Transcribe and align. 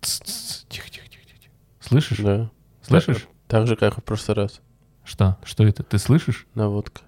Тихо, 0.00 0.88
тихо, 0.90 1.08
тихо, 1.08 1.24
тихо. 1.26 1.52
Слышишь? 1.80 2.18
Да. 2.18 2.50
Слышишь? 2.82 3.20
Так, 3.20 3.30
так 3.48 3.66
же, 3.66 3.76
как 3.76 3.98
и 3.98 4.00
в 4.00 4.04
прошлый 4.04 4.36
раз. 4.36 4.60
Что? 5.04 5.36
Что 5.44 5.64
это? 5.64 5.82
Ты 5.82 5.98
слышишь? 5.98 6.46
Наводка. 6.54 7.02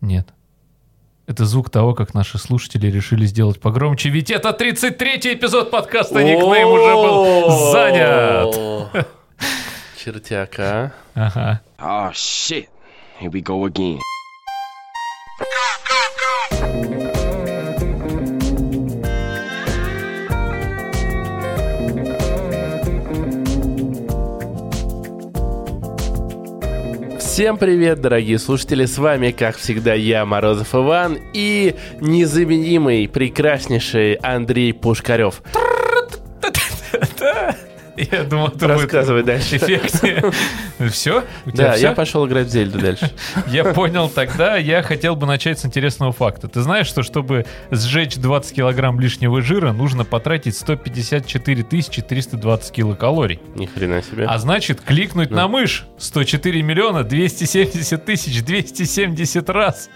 Нет. 0.00 0.28
Это 1.26 1.44
звук 1.44 1.70
того, 1.70 1.94
как 1.94 2.14
наши 2.14 2.38
слушатели 2.38 2.86
решили 2.86 3.26
сделать 3.26 3.60
погромче, 3.60 4.10
ведь 4.10 4.30
это 4.30 4.50
33-й 4.50 5.34
эпизод 5.34 5.72
подкаста 5.72 6.22
Никнейм 6.22 6.68
уже 6.68 6.94
был 6.94 7.72
занят. 7.72 9.06
Чертяк, 9.98 10.58
а? 10.60 10.92
Ага. 11.14 11.60
Oh 11.78 12.12
shit. 12.12 12.68
Here 13.20 13.30
we 13.30 13.42
go 13.42 13.64
again. 13.66 13.98
Всем 27.36 27.58
привет, 27.58 28.00
дорогие 28.00 28.38
слушатели! 28.38 28.86
С 28.86 28.96
вами, 28.96 29.30
как 29.30 29.58
всегда, 29.58 29.92
я, 29.92 30.24
Морозов 30.24 30.74
Иван, 30.74 31.18
и 31.34 31.74
незаменимый, 32.00 33.06
прекраснейший 33.08 34.14
Андрей 34.14 34.72
Пушкарев. 34.72 35.42
Я 38.12 38.24
думал, 38.24 38.48
это 38.48 38.68
будет 38.68 38.82
Рассказывай 38.82 39.22
дальше. 39.22 39.56
эффектнее. 39.56 40.22
Все? 40.90 41.24
Да, 41.46 41.72
всё? 41.72 41.88
я 41.88 41.92
пошел 41.92 42.26
играть 42.26 42.48
в 42.48 42.50
Зельду 42.50 42.78
дальше. 42.78 43.10
Я 43.46 43.64
понял 43.64 44.10
тогда, 44.10 44.56
я 44.56 44.82
хотел 44.82 45.16
бы 45.16 45.26
начать 45.26 45.58
с 45.58 45.64
интересного 45.64 46.12
факта. 46.12 46.48
Ты 46.48 46.60
знаешь, 46.60 46.86
что 46.86 47.02
чтобы 47.02 47.46
сжечь 47.70 48.16
20 48.16 48.54
килограмм 48.54 49.00
лишнего 49.00 49.40
жира, 49.40 49.72
нужно 49.72 50.04
потратить 50.04 50.56
154 50.56 51.62
320 51.62 52.72
килокалорий. 52.72 53.40
Ни 53.54 53.64
хрена 53.66 54.02
себе. 54.02 54.26
А 54.26 54.38
значит, 54.38 54.82
кликнуть 54.82 55.30
Ну. 55.30 55.36
на 55.36 55.48
мышь 55.48 55.86
104 55.98 56.62
миллиона 56.62 57.04
270 57.04 58.04
тысяч 58.04 58.42
270 58.44 59.48
раз. 59.48 59.88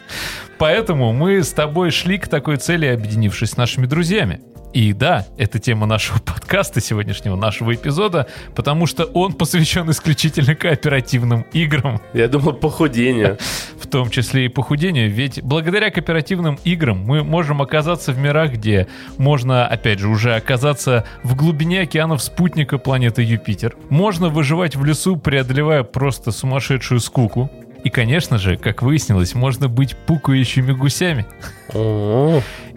Поэтому 0.58 1.12
мы 1.12 1.42
с 1.42 1.50
тобой 1.52 1.90
шли 1.90 2.18
к 2.18 2.28
такой 2.28 2.56
цели, 2.56 2.86
объединившись 2.86 3.50
с 3.50 3.56
нашими 3.56 3.86
друзьями. 3.86 4.40
И 4.72 4.92
да, 4.92 5.26
это 5.36 5.58
тема 5.58 5.86
нашего 5.86 6.18
подкаста 6.24 6.80
сегодняшнего, 6.80 7.36
нашего 7.36 7.74
эпизода, 7.74 8.26
потому 8.54 8.86
что 8.86 9.04
он 9.04 9.32
посвящен 9.32 9.90
исключительно 9.90 10.54
кооперативным 10.54 11.44
играм, 11.52 12.00
Я 12.14 12.28
думал, 12.28 12.52
похудение. 12.52 13.38
в 13.80 13.86
том 13.86 14.10
числе 14.10 14.46
и 14.46 14.48
похудению. 14.48 15.10
Ведь 15.10 15.42
благодаря 15.42 15.90
кооперативным 15.90 16.58
играм 16.64 16.98
мы 16.98 17.24
можем 17.24 17.62
оказаться 17.62 18.12
в 18.12 18.18
мирах, 18.18 18.52
где 18.52 18.86
можно, 19.18 19.66
опять 19.66 19.98
же, 19.98 20.08
уже 20.08 20.34
оказаться 20.34 21.04
в 21.24 21.34
глубине 21.34 21.80
океанов 21.80 22.22
спутника 22.22 22.78
планеты 22.78 23.22
Юпитер. 23.22 23.76
Можно 23.88 24.28
выживать 24.28 24.76
в 24.76 24.84
лесу, 24.84 25.16
преодолевая 25.16 25.82
просто 25.82 26.30
сумасшедшую 26.30 27.00
скуку. 27.00 27.50
И, 27.82 27.88
конечно 27.88 28.38
же, 28.38 28.56
как 28.56 28.82
выяснилось, 28.82 29.34
можно 29.34 29.68
быть 29.68 29.96
пукающими 29.96 30.72
гусями. 30.72 31.26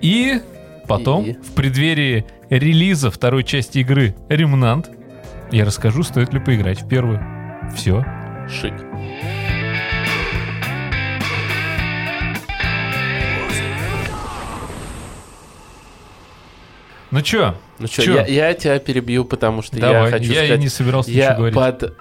И 0.01 0.41
потом, 0.87 1.25
И? 1.25 1.33
в 1.33 1.53
преддверии 1.53 2.25
релиза 2.49 3.09
второй 3.11 3.43
части 3.43 3.79
игры 3.79 4.15
«Ремнант», 4.29 4.89
я 5.51 5.65
расскажу, 5.65 6.03
стоит 6.03 6.33
ли 6.33 6.39
поиграть 6.39 6.81
в 6.81 6.87
первую. 6.87 7.21
Все. 7.75 8.03
Шик. 8.49 8.73
Ну 17.11 17.21
чё? 17.21 17.55
Ну 17.79 17.87
что, 17.87 18.01
Чё? 18.01 18.13
я, 18.15 18.25
я 18.25 18.53
тебя 18.53 18.79
перебью, 18.79 19.23
потому 19.25 19.61
что 19.61 19.79
Давай, 19.79 20.05
я 20.05 20.11
хочу 20.17 20.31
я 20.31 20.39
сказать... 20.45 20.59
не 20.59 20.67
собирался 20.69 21.11
я 21.11 21.25
ничего 21.25 21.37
говорить. 21.51 21.55
под... 21.55 21.97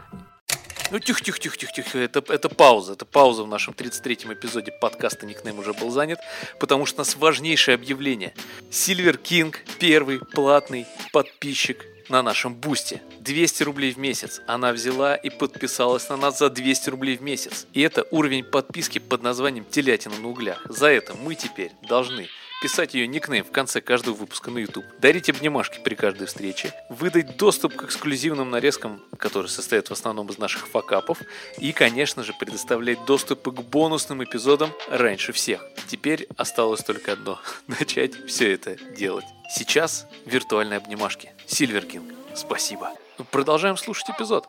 Ну 0.92 0.98
тихо, 0.98 1.24
тихо, 1.24 1.38
тихо, 1.38 1.56
тихо, 1.56 1.72
тихо. 1.72 1.98
Это, 1.98 2.22
это 2.28 2.50
пауза. 2.50 2.92
Это 2.92 3.06
пауза 3.06 3.44
в 3.44 3.48
нашем 3.48 3.72
33-м 3.72 4.34
эпизоде 4.34 4.72
подкаста 4.72 5.24
Никнейм 5.24 5.58
уже 5.58 5.72
был 5.72 5.90
занят, 5.90 6.20
потому 6.60 6.84
что 6.84 6.96
у 6.96 7.00
нас 7.00 7.16
важнейшее 7.16 7.76
объявление. 7.76 8.34
Сильвер 8.70 9.16
Кинг, 9.16 9.62
первый 9.78 10.18
платный 10.18 10.86
подписчик 11.10 11.86
на 12.10 12.22
нашем 12.22 12.54
бусте. 12.54 13.00
200 13.20 13.62
рублей 13.62 13.92
в 13.92 13.96
месяц. 13.96 14.42
Она 14.46 14.70
взяла 14.72 15.14
и 15.14 15.30
подписалась 15.30 16.10
на 16.10 16.18
нас 16.18 16.38
за 16.38 16.50
200 16.50 16.90
рублей 16.90 17.16
в 17.16 17.22
месяц. 17.22 17.66
И 17.72 17.80
это 17.80 18.06
уровень 18.10 18.44
подписки 18.44 18.98
под 18.98 19.22
названием 19.22 19.64
«Телятина 19.64 20.16
на 20.18 20.28
углях». 20.28 20.66
За 20.68 20.88
это 20.88 21.14
мы 21.14 21.36
теперь 21.36 21.72
должны 21.88 22.28
писать 22.62 22.94
ее 22.94 23.08
никнейм 23.08 23.44
в 23.44 23.50
конце 23.50 23.80
каждого 23.80 24.14
выпуска 24.14 24.52
на 24.52 24.58
YouTube, 24.58 24.84
дарить 25.00 25.28
обнимашки 25.28 25.80
при 25.82 25.96
каждой 25.96 26.28
встрече, 26.28 26.72
выдать 26.88 27.36
доступ 27.36 27.74
к 27.74 27.82
эксклюзивным 27.82 28.50
нарезкам, 28.50 29.02
которые 29.18 29.50
состоят 29.50 29.88
в 29.88 29.92
основном 29.92 30.28
из 30.28 30.38
наших 30.38 30.68
факапов, 30.68 31.18
и, 31.58 31.72
конечно 31.72 32.22
же, 32.22 32.32
предоставлять 32.32 33.04
доступы 33.04 33.50
к 33.50 33.62
бонусным 33.62 34.22
эпизодам 34.22 34.70
раньше 34.88 35.32
всех. 35.32 35.60
Теперь 35.88 36.28
осталось 36.36 36.84
только 36.84 37.12
одно– 37.12 37.40
начать 37.66 38.14
все 38.26 38.52
это 38.52 38.76
делать. 38.96 39.26
Сейчас 39.50 40.06
виртуальные 40.24 40.76
обнимашки. 40.76 41.32
Сильвер 41.46 41.84
Кинг, 41.84 42.14
спасибо. 42.36 42.92
Ну, 43.18 43.24
Продолжаем 43.24 43.76
слушать 43.76 44.10
эпизод. 44.10 44.46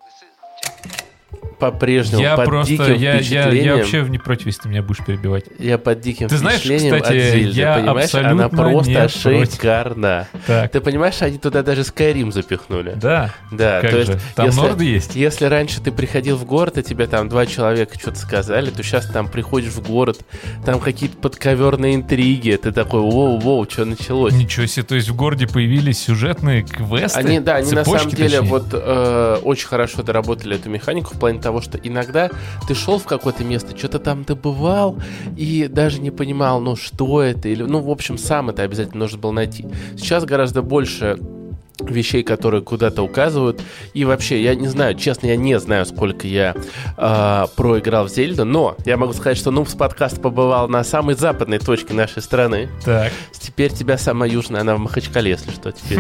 По-прежнему 1.72 2.22
Я 2.22 2.36
под 2.36 2.46
просто, 2.46 2.72
диким 2.72 2.94
я, 2.96 3.14
я, 3.14 3.18
впечатлением. 3.20 3.66
я 3.66 3.76
вообще 3.78 4.02
не 4.10 4.18
против, 4.18 4.46
если 4.48 4.62
ты 4.64 4.70
меня 4.70 4.82
будешь 4.82 5.06
перебивать. 5.06 5.46
Я 5.60 5.78
под 5.78 6.02
диким 6.02 6.28
Ты 6.28 6.38
знаешь, 6.38 6.60
впечатлением 6.60 7.02
кстати, 7.02 7.18
от 7.18 7.24
Зельды, 7.34 7.60
я 7.60 7.76
понимаешь? 7.78 8.16
Она 8.16 8.50
просто 8.50 9.10
шикарна. 9.10 10.28
Так, 10.48 10.72
Ты 10.72 10.82
понимаешь, 10.82 11.22
они 11.22 11.38
туда 11.38 11.64
даже 11.64 11.82
Skyrim 11.82 12.32
запихнули. 12.32 12.94
да, 12.96 13.34
Да, 13.52 13.82
как 13.82 13.92
то 13.92 14.06
же. 14.06 14.12
есть, 14.14 14.24
Там 14.36 14.46
если, 14.48 14.60
норды 14.60 14.86
есть? 14.86 15.16
если 15.16 15.46
раньше 15.46 15.82
ты 15.82 15.92
приходил 15.92 16.38
в 16.38 16.46
город, 16.46 16.78
и 16.78 16.84
тебе 16.84 17.08
там 17.08 17.30
два 17.30 17.46
человека 17.46 17.98
что-то 18.00 18.20
сказали, 18.20 18.70
то 18.70 18.84
сейчас 18.84 19.06
там 19.08 19.28
приходишь 19.28 19.72
в 19.74 19.82
город, 19.88 20.20
там 20.66 20.80
какие-то 20.80 21.18
подковерные 21.18 21.96
интриги, 21.96 22.58
ты 22.62 22.72
такой, 22.72 23.02
воу-воу, 23.02 23.70
что 23.72 23.86
началось? 23.86 24.34
Ничего 24.34 24.66
себе, 24.66 24.84
то 24.84 24.96
есть 24.96 25.10
в 25.10 25.16
городе 25.16 25.48
появились 25.48 26.00
сюжетные 26.02 26.64
квесты? 26.64 27.20
Они, 27.20 27.40
да, 27.40 27.56
они 27.56 27.72
на 27.72 27.86
самом 27.86 28.10
деле 28.10 28.40
точнее? 28.40 28.50
вот 28.50 28.66
э, 28.72 29.38
очень 29.44 29.68
хорошо 29.68 30.04
доработали 30.04 30.56
эту 30.56 30.70
механику 30.70 31.14
в 31.16 31.20
плане 31.20 31.40
того, 31.40 31.53
что 31.62 31.78
иногда 31.78 32.30
ты 32.68 32.76
шел 32.76 33.00
в 33.00 33.06
какое-то 33.06 33.44
место, 33.44 33.78
что-то 33.78 34.00
там 34.00 34.24
добывал 34.24 34.98
и 35.38 35.68
даже 35.68 36.00
не 36.00 36.12
понимал, 36.12 36.60
ну 36.62 36.76
что 36.76 37.22
это, 37.22 37.50
или, 37.50 37.64
ну 37.64 37.80
в 37.80 37.90
общем 37.90 38.18
сам 38.18 38.50
это 38.50 38.64
обязательно 38.64 39.00
нужно 39.00 39.20
было 39.20 39.32
найти. 39.32 39.66
Сейчас 39.98 40.26
гораздо 40.26 40.62
больше 40.62 41.18
вещей, 41.80 42.24
которые 42.24 42.62
куда-то 42.62 43.02
указывают. 43.04 43.62
И 43.94 44.06
вообще, 44.06 44.42
я 44.42 44.56
не 44.56 44.68
знаю, 44.68 44.96
честно, 44.96 45.28
я 45.28 45.36
не 45.36 45.60
знаю, 45.60 45.86
сколько 45.86 46.28
я 46.28 46.56
э, 46.98 47.46
проиграл 47.56 48.06
в 48.06 48.10
Зельду, 48.10 48.46
но 48.46 48.76
я 48.86 48.98
могу 48.98 49.14
сказать, 49.14 49.38
что 49.38 49.52
Нубс 49.52 49.74
подкаст 49.74 50.22
побывал 50.22 50.68
на 50.68 50.84
самой 50.84 51.16
западной 51.16 51.60
точке 51.60 51.94
нашей 51.94 52.22
страны. 52.22 52.70
Так, 52.84 53.12
Теперь 53.32 53.72
тебя 53.72 53.98
самая 53.98 54.30
южная, 54.30 54.62
она 54.62 54.76
в 54.76 54.80
Махачкале, 54.80 55.32
если 55.32 55.52
что, 55.52 55.72
теперь. 55.72 56.00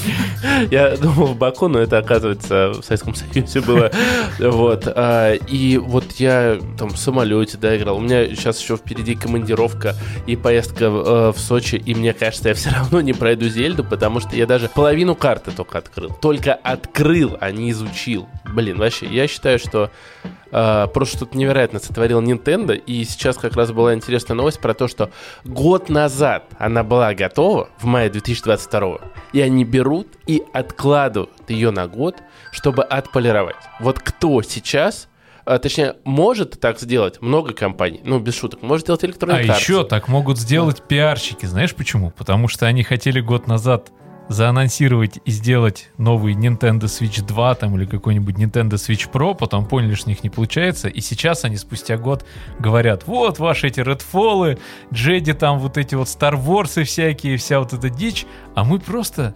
Я 0.70 0.96
думал 0.96 1.26
в 1.26 1.36
Баку, 1.36 1.68
но 1.68 1.78
это, 1.78 1.98
оказывается, 1.98 2.70
в 2.70 2.82
Советском 2.82 3.14
Союзе 3.14 3.60
было. 3.60 3.90
Вот. 4.38 4.84
а, 4.86 5.34
И 5.34 5.78
вот 5.78 6.04
я 6.18 6.58
там 6.78 6.90
в 6.90 6.98
самолете, 6.98 7.58
да, 7.58 7.76
играл. 7.76 7.96
У 7.96 8.00
меня 8.00 8.26
сейчас 8.34 8.60
еще 8.60 8.76
впереди 8.76 9.14
командировка 9.14 9.94
и 10.26 10.36
поездка 10.36 10.84
э, 10.84 11.32
в 11.34 11.38
Сочи, 11.38 11.76
и 11.76 11.94
мне 11.94 12.12
кажется, 12.12 12.48
я 12.48 12.54
все 12.54 12.70
равно 12.70 13.00
не 13.00 13.12
пройду 13.12 13.48
Зельду, 13.48 13.84
потому 13.84 14.20
что 14.20 14.34
я 14.36 14.46
даже 14.46 14.68
половину 14.68 15.01
карты 15.14 15.50
только 15.50 15.78
открыл. 15.78 16.10
Только 16.20 16.54
открыл, 16.54 17.36
а 17.40 17.50
не 17.50 17.70
изучил. 17.70 18.28
Блин, 18.44 18.78
вообще, 18.78 19.06
я 19.06 19.26
считаю, 19.26 19.58
что 19.58 19.90
а, 20.52 20.86
просто 20.88 21.16
что-то 21.16 21.38
невероятно 21.38 21.78
сотворил 21.78 22.20
Nintendo, 22.20 22.76
и 22.76 23.04
сейчас 23.04 23.38
как 23.38 23.54
раз 23.56 23.72
была 23.72 23.94
интересная 23.94 24.36
новость 24.36 24.60
про 24.60 24.74
то, 24.74 24.86
что 24.86 25.10
год 25.44 25.88
назад 25.88 26.44
она 26.58 26.84
была 26.84 27.14
готова, 27.14 27.70
в 27.78 27.84
мае 27.84 28.10
2022, 28.10 28.98
и 29.32 29.40
они 29.40 29.64
берут 29.64 30.08
и 30.26 30.42
откладывают 30.52 31.48
ее 31.48 31.70
на 31.70 31.88
год, 31.88 32.16
чтобы 32.50 32.84
отполировать. 32.84 33.56
Вот 33.80 33.98
кто 33.98 34.42
сейчас, 34.42 35.08
а, 35.46 35.58
точнее, 35.58 35.96
может 36.04 36.60
так 36.60 36.78
сделать, 36.78 37.22
много 37.22 37.54
компаний, 37.54 38.02
ну, 38.04 38.18
без 38.18 38.34
шуток, 38.34 38.60
может 38.60 38.84
сделать 38.86 39.02
а 39.04 39.06
Electronic 39.06 39.46
Arts. 39.46 39.58
еще 39.58 39.84
так 39.84 40.08
могут 40.08 40.38
сделать 40.38 40.82
пиарщики, 40.86 41.46
знаешь 41.46 41.74
почему? 41.74 42.10
Потому 42.10 42.48
что 42.48 42.66
они 42.66 42.82
хотели 42.82 43.20
год 43.20 43.46
назад 43.46 43.90
заанонсировать 44.32 45.20
и 45.24 45.30
сделать 45.30 45.90
новый 45.98 46.34
Nintendo 46.34 46.84
Switch 46.84 47.24
2 47.24 47.54
там 47.54 47.76
или 47.76 47.84
какой-нибудь 47.84 48.36
Nintendo 48.36 48.72
Switch 48.72 49.10
Pro, 49.10 49.36
потом 49.36 49.66
поняли, 49.66 49.94
что 49.94 50.08
у 50.08 50.10
них 50.10 50.24
не 50.24 50.30
получается, 50.30 50.88
и 50.88 51.00
сейчас 51.00 51.44
они 51.44 51.56
спустя 51.56 51.96
год 51.96 52.24
говорят, 52.58 53.06
вот 53.06 53.38
ваши 53.38 53.68
эти 53.68 53.80
Redfall, 53.80 54.58
Джеди 54.92 55.32
там 55.32 55.58
вот 55.58 55.78
эти 55.78 55.94
вот 55.94 56.08
Star 56.08 56.34
Wars 56.34 56.82
всякие, 56.84 57.36
вся 57.36 57.60
вот 57.60 57.72
эта 57.72 57.90
дичь, 57.90 58.26
а 58.54 58.64
мы 58.64 58.78
просто 58.78 59.34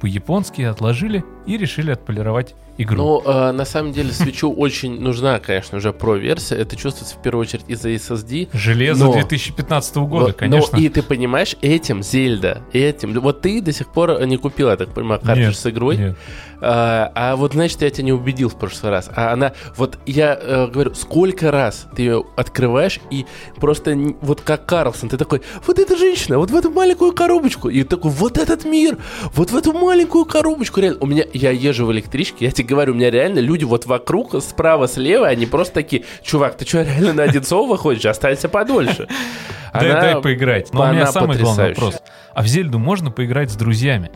по-японски 0.00 0.62
отложили 0.62 1.24
и 1.46 1.56
решили 1.56 1.90
отполировать 1.90 2.54
игру. 2.78 2.96
Ну, 2.96 3.22
э, 3.24 3.52
на 3.52 3.64
самом 3.64 3.92
деле, 3.92 4.12
свечу 4.12 4.50
очень 4.56 5.00
нужна, 5.00 5.38
конечно, 5.40 5.78
уже 5.78 5.92
про-версия. 5.92 6.56
Это 6.56 6.76
чувствуется 6.76 7.16
в 7.16 7.22
первую 7.22 7.42
очередь 7.42 7.64
из-за 7.68 7.90
SSD. 7.90 8.48
Железо 8.52 9.06
но- 9.06 9.12
2015 9.12 9.96
года, 9.96 10.26
Вот, 10.26 10.36
конечно. 10.36 10.78
Ну, 10.78 10.84
и 10.84 10.88
ты 10.88 11.02
понимаешь, 11.02 11.56
этим 11.60 12.02
Зельда, 12.02 12.62
этим... 12.72 13.18
Вот 13.20 13.42
ты 13.42 13.60
до 13.60 13.72
сих 13.72 13.88
пор 13.92 14.24
не 14.24 14.36
купил, 14.36 14.70
я 14.70 14.76
так 14.76 14.94
понимаю, 14.94 15.20
картридж 15.20 15.48
Нет, 15.48 15.56
с 15.56 15.66
игрой. 15.66 15.96
нет. 15.96 16.16
А, 16.60 17.12
а 17.14 17.36
вот, 17.36 17.52
значит, 17.52 17.82
я 17.82 17.90
тебя 17.90 18.04
не 18.04 18.12
убедил 18.12 18.48
в 18.48 18.58
прошлый 18.58 18.90
раз. 18.90 19.10
А 19.14 19.32
она... 19.32 19.52
Вот 19.76 19.98
я 20.06 20.38
э, 20.40 20.66
говорю, 20.68 20.94
сколько 20.94 21.50
раз 21.50 21.86
ты 21.94 22.02
ее 22.02 22.24
открываешь, 22.36 23.00
и 23.10 23.26
просто 23.56 23.96
вот 24.20 24.40
как 24.40 24.66
Карлсон, 24.66 25.08
ты 25.08 25.16
такой, 25.16 25.42
вот 25.66 25.78
эта 25.78 25.96
женщина, 25.96 26.38
вот 26.38 26.50
в 26.50 26.56
эту 26.56 26.70
маленькую 26.70 27.12
коробочку. 27.12 27.68
И 27.68 27.82
такой, 27.84 28.10
вот 28.10 28.38
этот 28.38 28.64
мир, 28.64 28.98
вот 29.34 29.50
в 29.50 29.56
эту 29.56 29.72
маленькую 29.72 30.24
коробочку. 30.24 30.80
Реально, 30.80 30.98
у 31.00 31.06
меня... 31.06 31.24
Я 31.32 31.50
езжу 31.50 31.86
в 31.86 31.92
электричке, 31.92 32.46
я 32.46 32.50
тебе 32.50 32.67
говорю, 32.68 32.92
у 32.92 32.96
меня 32.96 33.10
реально 33.10 33.38
люди 33.40 33.64
вот 33.64 33.86
вокруг, 33.86 34.40
справа, 34.42 34.86
слева, 34.86 35.26
они 35.26 35.46
просто 35.46 35.74
такие, 35.74 36.04
чувак, 36.22 36.56
ты 36.56 36.66
что, 36.66 36.82
реально 36.82 37.12
на 37.14 37.22
Одинцово 37.24 37.68
выходишь? 37.68 38.04
Останься 38.06 38.48
подольше. 38.48 39.08
Дай, 39.72 39.92
дай 39.92 40.20
поиграть. 40.20 40.72
Но 40.72 40.82
у 40.82 40.92
меня 40.92 41.06
самый 41.06 41.38
главный 41.38 41.68
вопрос. 41.70 42.00
А 42.34 42.42
в 42.42 42.46
Зельду 42.46 42.78
можно 42.78 43.10
поиграть 43.10 43.50
с 43.50 43.54
друзьями? 43.54 44.10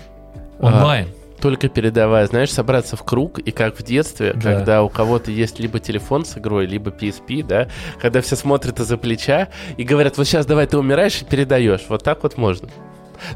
А, 0.59 0.67
Онлайн. 0.67 1.09
Только 1.41 1.69
передавая, 1.69 2.27
знаешь, 2.27 2.51
собраться 2.51 2.97
в 2.97 3.03
круг, 3.03 3.39
и 3.39 3.51
как 3.51 3.79
в 3.79 3.83
детстве, 3.83 4.33
Да. 4.33 4.55
когда 4.55 4.83
у 4.83 4.89
кого-то 4.89 5.31
есть 5.31 5.59
либо 5.59 5.79
телефон 5.81 6.25
с 6.25 6.39
игрой, 6.39 6.67
либо 6.67 6.91
PSP, 6.91 7.45
да, 7.45 7.69
когда 8.01 8.21
все 8.23 8.37
смотрят 8.37 8.79
из-за 8.81 8.97
плеча 8.97 9.49
и 9.77 9.83
говорят, 9.83 10.17
вот 10.19 10.27
сейчас 10.27 10.47
давай 10.47 10.67
ты 10.67 10.79
умираешь 10.79 11.21
и 11.21 11.25
передаешь. 11.25 11.83
Вот 11.89 12.03
так 12.05 12.23
вот 12.23 12.39
можно. 12.39 12.69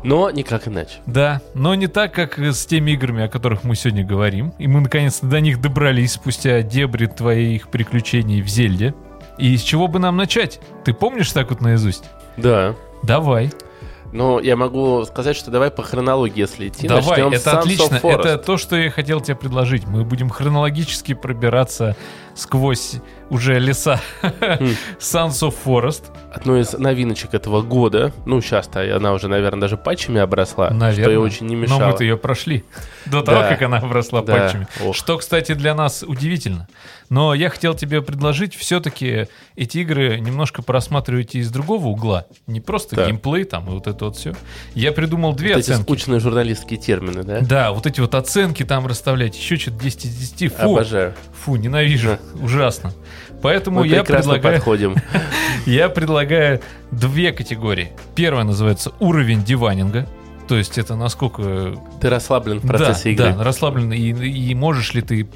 Но 0.03 0.31
никак 0.31 0.69
иначе. 0.69 0.99
Да, 1.07 1.41
но 1.55 1.75
не 1.75 1.87
так, 1.87 2.13
как 2.13 2.39
с 2.39 2.67
теми 2.67 2.93
играми, 2.93 3.25
о 3.25 3.29
которых 3.29 3.65
мы 3.65 3.75
сегодня 3.77 4.05
говорим. 4.05 4.53
И 4.59 4.67
мы 4.67 4.81
наконец-то 4.81 5.27
до 5.27 5.41
них 5.41 5.61
добрались 5.61 6.13
спустя 6.13 6.63
дебри 6.63 7.07
твоих 7.07 7.69
приключений 7.69 8.41
в 8.43 8.49
Зельде. 8.49 8.95
И 9.39 9.57
с 9.57 9.63
чего 9.63 9.89
бы 9.89 9.99
нам 9.99 10.17
начать? 10.17 10.61
Ты 10.85 10.95
помнишь 10.95 11.33
так 11.33 11.51
вот 11.51 11.61
наизусть? 11.61 12.05
Да. 12.37 12.75
Давай. 13.03 13.51
Но 14.13 14.41
я 14.41 14.57
могу 14.57 15.05
сказать, 15.05 15.37
что 15.37 15.51
давай 15.51 15.71
по 15.71 15.83
хронологии, 15.83 16.41
если 16.41 16.69
идти. 16.69 16.89
Давай, 16.89 17.23
начнем 17.23 17.33
это 17.33 17.59
отлично. 17.59 18.01
Это 18.03 18.39
то, 18.39 18.57
что 18.57 18.77
я 18.77 18.91
хотел 18.91 19.21
тебе 19.21 19.37
предложить. 19.37 19.87
Мы 19.87 20.05
будем 20.05 20.31
хронологически 20.31 21.13
пробираться 21.13 21.97
сквозь 22.37 22.97
уже 23.31 23.59
леса 23.59 24.01
Sons 24.23 25.43
of 25.43 25.55
Forest. 25.65 26.05
Одной 26.33 26.61
из 26.61 26.73
новиночек 26.75 27.35
этого 27.35 27.63
года. 27.63 28.13
Ну, 28.27 28.41
сейчас-то 28.41 28.95
она 28.95 29.13
уже, 29.15 29.27
наверное, 29.29 29.61
даже 29.63 29.77
патчами 29.77 30.21
обросла. 30.21 30.67
Что 30.67 30.75
Наверное. 30.77 31.15
ей 31.15 31.17
очень 31.19 31.47
не 31.47 31.57
мешало. 31.57 31.81
Но 31.81 31.87
мы-то 31.89 32.05
ее 32.05 32.17
прошли 32.17 32.65
до 33.07 33.23
того, 33.23 33.41
Да. 33.41 33.49
как 33.49 33.63
она 33.63 33.79
обросла 33.79 34.23
Да. 34.23 34.35
патчами. 34.37 34.69
Ох. 34.85 34.95
Что, 34.95 35.17
кстати, 35.19 35.53
для 35.55 35.75
нас 35.75 36.05
удивительно. 36.07 36.69
Но 37.09 37.35
я 37.35 37.49
хотел 37.51 37.75
тебе 37.75 38.03
предложить 38.03 38.55
все-таки 38.57 39.29
эти 39.55 39.79
игры 39.79 40.19
немножко 40.21 40.61
просматривать 40.63 41.35
из 41.37 41.51
другого 41.51 41.87
угла. 41.87 42.27
Не 42.47 42.61
просто 42.61 42.97
Так. 42.97 43.07
геймплей 43.07 43.45
там 43.45 43.67
и 43.69 43.71
вот 43.71 43.87
это 43.87 44.07
вот 44.07 44.17
все. 44.17 44.35
Я 44.75 44.93
придумал 44.93 45.33
две 45.33 45.55
Вот 45.55 45.61
эти 45.61 45.71
оценки. 45.71 45.83
скучные 45.85 46.21
журналистские 46.21 46.79
термины, 46.79 47.23
да? 47.23 47.41
Да, 47.41 47.73
вот 47.73 47.87
эти 47.87 48.01
вот 48.01 48.15
оценки 48.15 48.65
там 48.65 48.87
расставлять. 48.87 49.37
Еще 49.37 49.57
что-то 49.57 49.79
10 49.83 50.05
из 50.05 50.17
10. 50.33 50.53
Фу, 50.55 50.73
Обожаю. 50.73 51.15
фу, 51.45 51.57
ненавижу. 51.57 52.19
Ужасно. 52.35 52.93
Поэтому 53.43 53.81
Мы 53.81 53.89
я 53.89 54.05
предлагаю... 54.05 54.57
подходим. 54.57 54.97
Я 55.67 55.89
предлагаю 55.89 56.61
две 56.93 57.33
категории. 57.33 57.93
Первая 58.15 58.45
называется 58.45 58.93
уровень 59.01 59.45
диванинга. 59.45 60.07
То 60.49 60.57
есть 60.57 60.79
это 60.79 60.95
насколько 60.95 61.75
Ты 62.01 62.09
расслаблен 62.09 62.61
в 62.61 62.67
процессе 62.67 63.05
да, 63.05 63.11
игры. 63.11 63.33
Да, 63.39 63.45
расслабленно. 63.45 63.93
И, 63.93 64.13
и 64.13 64.55
можешь 64.55 64.95
ли 64.95 65.03
ты, 65.03 65.29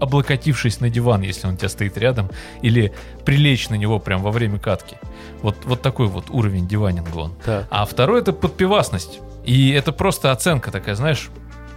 облокотившись 0.00 0.80
на 0.80 0.90
диван, 0.90 1.22
если 1.22 1.48
он 1.48 1.54
у 1.54 1.56
тебя 1.56 1.68
стоит 1.68 1.98
рядом, 1.98 2.30
или 2.62 2.92
прилечь 3.24 3.68
на 3.68 3.74
него 3.74 3.98
прям 3.98 4.22
во 4.22 4.30
время 4.30 4.58
катки. 4.58 4.96
Вот, 5.42 5.56
вот 5.64 5.82
такой 5.82 6.06
вот 6.06 6.30
уровень 6.30 6.68
диванинга 6.68 7.16
он. 7.16 7.34
Так. 7.44 7.66
А 7.70 7.84
второй 7.84 8.20
это 8.20 8.32
подпивасность. 8.32 9.20
И 9.44 9.70
это 9.70 9.92
просто 9.92 10.30
оценка 10.30 10.70
такая, 10.70 10.94
знаешь, 10.94 11.30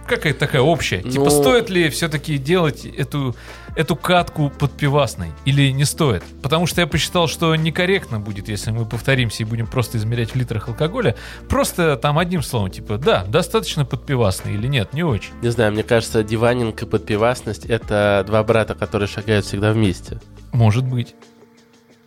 какая-то 0.08 0.40
такая 0.40 0.62
общая. 0.62 1.02
Типа, 1.02 1.24
Ну- 1.24 1.30
стоит 1.30 1.70
ли 1.70 1.88
все-таки 1.90 2.38
делать 2.38 2.84
эту, 2.84 3.36
эту 3.76 3.94
катку 3.96 4.50
подпивасной 4.50 5.28
или 5.44 5.70
не 5.70 5.84
стоит? 5.84 6.22
Потому 6.42 6.66
что 6.66 6.80
я 6.80 6.86
посчитал, 6.86 7.28
что 7.28 7.54
некорректно 7.54 8.18
будет, 8.18 8.48
если 8.48 8.70
мы 8.72 8.84
повторимся 8.84 9.42
и 9.42 9.46
будем 9.46 9.66
просто 9.66 9.98
измерять 9.98 10.30
в 10.30 10.36
литрах 10.36 10.68
алкоголя. 10.68 11.14
Просто 11.48 11.96
там 11.96 12.18
одним 12.18 12.42
словом, 12.42 12.70
типа, 12.70 12.98
да, 12.98 13.24
достаточно 13.24 13.84
подпивасный 13.84 14.54
или 14.54 14.66
нет, 14.66 14.92
не 14.92 15.02
очень. 15.04 15.32
Не 15.42 15.50
знаю, 15.50 15.72
мне 15.72 15.82
кажется, 15.84 16.22
диванинг 16.24 16.82
и 16.82 16.86
подпивасность— 16.86 17.64
это 17.66 18.24
два 18.26 18.42
брата, 18.42 18.74
которые 18.74 19.08
шагают 19.08 19.44
всегда 19.44 19.72
вместе. 19.72 20.20
Может 20.52 20.84
быть. 20.84 21.14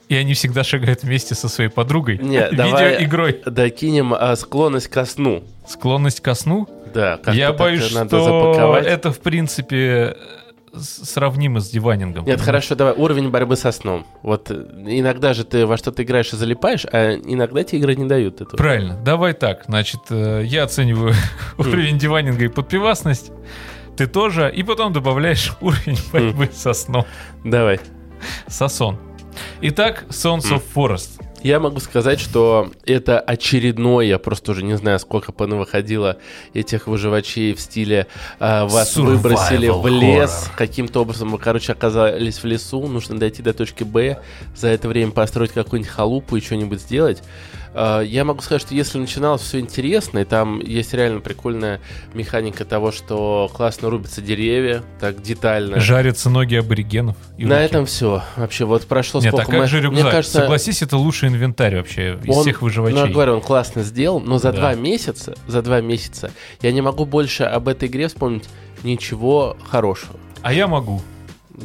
И 0.10 0.16
они 0.16 0.34
всегда 0.34 0.66
шагают 0.66 1.04
вместе 1.04 1.36
со 1.36 1.48
своей 1.48 1.70
подругой. 1.70 2.18
Не, 2.18 2.50
давай 2.52 2.90
Видеоигрой. 2.96 3.42
докинем 3.46 4.14
а, 4.14 4.36
склонность 4.36 4.90
ко 4.90 5.06
сну. 5.06 5.46
Склонность 5.66 6.20
ко 6.20 6.34
сну. 6.34 6.68
Да, 6.94 7.20
Я 7.32 7.54
боюсь, 7.54 7.94
надо 7.94 8.10
что 8.10 8.24
запаковать. 8.24 8.86
это, 8.86 9.12
в 9.12 9.20
принципе, 9.20 10.16
сравнимо 10.74 11.60
с 11.60 11.70
диванингом. 11.70 12.26
Нет, 12.26 12.42
хорошо, 12.42 12.76
давай, 12.76 12.94
уровень 12.94 13.30
борьбы 13.30 13.56
со 13.56 13.72
сном. 13.72 14.06
Вот 14.22 14.50
э, 14.52 14.54
иногда 14.88 15.34
же 15.34 15.44
ты 15.44 15.66
во 15.66 15.78
что-то 15.78 16.04
играешь 16.04 16.32
и 16.34 16.38
залипаешь, 16.38 16.86
а 16.92 17.16
иногда 17.16 17.64
тебе 17.64 17.80
игры 17.80 17.96
не 17.96 18.06
дают 18.06 18.36
этого. 18.42 18.56
Правильно, 18.56 18.96
давай 19.04 19.34
так. 19.34 19.66
Значит, 19.68 20.02
э, 20.10 20.44
я 20.46 20.64
оцениваю 20.64 21.14
уровень 21.58 21.98
диванинга 21.98 22.46
и 22.46 22.48
подпивасность. 22.48 23.32
Ты 23.98 24.08
тоже. 24.08 24.52
И 24.54 24.64
потом 24.64 24.94
добавляешь 24.94 25.52
уровень 25.62 25.98
борьбы 26.12 26.50
со 26.54 26.74
сном. 26.74 27.06
Давай. 27.44 27.80
Сосон. 28.48 28.98
Итак, 29.62 30.06
Sons 30.10 30.52
of 30.52 30.64
Forest. 30.74 31.22
Я 31.44 31.60
могу 31.60 31.80
сказать, 31.80 32.20
что 32.20 32.70
это 32.86 33.20
очередное, 33.20 34.06
я 34.06 34.20
просто 34.20 34.52
уже 34.52 34.64
не 34.64 34.78
знаю, 34.78 35.00
сколько 35.00 35.32
понавыходило 35.32 36.18
этих 36.54 36.86
выживачей 36.86 37.54
в 37.54 37.60
стиле 37.60 38.06
а, 38.40 38.68
вас 38.68 38.96
Survival 38.96 39.04
выбросили 39.06 39.70
в 39.70 39.88
лес, 39.88 40.30
horror. 40.30 40.58
каким-то 40.58 41.02
образом 41.02 41.32
вы, 41.32 41.40
короче, 41.40 41.72
оказались 41.72 42.44
в 42.44 42.46
лесу, 42.46 42.86
нужно 42.88 43.18
дойти 43.18 43.42
до 43.42 43.54
точки 43.54 43.84
Б, 43.84 44.20
за 44.56 44.68
это 44.68 44.88
время 44.88 45.12
построить 45.12 45.52
какую-нибудь 45.52 45.92
халупу 45.92 46.36
и 46.36 46.42
что-нибудь 46.42 46.80
сделать. 46.80 47.24
А, 47.74 48.02
Я 48.02 48.26
могу 48.26 48.42
сказать, 48.42 48.62
что 48.62 48.74
если 48.76 48.98
начиналось 48.98 49.42
все 49.42 49.60
интересно, 49.60 50.20
и 50.20 50.26
там 50.26 50.60
есть 50.60 50.94
реально 50.94 51.22
прикольная 51.22 51.80
механика 52.14 52.66
того, 52.66 52.92
что 52.92 53.50
классно 53.54 53.90
рубятся 53.90 54.22
деревья, 54.22 54.84
так 55.00 55.22
детально. 55.22 55.80
Жарятся 55.80 56.30
ноги 56.30 56.56
аборигенов. 56.56 57.16
и 57.38 57.46
На 57.46 57.56
руки. 57.56 57.66
этом 57.66 57.86
все. 57.86 58.24
Вообще, 58.36 58.66
вот 58.66 58.86
прошло 58.88 59.22
Нет, 59.22 59.34
а 59.34 59.38
сколько 59.38 59.52
как 59.52 59.60
мы- 59.62 59.68
же 59.68 59.78
Мне 59.78 59.86
рюкзак? 59.98 60.12
кажется, 60.12 60.38
Согласись, 60.40 60.82
это 60.82 60.98
лучший 60.98 61.30
инвентарь 61.30 61.78
вообще 61.78 62.20
из 62.24 62.36
он- 62.36 62.42
всех 62.44 62.62
выживачей. 62.62 62.98
Ну, 62.98 63.06
я 63.06 63.12
говорю, 63.12 63.36
он 63.36 63.42
классно 63.42 63.84
сделал, 63.84 64.20
но 64.20 64.38
за 64.38 64.52
Да. 64.52 64.58
два 64.60 64.76
месяца, 64.76 65.36
за 65.48 65.62
два 65.62 65.80
месяца 65.82 66.32
я 66.62 66.72
не 66.72 66.82
могу 66.82 67.06
больше 67.06 67.44
об 67.44 67.68
этой 67.68 67.88
игре 67.88 68.08
вспомнить 68.10 68.50
ничего 68.84 69.56
хорошего. 69.68 70.16
А 70.42 70.54
я 70.54 70.68
могу. 70.68 71.02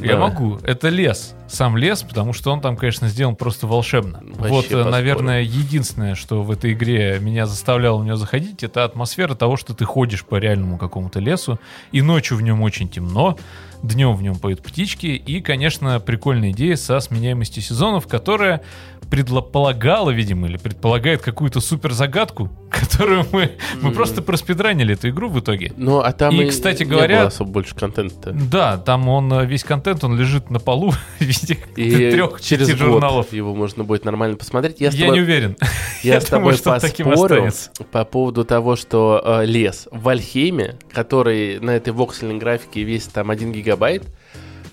Я 0.01 0.13
Да. 0.13 0.19
могу. 0.19 0.57
Это 0.63 0.89
лес. 0.89 1.33
Сам 1.47 1.77
лес, 1.77 2.03
потому 2.03 2.33
что 2.33 2.51
он 2.51 2.61
там, 2.61 2.75
конечно, 2.77 3.07
сделан 3.07 3.35
просто 3.35 3.67
волшебно. 3.67 4.21
Вообще 4.23 4.49
вот, 4.49 4.65
э, 4.65 4.69
поспорю. 4.69 4.89
наверное, 4.89 5.41
единственное, 5.41 6.15
что 6.15 6.43
в 6.43 6.51
этой 6.51 6.73
игре 6.73 7.17
меня 7.21 7.45
заставляло 7.45 7.99
в 7.99 8.03
нее 8.03 8.17
заходить, 8.17 8.63
это 8.63 8.83
атмосфера 8.83 9.33
того, 9.35 9.57
что 9.57 9.73
ты 9.73 9.85
ходишь 9.85 10.23
по 10.25 10.35
реальному 10.35 10.77
какому-то 10.77 11.19
лесу, 11.19 11.59
и 11.91 12.01
ночью 12.01 12.37
в 12.37 12.41
нем 12.41 12.61
очень 12.61 12.89
темно, 12.89 13.37
днем 13.81 14.15
в 14.15 14.21
нем 14.21 14.35
поют 14.35 14.61
птички, 14.61 15.07
и, 15.07 15.41
конечно, 15.41 15.99
прикольная 15.99 16.51
идея 16.51 16.75
со 16.75 16.99
сменяемостью 16.99 17.61
сезонов, 17.63 18.07
которая 18.07 18.61
предполагала, 19.09 20.09
видимо, 20.11 20.47
или 20.47 20.57
предполагает 20.57 21.21
какую-то 21.21 21.59
супер 21.61 21.93
загадку, 21.93 22.49
которую 22.71 23.25
мы, 23.31 23.51
мы 23.81 23.91
просто 23.91 24.21
проспидранили 24.21 24.93
эту 24.93 25.09
игру 25.09 25.29
в 25.29 25.39
итоге. 25.39 25.73
Ну, 25.77 25.99
а 25.99 26.11
там 26.11 26.33
И, 26.35 26.45
кстати 26.49 26.83
не 26.83 26.89
говоря- 26.89 27.19
было 27.19 27.27
особо 27.27 27.51
больше 27.51 27.75
контента. 27.75 28.31
Да, 28.31 28.77
там 28.77 29.07
он 29.09 29.31
э, 29.33 29.45
весь 29.45 29.63
контент, 29.63 30.03
он 30.03 30.17
лежит 30.17 30.49
на 30.49 30.59
полу 30.59 30.91
в 31.19 31.21
виде 31.21 31.57
И 31.75 32.11
трех 32.11 32.41
через 32.41 32.67
год 32.69 32.77
журналов. 32.77 33.33
его 33.33 33.55
можно 33.55 33.83
будет 33.83 34.05
нормально 34.05 34.37
посмотреть. 34.37 34.77
Я, 34.79 34.89
Я, 34.89 34.99
тобой, 35.05 35.17
не 35.17 35.21
уверен. 35.23 35.55
я 36.03 36.15
я 36.15 36.21
с 36.21 36.25
думаю, 36.25 36.39
тобой 36.41 36.53
что 36.57 36.71
он 36.73 36.79
таким 36.79 37.05
поспорю 37.09 37.45
останется. 37.47 37.71
по 37.91 38.05
поводу 38.05 38.45
того, 38.45 38.75
что 38.75 39.21
э, 39.23 39.45
лес 39.45 39.87
в 39.91 40.01
Вальхейме, 40.03 40.77
который 40.91 41.59
на 41.59 41.71
этой 41.71 41.93
воксельной 41.93 42.37
графике 42.37 42.83
весит 42.83 43.11
там 43.13 43.29
1 43.31 43.51
гигабайт, 43.51 44.03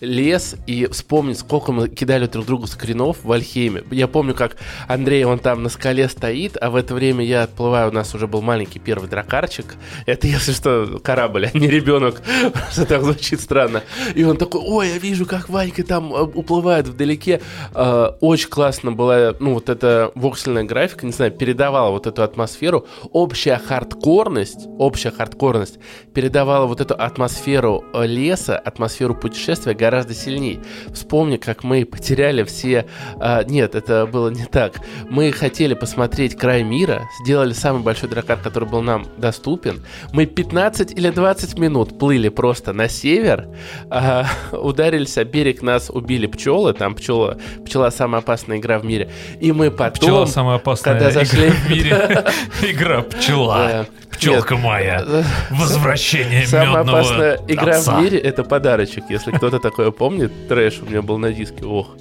лес 0.04 0.56
и 0.66 0.86
вспомнить, 0.86 1.38
сколько 1.38 1.72
мы 1.72 1.88
кидали 1.88 2.26
друг 2.26 2.46
другу 2.46 2.66
скринов 2.66 3.18
в 3.22 3.32
Альхейме. 3.32 3.82
Я 3.90 4.08
помню, 4.08 4.34
как 4.34 4.56
Андрей, 4.88 5.24
он 5.24 5.38
там 5.38 5.62
на 5.62 5.68
скале 5.68 6.08
стоит, 6.08 6.56
а 6.60 6.70
в 6.70 6.76
это 6.76 6.94
время 6.94 7.24
я 7.24 7.42
отплываю, 7.44 7.90
у 7.90 7.92
нас 7.92 8.14
уже 8.14 8.26
был 8.26 8.42
маленький 8.42 8.78
первый 8.78 9.08
дракарчик. 9.08 9.76
Это, 10.06 10.26
если 10.26 10.52
что, 10.52 11.00
корабль, 11.02 11.50
а 11.52 11.58
не 11.58 11.68
ребенок. 11.68 12.22
Просто 12.52 12.86
так 12.86 13.02
звучит 13.02 13.40
странно. 13.40 13.82
И 14.14 14.24
он 14.24 14.36
такой, 14.36 14.60
ой, 14.64 14.88
я 14.88 14.98
вижу, 14.98 15.26
как 15.26 15.48
Ванька 15.48 15.82
там 15.82 16.12
э, 16.14 16.22
уплывает 16.22 16.86
вдалеке. 16.88 17.40
Э, 17.74 18.12
Очень 18.20 18.48
классно 18.50 18.92
была, 18.92 19.34
ну, 19.40 19.54
вот 19.54 19.68
эта 19.68 20.12
воксельная 20.14 20.64
графика, 20.64 21.06
не 21.06 21.12
знаю, 21.12 21.32
передавала 21.32 21.90
вот 21.90 22.06
эту 22.06 22.22
атмосферу. 22.22 22.86
Общая 23.12 23.58
хардкорность, 23.58 24.66
общая 24.78 25.10
хардкорность 25.10 25.78
передавала 26.12 26.66
вот 26.66 26.80
эту 26.80 26.94
атмосферу 26.94 27.84
э, 27.92 28.06
леса, 28.06 28.58
атмосферу 28.58 29.14
путешествия 29.14 29.74
гораздо 29.74 29.93
сильнее. 30.02 30.60
Вспомни, 30.92 31.36
как 31.36 31.64
мы 31.64 31.84
потеряли 31.84 32.42
все... 32.44 32.86
а, 33.20 33.44
нет, 33.44 33.74
это 33.74 34.06
было 34.06 34.28
не 34.28 34.44
так. 34.44 34.80
Мы 35.08 35.32
хотели 35.32 35.74
посмотреть 35.74 36.36
край 36.36 36.62
мира, 36.62 37.08
сделали 37.22 37.52
самый 37.52 37.82
большой 37.82 38.08
дракар, 38.08 38.38
который 38.38 38.68
был 38.68 38.82
нам 38.82 39.06
доступен. 39.16 39.84
Мы 40.12 40.26
15 40.26 40.92
или 40.92 41.10
20 41.10 41.58
минут 41.58 41.98
плыли 41.98 42.28
просто 42.28 42.72
на 42.72 42.88
север, 42.88 43.48
а, 43.90 44.26
ударились 44.52 45.16
о 45.18 45.24
берег, 45.24 45.62
нас 45.62 45.90
убили 45.90 46.26
пчелы, 46.26 46.72
там 46.72 46.94
пчела, 46.94 47.38
пчела 47.64 47.90
самая 47.90 48.20
опасная 48.20 48.58
игра 48.58 48.78
в 48.78 48.84
мире. 48.84 49.10
И 49.40 49.52
мы 49.52 49.70
потом... 49.70 50.00
Пчела 50.00 50.26
самая 50.26 50.56
опасная 50.56 50.98
когда 50.98 51.10
зашли- 51.10 51.48
игра 51.48 51.56
в 51.56 51.70
мире. 51.70 52.24
Игра 52.62 53.02
пчела. 53.02 53.86
Пчелка 54.10 54.56
моя. 54.56 55.04
Возвращение 55.50 56.46
Самая 56.46 56.82
опасная 56.82 57.40
игра 57.48 57.80
в 57.80 58.00
мире 58.00 58.18
это 58.18 58.44
подарочек. 58.44 59.04
Если 59.08 59.32
кто-то 59.32 59.58
такое 59.58 59.83
помнит, 59.90 60.32
трэш 60.48 60.80
у 60.82 60.86
меня 60.86 61.02
был 61.02 61.18
на 61.18 61.32
диске, 61.32 61.64
ох. 61.64 61.96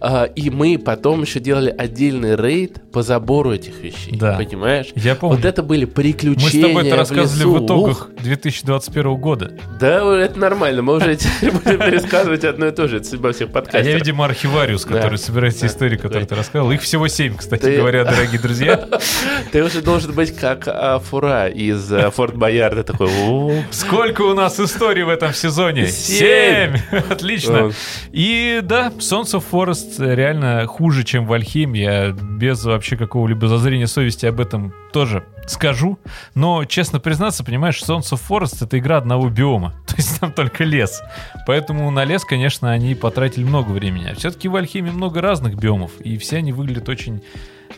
А, 0.00 0.24
и 0.24 0.50
мы 0.50 0.78
потом 0.78 1.22
еще 1.22 1.40
делали 1.40 1.74
отдельный 1.76 2.36
рейд 2.36 2.90
по 2.92 3.02
забору 3.02 3.52
этих 3.52 3.78
вещей. 3.80 4.16
Да. 4.16 4.36
Понимаешь? 4.36 4.88
Я 4.94 5.14
помню. 5.14 5.36
Вот 5.36 5.44
это 5.44 5.62
были 5.62 5.84
приключения. 5.84 6.44
Мы 6.44 6.50
с 6.50 6.68
тобой 6.68 6.86
это 6.86 6.96
в 6.96 6.98
рассказывали 6.98 7.38
лесу. 7.38 7.62
в 7.62 7.66
итогах 7.66 8.10
2021 8.22 9.16
года. 9.16 9.52
Да, 9.80 10.16
это 10.18 10.38
нормально. 10.38 10.82
Мы 10.82 10.94
уже 10.94 11.06
будем 11.42 11.78
пересказывать 11.78 12.44
одно 12.44 12.66
и 12.66 12.70
то 12.72 12.88
же. 12.88 12.98
Это 12.98 13.06
судьба 13.06 13.32
всех 13.32 13.50
А 13.54 13.78
я, 13.78 13.94
видимо, 13.94 14.24
архивариус, 14.24 14.84
который 14.84 15.18
собирает 15.18 15.54
все 15.54 15.66
истории, 15.66 15.96
которые 15.96 16.26
ты 16.26 16.34
рассказал. 16.34 16.70
Их 16.72 16.82
всего 16.82 17.08
семь, 17.08 17.36
кстати 17.36 17.76
говоря, 17.76 18.04
дорогие 18.04 18.40
друзья. 18.40 18.88
Ты 19.52 19.62
уже 19.62 19.80
должен 19.80 20.12
быть 20.12 20.34
как 20.36 20.64
а, 20.66 20.98
Фура 20.98 21.48
из 21.48 21.90
а, 21.92 22.10
Форт 22.10 22.36
Боярда. 22.36 22.82
Такой, 22.82 23.08
«О, 23.08 23.62
Сколько 23.70 24.22
у 24.22 24.34
нас 24.34 24.58
историй 24.58 25.02
в 25.04 25.08
этом 25.08 25.32
сезоне? 25.32 25.86
Семь! 25.88 26.76
Отлично. 27.10 27.72
И 28.12 28.60
да, 28.62 28.88
of 28.88 29.44
Forest 29.50 29.85
реально 29.98 30.66
хуже, 30.66 31.04
чем 31.04 31.26
Вальхейм. 31.26 31.72
Я 31.74 32.10
без 32.10 32.64
вообще 32.64 32.96
какого-либо 32.96 33.48
зазрения 33.48 33.86
совести 33.86 34.26
об 34.26 34.40
этом 34.40 34.74
тоже 34.92 35.24
скажу. 35.46 35.98
Но, 36.34 36.64
честно 36.64 37.00
признаться, 37.00 37.44
понимаешь, 37.44 37.82
Sons 37.82 38.12
of 38.12 38.20
Forest— 38.28 38.58
это 38.64 38.78
игра 38.78 38.98
одного 38.98 39.28
биома. 39.28 39.74
То 39.86 39.96
есть 39.96 40.20
там 40.20 40.32
только 40.32 40.64
лес. 40.64 41.02
Поэтому 41.46 41.90
на 41.90 42.04
лес, 42.04 42.24
конечно, 42.24 42.70
они 42.70 42.94
потратили 42.94 43.44
много 43.44 43.70
времени. 43.70 44.08
А 44.10 44.14
все-таки 44.14 44.48
в 44.48 44.52
Вальхейме 44.52 44.90
много 44.90 45.20
разных 45.20 45.56
биомов. 45.56 45.92
И 46.00 46.18
все 46.18 46.38
они 46.38 46.52
выглядят 46.52 46.88
очень 46.88 47.22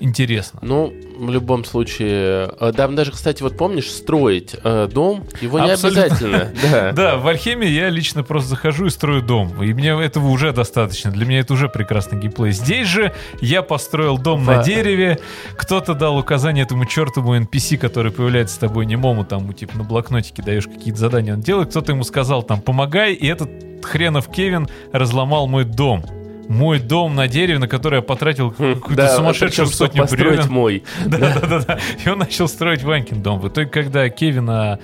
интересно. 0.00 0.58
Ну, 0.62 0.92
в 1.18 1.30
любом 1.30 1.64
случае, 1.64 2.50
э, 2.60 2.72
там 2.76 2.94
даже, 2.94 3.12
кстати, 3.12 3.42
вот 3.42 3.56
помнишь, 3.56 3.90
строить 3.90 4.54
э, 4.62 4.88
дом, 4.92 5.24
его 5.40 5.58
не 5.60 5.72
Абсолютно. 5.72 6.04
обязательно. 6.04 6.52
Да. 6.70 6.92
Да, 6.92 7.16
в 7.16 7.26
Альхеме 7.28 7.66
я 7.68 7.88
лично 7.88 8.22
просто 8.22 8.50
захожу 8.50 8.86
и 8.86 8.90
строю 8.90 9.22
дом. 9.22 9.62
И 9.62 9.72
мне 9.72 9.90
этого 9.90 10.28
уже 10.28 10.52
достаточно. 10.52 11.10
Для 11.10 11.24
меня 11.26 11.40
это 11.40 11.54
уже 11.54 11.68
прекрасный 11.68 12.18
геймплей. 12.20 12.52
Здесь 12.52 12.86
же 12.86 13.12
я 13.40 13.62
построил 13.62 14.18
дом 14.18 14.44
на 14.44 14.58
Ва- 14.58 14.62
дереве. 14.64 15.18
Кто-то 15.56 15.94
дал 15.94 16.16
указание 16.18 16.64
этому 16.64 16.84
чертову 16.86 17.34
NPC, 17.36 17.76
который 17.78 18.12
появляется 18.12 18.54
с 18.56 18.58
тобой 18.58 18.86
немому, 18.86 19.24
там, 19.24 19.42
ему, 19.42 19.52
типа, 19.52 19.78
на 19.78 19.84
блокнотике 19.84 20.42
даешь 20.42 20.66
какие-то 20.66 20.98
задания, 20.98 21.34
он 21.34 21.40
делает. 21.40 21.70
Кто-то 21.70 21.92
ему 21.92 22.04
сказал, 22.04 22.42
там, 22.42 22.60
помогай, 22.60 23.14
и 23.14 23.26
этот 23.26 23.50
хренов 23.82 24.28
Кевин 24.30 24.68
разломал 24.92 25.46
мой 25.46 25.64
дом. 25.64 26.04
Мой 26.48 26.78
дом 26.80 27.14
на 27.14 27.28
дереве, 27.28 27.58
на 27.58 27.68
который 27.68 27.96
я 27.96 28.02
потратил 28.02 28.50
какую-то 28.50 28.80
Хм, 28.88 28.94
Да, 28.94 29.14
сумасшедшую 29.16 29.66
причем, 29.68 29.76
сотню 29.78 30.06
бревен. 30.10 30.48
мой. 30.50 30.82
Да, 31.06 31.18
да, 31.40 31.46
да, 31.46 31.60
да. 31.60 31.78
И 32.04 32.08
он 32.08 32.18
начал 32.18 32.48
строить 32.48 32.82
Ванькин 32.82 33.22
дом. 33.22 33.38
В 33.40 33.48
итоге, 33.48 33.68
когда 33.68 34.08
Кевина... 34.08 34.78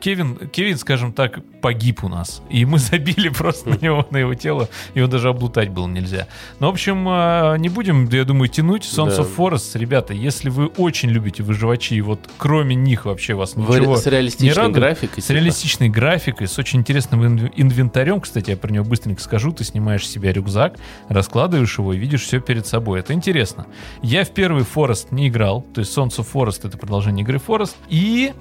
Кевин, 0.00 0.36
Кевин, 0.52 0.76
скажем 0.78 1.12
так, 1.12 1.40
погиб 1.60 2.04
у 2.04 2.08
нас. 2.08 2.42
И 2.50 2.64
мы 2.64 2.78
забили 2.78 3.28
просто 3.28 3.70
на 3.70 3.76
него, 3.76 4.06
на 4.10 4.18
его 4.18 4.34
тело. 4.34 4.68
Его 4.94 5.06
даже 5.06 5.28
облутать 5.28 5.68
было 5.70 5.86
нельзя. 5.86 6.26
Ну, 6.60 6.66
в 6.68 6.70
общем, 6.70 7.04
а, 7.08 7.56
не 7.56 7.68
будем, 7.68 8.08
я 8.08 8.24
думаю, 8.24 8.48
тянуть. 8.48 8.82
Sons 8.84 9.16
Да. 9.16 9.22
of 9.22 9.28
Forest, 9.36 9.78
ребята, 9.78 10.12
если 10.14 10.48
вы 10.50 10.66
очень 10.66 11.10
любите 11.10 11.42
выживачи, 11.42 11.94
и 11.94 12.00
вот 12.00 12.20
кроме 12.38 12.74
них 12.74 13.04
вообще 13.04 13.34
вас 13.34 13.56
ничего 13.56 13.96
С 13.96 14.06
реалистичной 14.06 14.52
радует. 14.54 14.76
графикой. 14.76 15.22
с 15.22 15.26
типа. 15.26 15.36
реалистичной 15.36 15.88
графикой, 15.88 16.48
с 16.48 16.58
очень 16.58 16.80
интересным 16.80 17.22
инв- 17.22 17.52
инвентарем, 17.56 18.20
кстати, 18.20 18.50
я 18.50 18.56
про 18.56 18.70
него 18.72 18.84
быстренько 18.84 19.22
скажу, 19.22 19.52
ты 19.52 19.64
снимаешь 19.64 20.06
с 20.06 20.10
себя 20.10 20.32
рюкзак, 20.32 20.76
раскладываешь 21.08 21.78
его 21.78 21.92
и 21.92 21.98
видишь 21.98 22.22
все 22.22 22.40
перед 22.40 22.66
собой. 22.66 23.00
Это 23.00 23.12
интересно. 23.12 23.66
Я 24.02 24.24
в 24.24 24.30
первый 24.30 24.64
Forest 24.64 25.08
не 25.10 25.28
играл, 25.28 25.62
то 25.62 25.80
есть 25.80 25.96
Sons 25.96 26.16
of 26.18 26.26
Forest 26.32 26.66
это 26.66 26.76
продолжение 26.78 27.22
игры 27.24 27.40
Forest, 27.44 27.74
и 27.88 28.32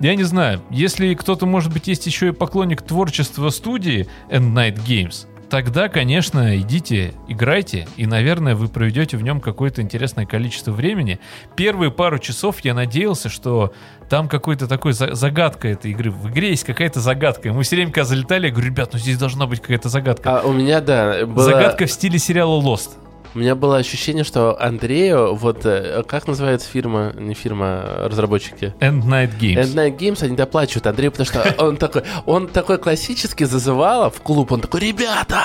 я 0.00 0.14
не 0.14 0.24
знаю, 0.24 0.60
если 0.70 1.14
кто-то, 1.14 1.46
может 1.46 1.72
быть, 1.72 1.86
есть 1.86 2.06
еще 2.06 2.28
и 2.28 2.32
поклонник 2.32 2.82
творчества 2.82 3.50
студии 3.50 4.06
End 4.30 4.52
Night 4.54 4.78
Games, 4.86 5.26
тогда, 5.50 5.88
конечно, 5.88 6.56
идите, 6.58 7.12
играйте, 7.28 7.86
и, 7.96 8.06
наверное, 8.06 8.54
вы 8.54 8.68
проведете 8.68 9.16
в 9.16 9.22
нем 9.22 9.40
какое-то 9.40 9.82
интересное 9.82 10.24
количество 10.24 10.70
времени. 10.70 11.18
Первые 11.56 11.90
пару 11.90 12.18
часов 12.18 12.60
я 12.60 12.72
надеялся, 12.72 13.28
что 13.28 13.72
там 14.08 14.28
какой-то 14.28 14.68
такой 14.68 14.92
за- 14.92 15.14
загадка 15.14 15.68
этой 15.68 15.90
игры. 15.90 16.10
В 16.12 16.30
игре 16.30 16.50
есть 16.50 16.64
какая-то 16.64 17.00
загадка. 17.00 17.48
И 17.48 17.52
Мы 17.52 17.64
все 17.64 17.76
время, 17.76 17.90
когда 17.90 18.04
залетали, 18.04 18.46
я 18.46 18.52
говорю, 18.52 18.68
ребят, 18.70 18.90
ну 18.92 18.98
здесь 18.98 19.18
должна 19.18 19.46
быть 19.46 19.60
какая-то 19.60 19.88
загадка. 19.88 20.40
А 20.40 20.46
у 20.46 20.52
меня, 20.52 20.80
да, 20.80 21.26
было, 21.26 21.44
Загадка 21.44 21.86
в 21.86 21.90
стиле 21.90 22.18
сериала 22.18 22.60
Lost. 22.60 22.90
У 23.34 23.38
меня 23.38 23.54
было 23.54 23.76
ощущение, 23.76 24.24
что 24.24 24.60
Андрею, 24.60 25.34
вот, 25.34 25.64
э, 25.64 26.02
как 26.06 26.26
называется 26.26 26.68
фирма, 26.68 27.12
не 27.16 27.34
фирма, 27.34 27.66
а 27.66 28.08
разработчики? 28.08 28.74
End 28.80 29.04
Night 29.04 29.38
Games. 29.38 29.56
End 29.56 29.74
Night 29.74 29.96
Games, 29.96 30.22
они 30.24 30.36
доплачивают 30.36 30.86
Андрею, 30.86 31.12
потому 31.12 31.26
что 31.26 31.54
он 31.64 31.76
такой, 31.76 32.02
он 32.26 32.48
такой 32.48 32.78
классически 32.78 33.44
зазывал 33.44 34.10
в 34.10 34.20
клуб, 34.20 34.52
он 34.52 34.60
такой, 34.60 34.80
ребята, 34.80 35.44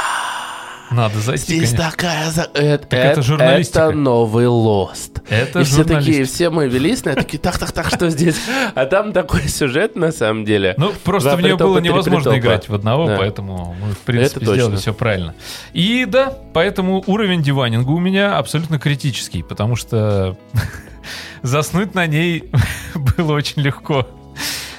Надо 0.91 1.19
зайти, 1.19 1.43
здесь 1.57 1.71
конечно. 1.71 1.91
такая... 1.91 2.31
за- 2.31 2.49
э- 2.53 2.77
Так 2.77 2.93
это 2.99 3.21
журналистика. 3.21 3.79
Это 3.79 3.91
новый 3.91 4.45
Lost. 4.45 5.21
Это 5.29 5.61
и 5.61 5.63
все 5.63 5.83
такие, 5.83 6.25
все 6.25 6.49
мы 6.49 6.67
велись 6.67 7.03
на 7.05 7.15
такие, 7.15 7.39
так, 7.39 7.57
так, 7.57 7.71
так, 7.71 7.87
что 7.89 8.09
здесь? 8.09 8.35
А 8.75 8.85
там 8.85 9.11
такой 9.11 9.47
сюжет, 9.47 9.95
на 9.95 10.11
самом 10.11 10.45
деле. 10.45 10.75
Ну, 10.77 10.91
просто 11.03 11.35
в 11.35 11.41
нее 11.41 11.57
было 11.57 11.79
невозможно 11.79 12.37
играть 12.37 12.69
в 12.69 12.75
одного, 12.75 13.07
поэтому 13.17 13.75
мы, 13.81 13.93
в 13.93 13.99
принципе, 13.99 14.41
Это 14.45 14.53
сделали 14.53 14.75
все 14.75 14.93
правильно. 14.93 15.35
И 15.73 16.05
да, 16.05 16.33
поэтому 16.53 17.03
уровень 17.07 17.41
диванинга 17.41 17.89
у 17.89 17.99
меня 17.99 18.37
абсолютно 18.37 18.79
критический, 18.79 19.43
потому 19.43 19.75
что 19.75 20.37
заснуть 21.41 21.95
на 21.95 22.05
ней 22.07 22.51
было 23.17 23.33
очень 23.33 23.61
легко. 23.61 24.07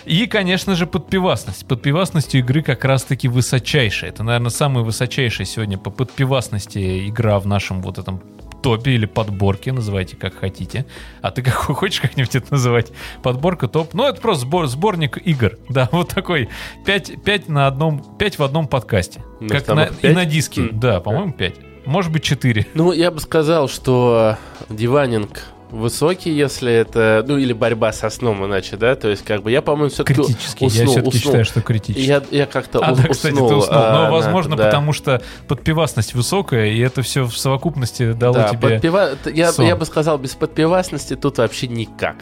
И, 0.06 0.26
конечно 0.26 0.76
же, 0.76 0.86
подпивасность. 0.86 1.66
Подпивасность 1.66 2.34
у 2.34 2.38
игры 2.38 2.62
как 2.62 2.84
раз-таки 2.84 3.26
высочайшая. 3.26 4.10
Это, 4.10 4.22
наверное, 4.22 4.50
самая 4.50 4.84
высочайшая 4.84 5.46
сегодня 5.46 5.78
по 5.78 5.90
подпивасности 5.90 7.08
игра 7.08 7.40
в 7.40 7.46
нашем 7.46 7.82
вот 7.82 7.98
этом 7.98 8.22
топе 8.62 8.92
или 8.92 9.06
подборке, 9.06 9.72
называйте 9.72 10.16
как 10.16 10.36
хотите. 10.36 10.86
А 11.22 11.32
ты 11.32 11.42
как 11.42 11.54
хочешь 11.54 12.00
как-нибудь 12.00 12.36
это 12.36 12.46
называть? 12.52 12.92
Подборка, 13.22 13.66
топ. 13.66 13.94
Ну, 13.94 14.04
это 14.04 14.20
просто 14.20 14.46
сбор, 14.46 14.66
сборник 14.68 15.18
игр. 15.18 15.58
Да, 15.68 15.88
вот 15.90 16.08
такой. 16.08 16.48
5, 16.84 17.22
5 17.24 17.48
на 17.48 17.66
одном, 17.66 18.02
5 18.18 18.38
в 18.38 18.42
одном 18.44 18.68
подкасте. 18.68 19.22
На 19.40 19.48
как 19.48 19.66
на, 19.68 19.84
и 19.86 19.94
пять? 19.94 20.14
на 20.14 20.24
диске. 20.24 20.60
М. 20.62 20.80
Да, 20.80 21.00
по-моему, 21.00 21.32
5. 21.32 21.54
Может 21.84 22.12
быть, 22.12 22.22
4. 22.22 22.66
Ну, 22.74 22.92
я 22.92 23.10
бы 23.10 23.20
сказал, 23.20 23.68
что 23.68 24.36
диванинг 24.68 25.42
высокий, 25.70 26.30
если 26.30 26.72
это, 26.72 27.24
ну, 27.26 27.36
или 27.38 27.52
борьба 27.52 27.92
со 27.92 28.08
сном 28.10 28.44
иначе, 28.46 28.76
да, 28.76 28.94
то 28.94 29.08
есть, 29.08 29.24
как 29.24 29.42
бы, 29.42 29.50
я, 29.50 29.62
по-моему, 29.62 29.90
все-таки 29.90 30.14
Критически. 30.22 30.64
уснул, 30.64 30.70
Я 30.84 30.86
все-таки 30.86 31.08
уснул. 31.08 31.22
считаю, 31.22 31.44
что 31.44 31.60
критически. 31.60 32.04
Я, 32.06 32.22
я 32.30 32.46
как-то 32.46 32.78
А, 32.84 32.92
у- 32.92 32.96
да, 32.96 33.02
кстати, 33.08 33.32
уснул. 33.34 33.48
ты 33.48 33.54
уснул. 33.56 33.74
а, 33.78 34.06
Но, 34.06 34.12
возможно, 34.12 34.54
это, 34.54 34.62
да. 34.62 34.68
потому 34.70 34.92
что 34.92 35.20
подпивасность 35.48 36.14
высокая, 36.14 36.66
и 36.66 36.78
это 36.80 37.02
все 37.02 37.24
в 37.24 37.36
совокупности 37.36 38.12
дало 38.12 38.34
Да, 38.34 38.48
тебе... 38.50 38.76
подпива- 38.78 39.16
я, 39.32 39.52
сон. 39.52 39.66
я 39.66 39.74
бы 39.76 39.84
сказал, 39.86 40.18
без 40.18 40.34
подпивасности 40.34 41.16
тут 41.16 41.38
вообще 41.38 41.66
никак. 41.68 42.16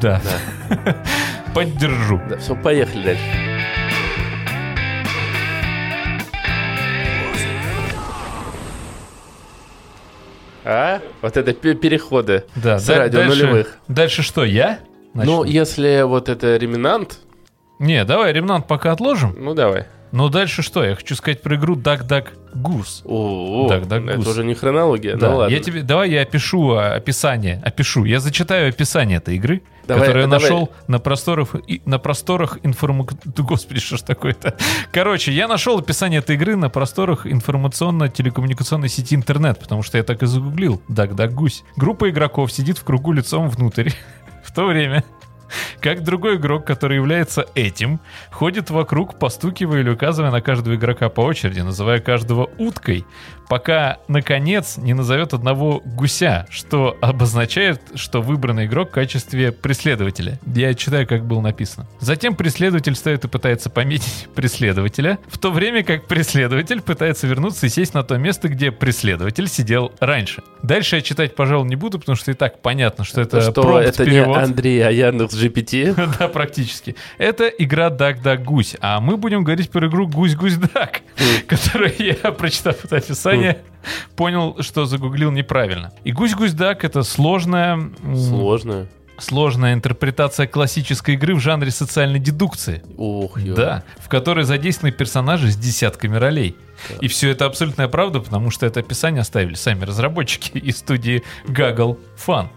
Да. 0.00 0.20
Поддержу. 1.54 2.20
Да, 2.28 2.36
все, 2.38 2.54
поехали 2.56 3.02
дальше. 3.04 3.22
А? 10.64 11.00
Вот 11.22 11.36
это 11.36 11.52
пе- 11.52 11.74
переходы 11.74 12.44
Да, 12.56 12.78
с 12.78 12.86
да- 12.86 12.98
радио 12.98 13.20
дальше, 13.20 13.42
нулевых. 13.46 13.78
Дальше 13.88 14.22
что, 14.22 14.44
я? 14.44 14.78
Ну, 15.12 15.20
Начну? 15.20 15.44
если 15.44 16.02
вот 16.02 16.28
это 16.28 16.56
реминант, 16.56 17.18
Не, 17.78 18.04
давай 18.04 18.32
ремнант 18.32 18.66
пока 18.66 18.92
отложим. 18.92 19.34
ну 19.38 19.54
давай. 19.54 19.84
Но 20.14 20.28
дальше 20.28 20.62
что? 20.62 20.84
Я 20.84 20.94
хочу 20.94 21.16
сказать 21.16 21.42
про 21.42 21.56
игру 21.56 21.74
Duck 21.74 22.06
Duck 22.06 22.28
Goose. 22.54 23.02
О, 23.04 23.66
Так, 23.68 23.88
так, 23.88 24.04
это 24.04 24.16
гус. 24.18 24.28
уже 24.28 24.44
не 24.44 24.54
хронология, 24.54 25.16
Да, 25.16 25.30
ну 25.30 25.36
ладно. 25.38 25.52
я 25.52 25.60
тебе, 25.60 25.82
давай 25.82 26.08
я 26.08 26.22
опишу 26.22 26.70
а, 26.70 26.94
описание, 26.94 27.60
опишу. 27.64 28.04
Я 28.04 28.20
зачитаю 28.20 28.68
описание 28.68 29.16
этой 29.18 29.34
игры, 29.34 29.62
Давай, 29.88 30.02
которую 30.06 30.22
я 30.26 30.30
давай. 30.30 30.40
нашел 30.40 30.70
на 30.86 31.00
просторах, 31.00 31.56
на 31.84 31.98
просторах 31.98 32.58
информ... 32.62 33.08
Да, 33.24 33.42
Господи, 33.42 33.80
что 33.80 33.96
ж 33.96 34.02
такое-то? 34.02 34.56
Короче, 34.92 35.32
я 35.32 35.48
нашел 35.48 35.76
описание 35.80 36.20
этой 36.20 36.36
игры 36.36 36.54
на 36.54 36.70
просторах 36.70 37.26
информационно-телекоммуникационной 37.26 38.88
сети 38.88 39.16
интернет, 39.16 39.58
потому 39.58 39.82
что 39.82 39.98
я 39.98 40.04
так 40.04 40.22
и 40.22 40.26
загуглил. 40.26 40.80
Дак, 40.86 41.16
дак, 41.16 41.32
гусь. 41.34 41.64
Группа 41.74 42.08
игроков 42.08 42.52
сидит 42.52 42.78
в 42.78 42.84
кругу 42.84 43.10
лицом 43.10 43.48
внутрь. 43.48 43.90
В 44.44 44.54
то 44.54 44.66
время 44.66 45.02
как 45.84 46.02
другой 46.02 46.36
игрок, 46.36 46.64
который 46.64 46.96
является 46.96 47.44
этим, 47.54 48.00
ходит 48.30 48.70
вокруг, 48.70 49.18
постукивая 49.18 49.80
или 49.80 49.90
указывая 49.90 50.30
на 50.30 50.40
каждого 50.40 50.76
игрока 50.76 51.10
по 51.10 51.20
очереди, 51.20 51.60
называя 51.60 52.00
каждого 52.00 52.48
уткой, 52.56 53.04
пока, 53.50 53.98
наконец, 54.08 54.78
не 54.78 54.94
назовет 54.94 55.34
одного 55.34 55.82
гуся, 55.84 56.46
что 56.48 56.96
обозначает, 57.02 57.82
что 57.96 58.22
выбранный 58.22 58.64
игрок 58.64 58.88
в 58.88 58.92
качестве 58.92 59.52
преследователя. 59.52 60.40
Я 60.46 60.72
читаю, 60.72 61.06
как 61.06 61.26
было 61.26 61.42
написано. 61.42 61.86
Затем 62.00 62.34
преследователь 62.34 62.94
встает 62.94 63.26
и 63.26 63.28
пытается 63.28 63.68
пометить 63.68 64.28
преследователя, 64.34 65.18
в 65.26 65.36
то 65.36 65.50
время 65.50 65.84
как 65.84 66.06
преследователь 66.06 66.80
пытается 66.80 67.26
вернуться 67.26 67.66
и 67.66 67.68
сесть 67.68 67.92
на 67.92 68.02
то 68.02 68.16
место, 68.16 68.48
где 68.48 68.72
преследователь 68.72 69.48
сидел 69.48 69.92
раньше. 70.00 70.42
Дальше 70.62 70.96
я 70.96 71.02
читать, 71.02 71.34
пожалуй, 71.34 71.68
не 71.68 71.76
буду, 71.76 71.98
потому 71.98 72.16
что 72.16 72.30
и 72.30 72.34
так 72.34 72.62
понятно, 72.62 73.04
что 73.04 73.20
это 73.20 73.42
что 73.42 73.80
это 73.80 74.06
не. 74.08 74.24
Андрей, 74.24 74.80
а 74.80 74.90
Яндекс 74.90 75.34
GPT? 75.34 75.73
Да, 76.18 76.28
практически. 76.28 76.96
Это 77.18 77.48
игра 77.48 77.88
Duck 77.88 78.22
Duck 78.22 78.44
Гусь, 78.44 78.76
а 78.80 79.00
мы 79.00 79.16
будем 79.16 79.44
говорить 79.44 79.70
про 79.70 79.86
игру 79.88 80.06
Гусь 80.06 80.34
Гусь 80.34 80.56
Дак, 80.56 81.00
которую 81.46 81.92
я, 81.98 82.14
прочитав 82.32 82.84
это 82.84 82.96
описание, 82.96 83.58
понял, 84.16 84.56
что 84.60 84.86
загуглил 84.86 85.30
неправильно. 85.30 85.92
И 86.04 86.12
Гусь 86.12 86.34
Гусь 86.34 86.52
Дак 86.52 86.84
это 86.84 87.02
сложная, 87.02 87.74
м, 87.74 88.16
Сложно. 88.16 88.86
сложная 89.18 89.74
интерпретация 89.74 90.46
классической 90.46 91.14
игры 91.14 91.34
в 91.34 91.40
жанре 91.40 91.70
социальной 91.70 92.18
дедукции. 92.18 92.82
Ух, 92.96 93.38
ё. 93.40 93.54
Да, 93.54 93.84
в 93.98 94.08
которой 94.08 94.44
задействованы 94.44 94.92
персонажи 94.92 95.50
с 95.50 95.56
десятками 95.56 96.16
ролей. 96.16 96.56
И 97.00 97.08
все 97.08 97.30
это 97.30 97.46
абсолютная 97.46 97.88
правда, 97.88 98.20
потому 98.20 98.50
что 98.50 98.66
это 98.66 98.80
описание 98.80 99.20
оставили 99.20 99.54
сами 99.54 99.84
разработчики 99.84 100.58
из 100.58 100.78
студии 100.78 101.22
Gaggle 101.46 101.98
Fun. 102.26 102.48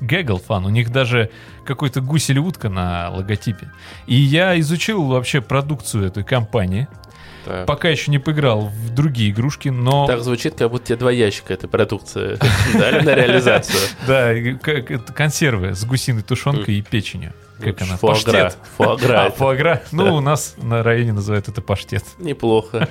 Gaggle 0.00 0.42
Fun, 0.46 0.64
у 0.64 0.70
них 0.70 0.90
даже 0.90 1.30
какой-то 1.64 2.00
гусь 2.00 2.30
или 2.30 2.38
утка 2.38 2.68
на 2.68 3.10
логотипе. 3.10 3.70
И 4.06 4.14
я 4.14 4.58
изучил 4.60 5.04
вообще 5.04 5.40
продукцию 5.40 6.06
этой 6.06 6.24
компании. 6.24 6.88
Так. 7.44 7.66
Пока 7.66 7.88
еще 7.88 8.10
не 8.10 8.18
поиграл 8.18 8.66
в 8.66 8.90
другие 8.90 9.30
игрушки, 9.30 9.68
но... 9.68 10.06
Так 10.06 10.20
звучит, 10.20 10.56
как 10.56 10.70
будто 10.70 10.86
тебе 10.86 10.96
два 10.96 11.10
ящика 11.10 11.54
этой 11.54 11.68
продукции 11.68 12.38
дали 12.78 13.04
на 13.04 13.14
реализацию. 13.14 13.80
Да, 14.06 14.34
консервы 15.14 15.74
с 15.74 15.84
гусиной 15.84 16.22
тушенкой 16.22 16.76
и 16.76 16.82
печенью. 16.82 17.32
Как 17.60 17.82
она? 17.82 17.96
Фуагра. 17.96 18.32
Паштет. 18.32 18.58
Фуагра. 18.76 19.26
А, 19.26 19.30
фуагра. 19.30 19.82
Ну, 19.92 20.14
у 20.14 20.20
нас 20.20 20.54
на 20.58 20.82
районе 20.82 21.12
называют 21.12 21.48
это 21.48 21.60
паштет. 21.60 22.04
Неплохо. 22.18 22.88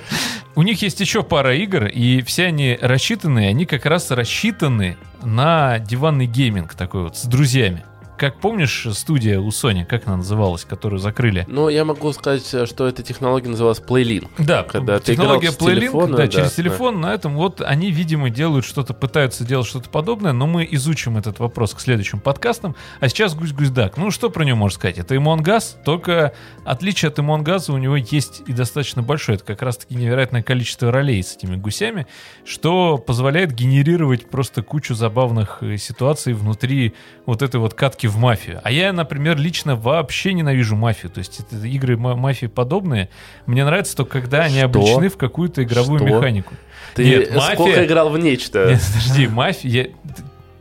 У 0.54 0.62
них 0.62 0.82
есть 0.82 1.00
еще 1.00 1.22
пара 1.22 1.54
игр, 1.56 1.86
и 1.86 2.22
все 2.22 2.46
они 2.46 2.78
рассчитаны, 2.80 3.46
они 3.46 3.64
как 3.64 3.86
раз 3.86 4.10
рассчитаны 4.10 4.96
на 5.22 5.78
диванный 5.78 6.26
гейминг 6.26 6.74
такой 6.74 7.04
вот 7.04 7.16
с 7.16 7.24
друзьями. 7.24 7.84
Как 8.18 8.40
помнишь 8.40 8.84
студия 8.94 9.38
у 9.38 9.50
Sony, 9.50 9.84
как 9.84 10.08
она 10.08 10.16
называлась, 10.16 10.64
которую 10.64 10.98
закрыли? 10.98 11.44
Ну, 11.46 11.68
я 11.68 11.84
могу 11.84 12.12
сказать, 12.12 12.44
что 12.68 12.88
эта 12.88 13.04
технология 13.04 13.48
называлась 13.48 13.78
PlayLink. 13.78 14.28
Да, 14.38 14.64
Когда 14.64 14.98
ты 14.98 15.12
технология 15.12 15.52
с 15.52 15.56
PlayLink, 15.56 15.74
телефона, 15.76 16.16
да, 16.16 16.16
да, 16.24 16.28
через 16.28 16.50
да. 16.50 16.56
телефон, 16.56 17.00
на 17.00 17.14
этом 17.14 17.36
вот 17.36 17.60
они, 17.60 17.92
видимо, 17.92 18.28
делают 18.28 18.64
что-то, 18.64 18.92
пытаются 18.92 19.44
делать 19.44 19.68
что-то 19.68 19.88
подобное, 19.88 20.32
но 20.32 20.48
мы 20.48 20.66
изучим 20.72 21.16
этот 21.16 21.38
вопрос 21.38 21.74
к 21.74 21.80
следующим 21.80 22.18
подкастам. 22.18 22.74
А 22.98 23.08
сейчас 23.08 23.36
гусь-гусь-дак. 23.36 23.96
Ну, 23.96 24.10
что 24.10 24.30
про 24.30 24.42
него 24.42 24.58
можно 24.58 24.74
сказать? 24.74 24.98
Это 24.98 25.14
Among 25.14 25.44
Us, 25.44 25.76
только 25.84 26.32
отличие 26.64 27.10
от 27.10 27.20
Among 27.20 27.44
Us 27.44 27.72
у 27.72 27.78
него 27.78 27.94
есть 27.94 28.42
и 28.48 28.52
достаточно 28.52 29.00
большое. 29.00 29.36
Это 29.36 29.44
как 29.44 29.62
раз-таки 29.62 29.94
невероятное 29.94 30.42
количество 30.42 30.90
ролей 30.90 31.22
с 31.22 31.36
этими 31.36 31.54
гусями, 31.54 32.08
что 32.44 32.98
позволяет 32.98 33.52
генерировать 33.52 34.28
просто 34.28 34.64
кучу 34.64 34.96
забавных 34.96 35.58
э, 35.60 35.76
ситуаций 35.76 36.32
внутри 36.32 36.94
вот 37.24 37.42
этой 37.42 37.60
вот 37.60 37.74
катки 37.74 38.07
в 38.08 38.18
мафию. 38.18 38.60
А 38.64 38.70
я, 38.70 38.92
например, 38.92 39.36
лично 39.38 39.76
вообще 39.76 40.32
ненавижу 40.32 40.76
мафию. 40.76 41.10
То 41.10 41.18
есть 41.18 41.40
это 41.40 41.56
игры 41.66 41.96
ма- 41.96 42.16
мафии 42.16 42.46
подобные. 42.46 43.08
Мне 43.46 43.64
нравится 43.64 43.96
только 43.96 44.20
когда 44.20 44.42
они 44.44 44.56
Что? 44.56 44.64
облечены 44.66 45.08
в 45.08 45.16
какую-то 45.16 45.62
игровую 45.62 46.00
Что? 46.00 46.08
механику. 46.08 46.54
Ты 46.94 47.04
Нет, 47.04 47.28
сколько 47.30 47.62
мафия- 47.62 47.84
играл 47.86 48.10
в 48.10 48.18
нечто? 48.18 48.70
Нет, 48.70 48.82
подожди, 48.86 49.26
мафия... 49.28 49.90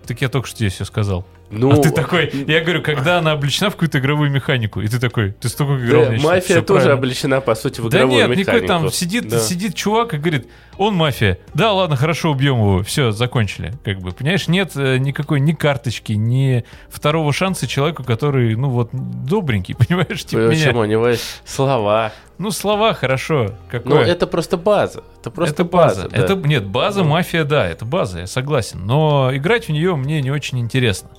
Так 0.06 0.22
я 0.22 0.30
только 0.30 0.48
что 0.48 0.58
тебе 0.60 0.70
все 0.70 0.86
сказал. 0.86 1.26
Ну, 1.50 1.72
а 1.72 1.78
ты 1.82 1.92
такой, 1.92 2.30
я 2.48 2.60
говорю, 2.62 2.82
когда 2.82 3.20
она 3.20 3.32
облечена 3.32 3.70
в 3.70 3.74
какую-то 3.74 4.00
игровую 4.00 4.30
механику, 4.30 4.82
и 4.82 4.88
ты 4.88 5.00
такой, 5.00 5.32
ты 5.32 5.48
столько 5.50 5.86
играл 5.86 6.04
да, 6.06 6.10
нечто, 6.12 6.28
мафия 6.28 6.42
всё 6.58 6.62
тоже 6.62 6.82
правильно. 6.82 6.94
облечена, 6.94 7.42
по 7.42 7.56
сути, 7.56 7.80
в 7.80 7.90
Да 7.90 8.00
игровую 8.00 8.18
нет, 8.20 8.30
механику. 8.30 8.52
никакой 8.52 8.68
там 8.68 8.92
сидит, 8.92 9.30
Да. 9.30 9.40
сидит 9.40 9.74
чувак 9.76 10.14
и 10.14 10.18
говорит, 10.18 10.48
он 10.78 10.94
мафия. 10.96 11.40
Да, 11.54 11.72
ладно, 11.74 11.96
хорошо, 11.96 12.32
убьем 12.32 12.58
его. 12.58 12.84
Все, 12.84 13.12
закончили. 13.12 13.74
Как 13.86 14.00
бы, 14.00 14.12
понимаешь, 14.12 14.48
нет 14.48 14.74
э, 14.76 14.98
никакой 14.98 15.40
ни 15.40 15.54
карточки, 15.54 16.14
ни 16.14 16.66
второго 16.90 17.32
шанса 17.32 17.66
человеку, 17.68 18.04
который, 18.04 18.56
ну 18.56 18.70
вот, 18.70 18.90
добренький, 18.92 19.74
понимаешь, 19.88 20.26
типа 20.26 20.40
меня. 20.42 20.50
Почему? 20.66 20.80
У 20.82 20.86
него 20.86 21.08
есть 21.08 21.24
слова. 21.46 22.12
Ну, 22.38 22.52
слова 22.52 22.94
хорошо. 22.94 23.46
Ну, 23.46 23.54
Какое? 23.72 24.06
это 24.06 24.28
просто 24.28 24.58
база. 24.58 25.02
Это 25.22 25.32
просто 25.32 25.64
это 25.64 25.64
база. 25.64 26.04
база. 26.04 26.10
да. 26.10 26.18
это, 26.24 26.36
нет, 26.36 26.66
база, 26.68 27.02
Ну. 27.04 27.10
мафия, 27.10 27.44
да, 27.46 27.66
это 27.68 27.84
база, 27.86 28.20
я 28.20 28.28
согласен. 28.28 28.86
Но 28.86 29.32
играть 29.34 29.68
в 29.68 29.72
нее 29.72 29.96
мне 29.96 30.22
не 30.22 30.30
очень 30.30 30.60
интересно. 30.60 31.10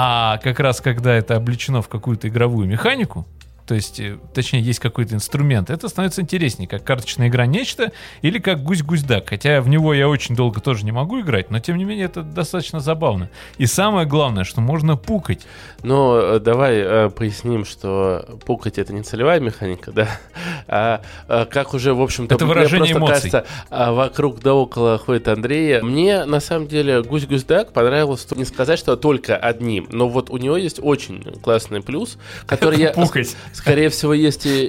А 0.00 0.38
как 0.38 0.60
раз 0.60 0.80
когда 0.80 1.12
это 1.12 1.34
облечено 1.34 1.82
в 1.82 1.88
какую-то 1.88 2.28
игровую 2.28 2.68
механику, 2.68 3.26
то 3.68 3.74
есть, 3.74 4.00
э, 4.00 4.16
точнее, 4.32 4.62
есть 4.62 4.78
какой-то 4.78 5.14
инструмент, 5.14 5.68
это 5.68 5.88
становится 5.88 6.22
интереснее, 6.22 6.66
как 6.66 6.84
карточная 6.84 7.28
игра 7.28 7.44
нечто 7.44 7.92
или 8.22 8.38
как 8.38 8.62
гусь-гусь-дак. 8.62 9.28
Хотя 9.28 9.60
в 9.60 9.68
него 9.68 9.92
я 9.92 10.08
очень 10.08 10.34
долго 10.34 10.62
тоже 10.62 10.86
не 10.86 10.90
могу 10.90 11.20
играть, 11.20 11.50
но 11.50 11.60
тем 11.60 11.76
не 11.76 11.84
менее 11.84 12.06
это 12.06 12.22
достаточно 12.22 12.80
забавно. 12.80 13.28
И 13.58 13.66
самое 13.66 14.06
главное, 14.06 14.44
что 14.44 14.62
можно 14.62 14.96
пукать. 14.96 15.46
Ну, 15.82 16.16
э, 16.16 16.40
давай 16.40 16.78
э, 16.78 17.10
поясним, 17.10 17.66
что 17.66 18.38
пукать 18.46 18.78
это 18.78 18.94
не 18.94 19.02
целевая 19.02 19.38
механика, 19.38 19.92
да, 19.92 20.08
а, 20.66 21.02
а 21.28 21.44
как 21.44 21.74
уже, 21.74 21.92
в 21.92 22.00
общем-то, 22.00 22.36
Это 22.36 22.46
выражение 22.46 22.94
эмоций. 22.94 23.30
кажется, 23.30 23.44
а, 23.68 23.92
вокруг 23.92 24.40
да 24.40 24.54
около 24.54 24.96
ходит 24.96 25.28
Андрея. 25.28 25.82
Мне, 25.82 26.24
на 26.24 26.40
самом 26.40 26.68
деле, 26.68 27.02
Гусь-Гусь-Дак 27.02 27.74
понравилось, 27.74 28.26
не 28.34 28.46
сказать, 28.46 28.78
что 28.78 28.96
только 28.96 29.36
одним, 29.36 29.88
но 29.92 30.08
вот 30.08 30.30
у 30.30 30.38
него 30.38 30.56
есть 30.56 30.80
очень 30.82 31.22
классный 31.42 31.82
плюс, 31.82 32.16
который 32.46 32.78
я... 32.78 32.92
Пукать. 32.92 33.36
Скорее 33.58 33.88
всего, 33.88 34.14
есть 34.14 34.46
и. 34.46 34.68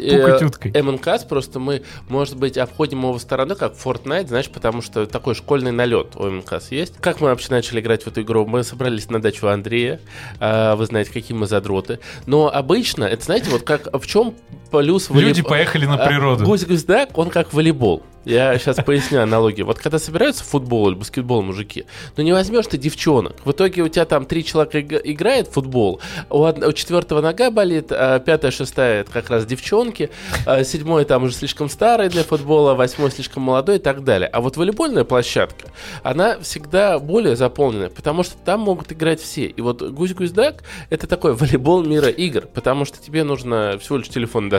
МНКС, 0.81 1.23
просто 1.23 1.59
мы, 1.59 1.83
может 2.07 2.37
быть, 2.37 2.57
обходим 2.57 2.99
его 2.99 3.19
стороной, 3.19 3.55
как 3.55 3.73
Fortnite, 3.73 4.27
знаешь, 4.27 4.49
потому 4.49 4.81
что 4.81 5.05
такой 5.05 5.35
школьный 5.35 5.71
налет 5.71 6.15
у 6.15 6.23
МНКС 6.23 6.71
есть. 6.71 6.95
Как 6.99 7.21
мы 7.21 7.27
вообще 7.27 7.51
начали 7.51 7.81
играть 7.81 8.03
в 8.03 8.07
эту 8.07 8.21
игру? 8.23 8.47
Мы 8.47 8.63
собрались 8.63 9.07
на 9.11 9.21
дачу 9.21 9.47
Андрея, 9.47 9.99
а, 10.39 10.75
вы 10.75 10.87
знаете, 10.87 11.11
какие 11.11 11.37
мы 11.37 11.45
задроты. 11.45 11.99
Но 12.25 12.51
обычно, 12.51 13.03
это 13.03 13.23
знаете, 13.23 13.51
вот 13.51 13.61
как 13.61 13.93
в 13.93 14.07
чем 14.07 14.35
плюс 14.71 15.09
Люди 15.09 15.41
волейб- 15.41 15.47
поехали 15.49 15.85
на 15.85 15.95
а, 15.95 16.07
природу. 16.07 16.45
Гусь-гусь-дак, 16.45 17.17
он 17.17 17.29
как 17.29 17.53
волейбол. 17.53 18.03
Я 18.25 18.57
сейчас 18.59 18.75
поясню 18.85 19.21
аналогию. 19.21 19.65
Вот 19.65 19.79
когда 19.79 19.97
собираются 19.97 20.43
в 20.43 20.47
футбол 20.47 20.89
или 20.89 20.95
баскетбол 20.95 21.41
мужики, 21.41 21.85
ну 22.17 22.23
не 22.23 22.33
возьмешь 22.33 22.67
ты 22.67 22.77
девчонок. 22.77 23.37
В 23.45 23.51
итоге 23.51 23.81
у 23.81 23.87
тебя 23.87 24.03
там 24.05 24.25
три 24.25 24.43
человека 24.43 24.79
иг- 24.79 25.01
играет 25.05 25.47
в 25.47 25.51
футбол, 25.53 26.01
у, 26.29 26.39
од- 26.41 26.63
у 26.63 26.71
четвертого 26.73 27.21
нога 27.21 27.49
болит, 27.49 27.87
а 27.91 28.19
пятая, 28.19 28.51
шестая 28.51 29.01
это 29.01 29.11
как 29.11 29.29
раз 29.29 29.45
девчонки, 29.45 30.09
а 30.45 30.63
седьмой 30.65 31.05
там 31.05 31.23
уже 31.23 31.33
слишком 31.33 31.69
старый 31.69 32.09
для 32.09 32.23
футбола, 32.23 32.75
восьмой 32.75 33.09
слишком 33.09 33.43
молодой 33.43 33.77
и 33.77 33.79
так 33.79 34.03
далее. 34.03 34.27
А 34.27 34.41
вот 34.41 34.57
волейбольная 34.57 35.05
площадка, 35.05 35.67
она 36.03 36.37
всегда 36.41 36.99
более 36.99 37.37
заполненная, 37.37 37.89
потому 37.89 38.23
что 38.23 38.35
там 38.37 38.59
могут 38.59 38.91
играть 38.91 39.21
все. 39.21 39.45
И 39.45 39.61
вот 39.61 39.81
гусь-гусь-дак 39.81 40.63
это 40.89 41.07
такой 41.07 41.33
волейбол 41.35 41.83
мира 41.83 42.09
игр, 42.09 42.41
потому 42.53 42.83
что 42.83 43.01
тебе 43.01 43.23
нужно 43.23 43.79
всего 43.81 43.97
лишь 43.97 44.09
телефон 44.09 44.49
достать, 44.49 44.58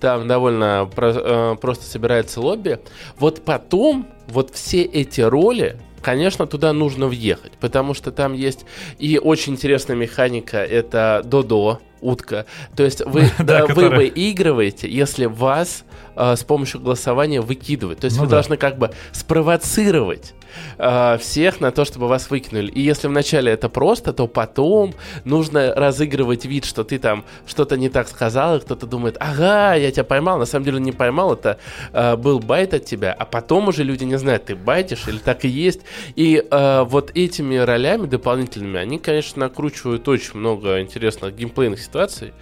там 0.00 0.26
довольно 0.28 0.90
про- 0.94 1.52
э, 1.54 1.56
просто 1.60 1.84
собирается 1.84 2.40
лобби. 2.40 2.78
Вот 3.18 3.44
потом 3.44 4.06
вот 4.28 4.54
все 4.54 4.82
эти 4.82 5.20
роли 5.20 5.76
Конечно, 6.02 6.46
туда 6.46 6.72
нужно 6.72 7.08
въехать, 7.08 7.52
потому 7.58 7.92
что 7.92 8.12
там 8.12 8.32
есть 8.32 8.64
и 9.00 9.18
очень 9.18 9.54
интересная 9.54 9.96
механика, 9.96 10.58
это 10.58 11.20
додо, 11.24 11.80
утка. 12.00 12.46
То 12.76 12.84
есть 12.84 13.04
вы, 13.04 13.22
Да, 13.40 13.62
которая- 13.66 13.98
выигрываете, 13.98 14.88
если 14.88 15.24
вас 15.24 15.82
э, 16.16 16.36
с 16.36 16.44
помощью 16.44 16.80
голосования 16.80 17.40
выкидывать. 17.40 18.00
То 18.00 18.06
есть 18.06 18.16
Ну 18.16 18.24
вы 18.24 18.28
да. 18.28 18.36
должны 18.36 18.56
как 18.56 18.78
бы 18.78 18.90
спровоцировать 19.12 20.34
э, 20.78 21.18
всех 21.18 21.60
на 21.60 21.70
то, 21.70 21.84
чтобы 21.84 22.08
вас 22.08 22.30
выкинули. 22.30 22.70
И 22.70 22.80
если 22.80 23.08
вначале 23.08 23.52
это 23.52 23.68
просто, 23.68 24.12
то 24.12 24.26
потом 24.26 24.94
нужно 25.24 25.74
разыгрывать 25.74 26.44
вид, 26.44 26.64
что 26.64 26.84
ты 26.84 26.98
там 26.98 27.24
что-то 27.46 27.76
не 27.76 27.88
так 27.88 28.08
сказал, 28.08 28.56
и 28.56 28.60
кто-то 28.60 28.86
думает, 28.86 29.16
ага, 29.20 29.74
я 29.74 29.90
тебя 29.90 30.04
поймал. 30.04 30.38
На 30.38 30.46
самом 30.46 30.64
деле 30.64 30.80
не 30.80 30.92
поймал, 30.92 31.34
это 31.34 31.58
э, 31.92 32.16
был 32.16 32.40
байт 32.40 32.74
от 32.74 32.84
тебя, 32.84 33.12
а 33.12 33.24
потом 33.24 33.68
уже 33.68 33.82
люди 33.82 34.04
не 34.04 34.18
знают, 34.18 34.46
ты 34.46 34.56
байтишь 34.56 35.08
или 35.08 35.18
так 35.18 35.44
и 35.44 35.48
есть. 35.48 35.80
И 36.14 36.44
э, 36.48 36.82
вот 36.84 37.10
этими 37.14 37.56
ролями 37.56 38.06
дополнительными, 38.06 38.78
они, 38.78 38.98
конечно, 38.98 39.40
накручивают 39.40 40.08
очень 40.08 40.38
много 40.38 40.80
интересных 40.80 41.34
геймплейных 41.34 41.80
ситуаций. 41.80 42.32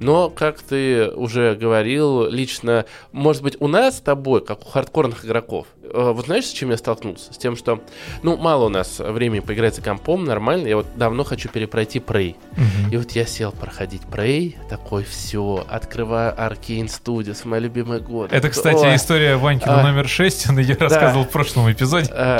Но, 0.00 0.28
как 0.30 0.60
ты 0.60 1.08
уже 1.08 1.54
говорил, 1.54 2.28
лично, 2.28 2.84
может 3.12 3.42
быть, 3.42 3.56
у 3.60 3.68
нас 3.68 3.98
с 3.98 4.00
тобой, 4.00 4.44
как 4.44 4.66
у 4.66 4.68
хардкорных 4.68 5.24
игроков, 5.24 5.66
э, 5.82 6.12
вот 6.14 6.26
знаешь, 6.26 6.44
с 6.46 6.52
чем 6.52 6.70
я 6.70 6.76
столкнулся? 6.76 7.32
С 7.32 7.38
тем, 7.38 7.56
что, 7.56 7.80
ну, 8.22 8.36
мало 8.36 8.66
у 8.66 8.68
нас 8.68 8.98
времени 8.98 9.40
поиграть 9.40 9.74
за 9.74 9.82
компом, 9.82 10.24
нормально. 10.24 10.66
Я 10.66 10.76
вот 10.76 10.86
давно 10.96 11.24
хочу 11.24 11.48
перепройти 11.48 11.98
Prey. 11.98 12.36
Мгм. 12.52 12.92
И 12.92 12.96
вот 12.98 13.12
я 13.12 13.24
сел 13.24 13.52
проходить 13.52 14.02
Prey, 14.10 14.56
такой, 14.68 15.04
все, 15.04 15.64
открываю 15.68 16.34
Arcane 16.34 16.86
Studios, 16.88 17.40
моя 17.44 17.62
любимая 17.62 18.00
год. 18.00 18.32
Это, 18.32 18.50
кстати, 18.50 18.84
Ой. 18.84 18.96
история 18.96 19.36
Ванькина 19.36 19.80
А. 19.80 19.82
номер 19.82 20.08
6, 20.08 20.50
он 20.50 20.58
ее 20.58 20.76
рассказывал 20.78 21.24
в 21.24 21.30
прошлом 21.30 21.70
эпизоде. 21.72 22.10
Э, 22.12 22.38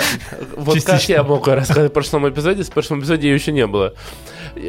Вот 0.56 0.74
как 0.74 0.82
Частично. 0.82 1.12
я 1.12 1.22
мог 1.22 1.46
рассказать 1.48 1.90
в 1.90 1.94
прошлом 1.94 2.28
эпизоде? 2.28 2.62
В 2.62 2.70
прошлом 2.70 3.00
эпизоде 3.00 3.28
ее 3.28 3.34
еще 3.34 3.52
не 3.52 3.66
было. 3.66 3.94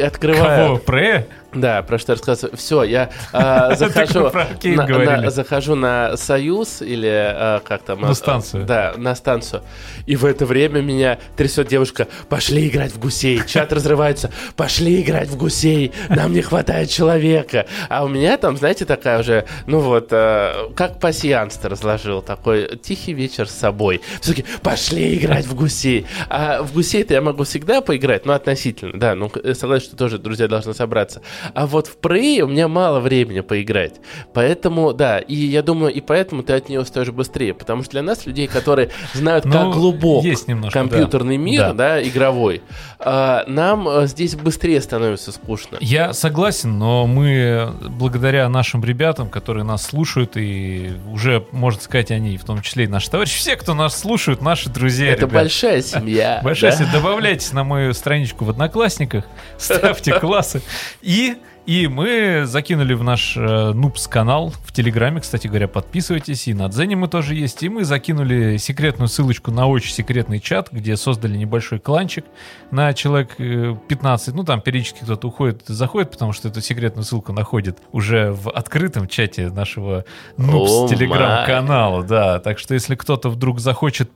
Открываю... 0.01 0.67
Кого? 0.67 0.77
Пре? 0.77 1.27
Да, 1.53 1.81
про 1.81 1.97
что 1.97 2.13
рассказываю. 2.13 2.57
Все, 2.57 2.83
я 2.83 3.09
а, 3.31 3.75
захожу, 3.75 4.29
на, 4.63 4.87
на- 4.87 5.29
захожу 5.31 5.75
на 5.75 6.17
Союз 6.17 6.81
или 6.81 7.07
а, 7.09 7.61
как 7.61 7.83
там? 7.83 8.01
На 8.01 8.09
а, 8.09 8.13
станцию. 8.13 8.65
Да, 8.65 8.93
на 8.97 9.15
станцию. 9.15 9.63
И 10.05 10.15
в 10.15 10.25
это 10.25 10.45
время 10.45 10.81
меня 10.81 11.19
трясет 11.37 11.67
девушка. 11.67 12.07
Пошли 12.29 12.67
играть 12.67 12.91
в 12.91 12.99
гусей. 12.99 13.41
Чат 13.47 13.71
разрывается. 13.71 14.31
Пошли 14.55 15.01
играть 15.01 15.29
в 15.29 15.37
гусей. 15.37 15.93
Нам 16.09 16.33
не 16.33 16.41
хватает 16.41 16.89
человека. 16.89 17.65
А 17.89 18.03
у 18.03 18.09
меня 18.09 18.37
там, 18.37 18.57
знаете, 18.57 18.85
такая 18.85 19.19
уже, 19.19 19.45
ну 19.67 19.79
вот, 19.79 20.09
а, 20.11 20.71
как 20.75 20.99
пассианс 20.99 21.59
разложил. 21.63 22.21
Такой 22.21 22.77
тихий 22.77 23.13
вечер 23.13 23.47
с 23.47 23.53
собой. 23.53 24.01
Все-таки 24.19 24.45
пошли 24.61 25.15
играть 25.15 25.45
в 25.45 25.55
гусей. 25.55 26.05
А 26.29 26.61
в 26.61 26.73
гусей-то 26.73 27.13
я 27.13 27.21
могу 27.21 27.45
всегда 27.45 27.81
поиграть, 27.81 28.25
ну, 28.25 28.33
относительно, 28.33 28.99
да. 28.99 29.15
Ну, 29.15 29.31
согласен, 29.53 29.87
что 29.87 29.95
тоже 29.95 30.17
друзья 30.17 30.47
должны 30.47 30.73
собраться. 30.73 31.21
А 31.53 31.67
вот 31.67 31.87
в 31.87 31.97
Prey 31.99 32.41
у 32.41 32.47
меня 32.47 32.67
мало 32.67 32.99
времени 32.99 33.41
поиграть. 33.41 33.95
Поэтому, 34.33 34.93
да, 34.93 35.19
и 35.19 35.35
я 35.35 35.61
думаю, 35.61 35.93
и 35.93 36.01
поэтому 36.01 36.43
ты 36.43 36.53
от 36.53 36.69
нее 36.69 36.81
устаешь 36.81 37.09
быстрее. 37.09 37.53
Потому 37.53 37.83
что 37.83 37.91
для 37.91 38.03
нас, 38.03 38.25
людей, 38.25 38.47
которые 38.47 38.89
знают, 39.13 39.45
Ну, 39.45 39.51
как 39.51 39.71
глубок 39.73 40.23
есть 40.23 40.47
немножко, 40.47 40.77
компьютерный 40.79 41.37
да. 41.37 41.43
мир, 41.43 41.61
Да. 41.61 41.73
да, 41.73 42.03
игровой, 42.03 42.61
а, 42.99 43.43
нам 43.47 43.87
а, 43.87 44.05
здесь 44.07 44.35
быстрее 44.35 44.81
становится 44.81 45.31
скучно. 45.31 45.77
Я 45.81 46.13
согласен, 46.13 46.77
но 46.77 47.07
мы, 47.07 47.71
благодаря 47.89 48.47
нашим 48.49 48.83
ребятам, 48.83 49.29
которые 49.29 49.63
нас 49.63 49.83
слушают, 49.83 50.37
и 50.37 50.91
уже, 51.11 51.45
можно 51.51 51.81
сказать, 51.81 52.11
они, 52.11 52.37
в 52.37 52.43
том 52.43 52.61
числе 52.61 52.85
и 52.85 52.87
наши 52.87 53.09
товарищи, 53.09 53.37
все, 53.37 53.55
кто 53.55 53.73
нас 53.73 53.97
слушают, 53.99 54.41
наши 54.41 54.69
друзья, 54.69 55.07
Это 55.11 55.21
ребят. 55.21 55.33
большая 55.33 55.81
семья. 55.81 56.41
Большая 56.43 56.71
да? 56.71 56.77
семья. 56.77 56.91
Добавляйтесь 56.93 57.51
на 57.53 57.63
мою 57.63 57.93
страничку 57.93 58.45
в 58.45 58.49
Одноклассниках, 58.49 59.25
ставьте 59.57 60.19
классы. 60.19 60.61
И, 61.01 61.26
и 61.67 61.87
мы 61.87 62.43
закинули 62.45 62.93
в 62.93 63.03
наш 63.03 63.35
э, 63.35 63.71
Нупс 63.73 64.07
канал 64.07 64.53
в 64.63 64.71
Телеграме, 64.71 65.19
кстати 65.19 65.47
говоря, 65.47 65.67
подписывайтесь. 65.67 66.47
И 66.47 66.53
на 66.53 66.69
Дзене 66.69 66.95
мы 66.95 67.09
тоже 67.09 67.35
есть. 67.35 67.61
И 67.61 67.67
мы 67.67 67.83
закинули 67.83 68.55
секретную 68.55 69.09
ссылочку 69.09 69.51
на 69.51 69.67
очень 69.67 69.91
секретный 69.91 70.39
чат, 70.39 70.69
где 70.71 70.95
создали 70.95 71.35
небольшой 71.35 71.79
кланчик 71.79 72.23
на 72.71 72.93
человек 72.93 73.35
э, 73.39 73.75
15. 73.85 74.33
Ну, 74.33 74.45
там 74.45 74.61
периодически 74.61 75.03
кто-то 75.03 75.27
уходит 75.27 75.63
заходит, 75.67 76.11
потому 76.11 76.31
что 76.31 76.47
эту 76.47 76.61
секретную 76.61 77.03
ссылку 77.03 77.33
находит 77.33 77.79
уже 77.91 78.31
в 78.31 78.49
открытом 78.49 79.09
чате 79.09 79.49
нашего 79.49 80.05
Нупс 80.37 80.89
Телеграм-канала. 80.89 82.01
Да, 82.03 82.39
так 82.39 82.59
что 82.59 82.75
если 82.75 82.95
кто-то 82.95 83.27
вдруг 83.29 83.59
захочет 83.59 84.09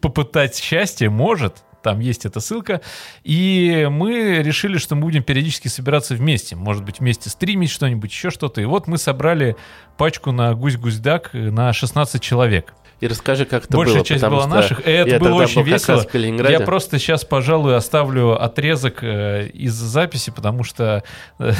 попытать 0.00 0.56
счастье, 0.56 1.10
может, 1.10 1.64
там 1.84 2.00
есть 2.00 2.24
эта 2.24 2.40
ссылка. 2.40 2.80
И 3.22 3.86
мы 3.90 4.42
решили, 4.42 4.78
что 4.78 4.96
мы 4.96 5.02
будем 5.02 5.22
периодически 5.22 5.68
собираться 5.68 6.14
вместе. 6.14 6.56
Может 6.56 6.82
быть, 6.82 6.98
вместе 6.98 7.30
стримить 7.30 7.70
что-нибудь, 7.70 8.10
еще 8.10 8.30
что-то. 8.30 8.60
И 8.60 8.64
вот 8.64 8.88
мы 8.88 8.98
собрали 8.98 9.56
пачку 9.96 10.32
на 10.32 10.54
гусь-гусь-дак 10.54 11.30
на 11.34 11.72
16 11.72 12.20
человек. 12.20 12.74
И 13.00 13.06
расскажи, 13.06 13.44
как 13.44 13.64
это 13.64 13.76
Большая 13.76 13.96
было. 13.96 14.04
часть 14.04 14.22
потому 14.22 14.40
была 14.40 14.46
наших, 14.46 14.86
и 14.86 14.90
это 14.90 15.18
было 15.18 15.34
очень 15.34 15.62
был 15.62 15.64
весело. 15.64 16.06
Я 16.48 16.60
просто 16.60 16.98
сейчас, 16.98 17.24
пожалуй, 17.24 17.76
оставлю 17.76 18.42
отрезок 18.42 19.02
э, 19.02 19.48
из 19.48 19.74
записи, 19.74 20.30
потому 20.30 20.64
что 20.64 21.02
э, 21.38 21.52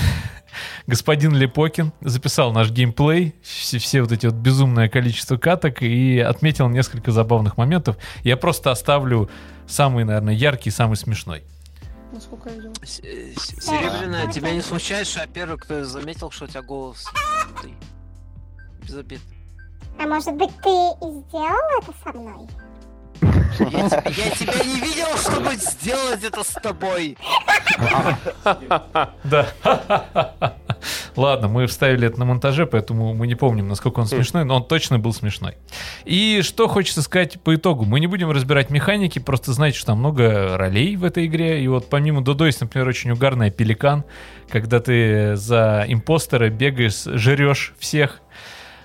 господин 0.86 1.34
Лепокин 1.34 1.92
записал 2.00 2.52
наш 2.52 2.70
геймплей, 2.70 3.34
все, 3.42 3.78
все 3.78 4.00
вот 4.00 4.12
эти 4.12 4.26
вот 4.26 4.36
безумное 4.36 4.88
количество 4.88 5.36
каток 5.36 5.82
и 5.82 6.18
отметил 6.18 6.68
несколько 6.68 7.10
забавных 7.10 7.56
моментов. 7.56 7.96
Я 8.22 8.36
просто 8.36 8.70
оставлю 8.70 9.28
самый, 9.66 10.04
наверное, 10.04 10.34
яркий, 10.34 10.70
самый 10.70 10.96
смешной. 10.96 11.44
Насколько 12.12 12.48
я 12.50 12.54
видел. 12.56 12.72
Э, 12.80 12.84
с- 12.84 13.00
Серебряная, 13.64 14.30
тебя 14.30 14.52
не 14.52 14.60
смущает, 14.62 15.06
что 15.06 15.20
я 15.20 15.26
первый, 15.26 15.58
кто 15.58 15.84
заметил, 15.84 16.30
что 16.30 16.44
у 16.44 16.48
тебя 16.48 16.62
голос 16.62 17.06
ты? 17.62 17.74
Без 18.86 18.96
обид. 18.96 19.20
А 19.98 20.06
может 20.06 20.34
быть, 20.34 20.50
ты 20.62 20.68
и 20.70 21.22
сделал 21.28 21.80
это 21.82 21.92
со 22.02 22.12
мной? 22.12 22.48
Я, 23.70 23.84
я 23.84 24.30
тебя 24.30 24.64
не 24.64 24.80
видел, 24.80 25.16
чтобы 25.16 25.54
сделать 25.56 26.22
это 26.24 26.42
с 26.42 26.52
тобой. 26.60 27.16
Да. 29.24 29.48
Ладно, 31.16 31.48
мы 31.48 31.66
вставили 31.66 32.08
это 32.08 32.18
на 32.18 32.24
монтаже, 32.24 32.66
поэтому 32.66 33.14
мы 33.14 33.26
не 33.26 33.34
помним, 33.34 33.68
насколько 33.68 34.00
он 34.00 34.06
смешной, 34.06 34.44
но 34.44 34.56
он 34.56 34.64
точно 34.64 34.98
был 34.98 35.12
смешной. 35.12 35.54
И 36.04 36.40
что 36.42 36.66
хочется 36.66 37.02
сказать 37.02 37.40
по 37.40 37.54
итогу? 37.54 37.84
Мы 37.84 38.00
не 38.00 38.06
будем 38.06 38.30
разбирать 38.30 38.70
механики, 38.70 39.18
просто 39.18 39.52
знайте, 39.52 39.78
что 39.78 39.88
там 39.88 39.98
много 39.98 40.56
ролей 40.56 40.96
в 40.96 41.04
этой 41.04 41.26
игре. 41.26 41.62
И 41.62 41.68
вот 41.68 41.88
помимо 41.88 42.22
Додо 42.22 42.46
есть, 42.46 42.60
например, 42.60 42.88
очень 42.88 43.12
угарная 43.12 43.50
Пеликан, 43.50 44.04
когда 44.48 44.80
ты 44.80 45.36
за 45.36 45.84
импостера 45.86 46.48
бегаешь, 46.48 47.04
жрешь 47.04 47.74
всех, 47.78 48.20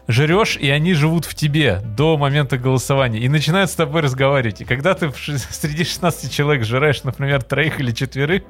жрешь, 0.08 0.58
и 0.58 0.70
они 0.70 0.94
живут 0.94 1.26
в 1.26 1.36
тебе 1.36 1.82
до 1.84 2.18
момента 2.18 2.58
голосования 2.58 3.20
и 3.20 3.30
начинают 3.30 3.70
с 3.70 3.76
тобой 3.76 4.02
разговаривать. 4.02 4.62
И 4.62 4.66
когда 4.66 4.94
ты 4.94 5.12
среди 5.14 5.84
16 5.84 6.32
человек 6.32 6.66
жираешь, 6.66 7.04
например, 7.04 7.44
троих 7.44 7.80
или 7.80 7.92
четверых, 7.92 8.44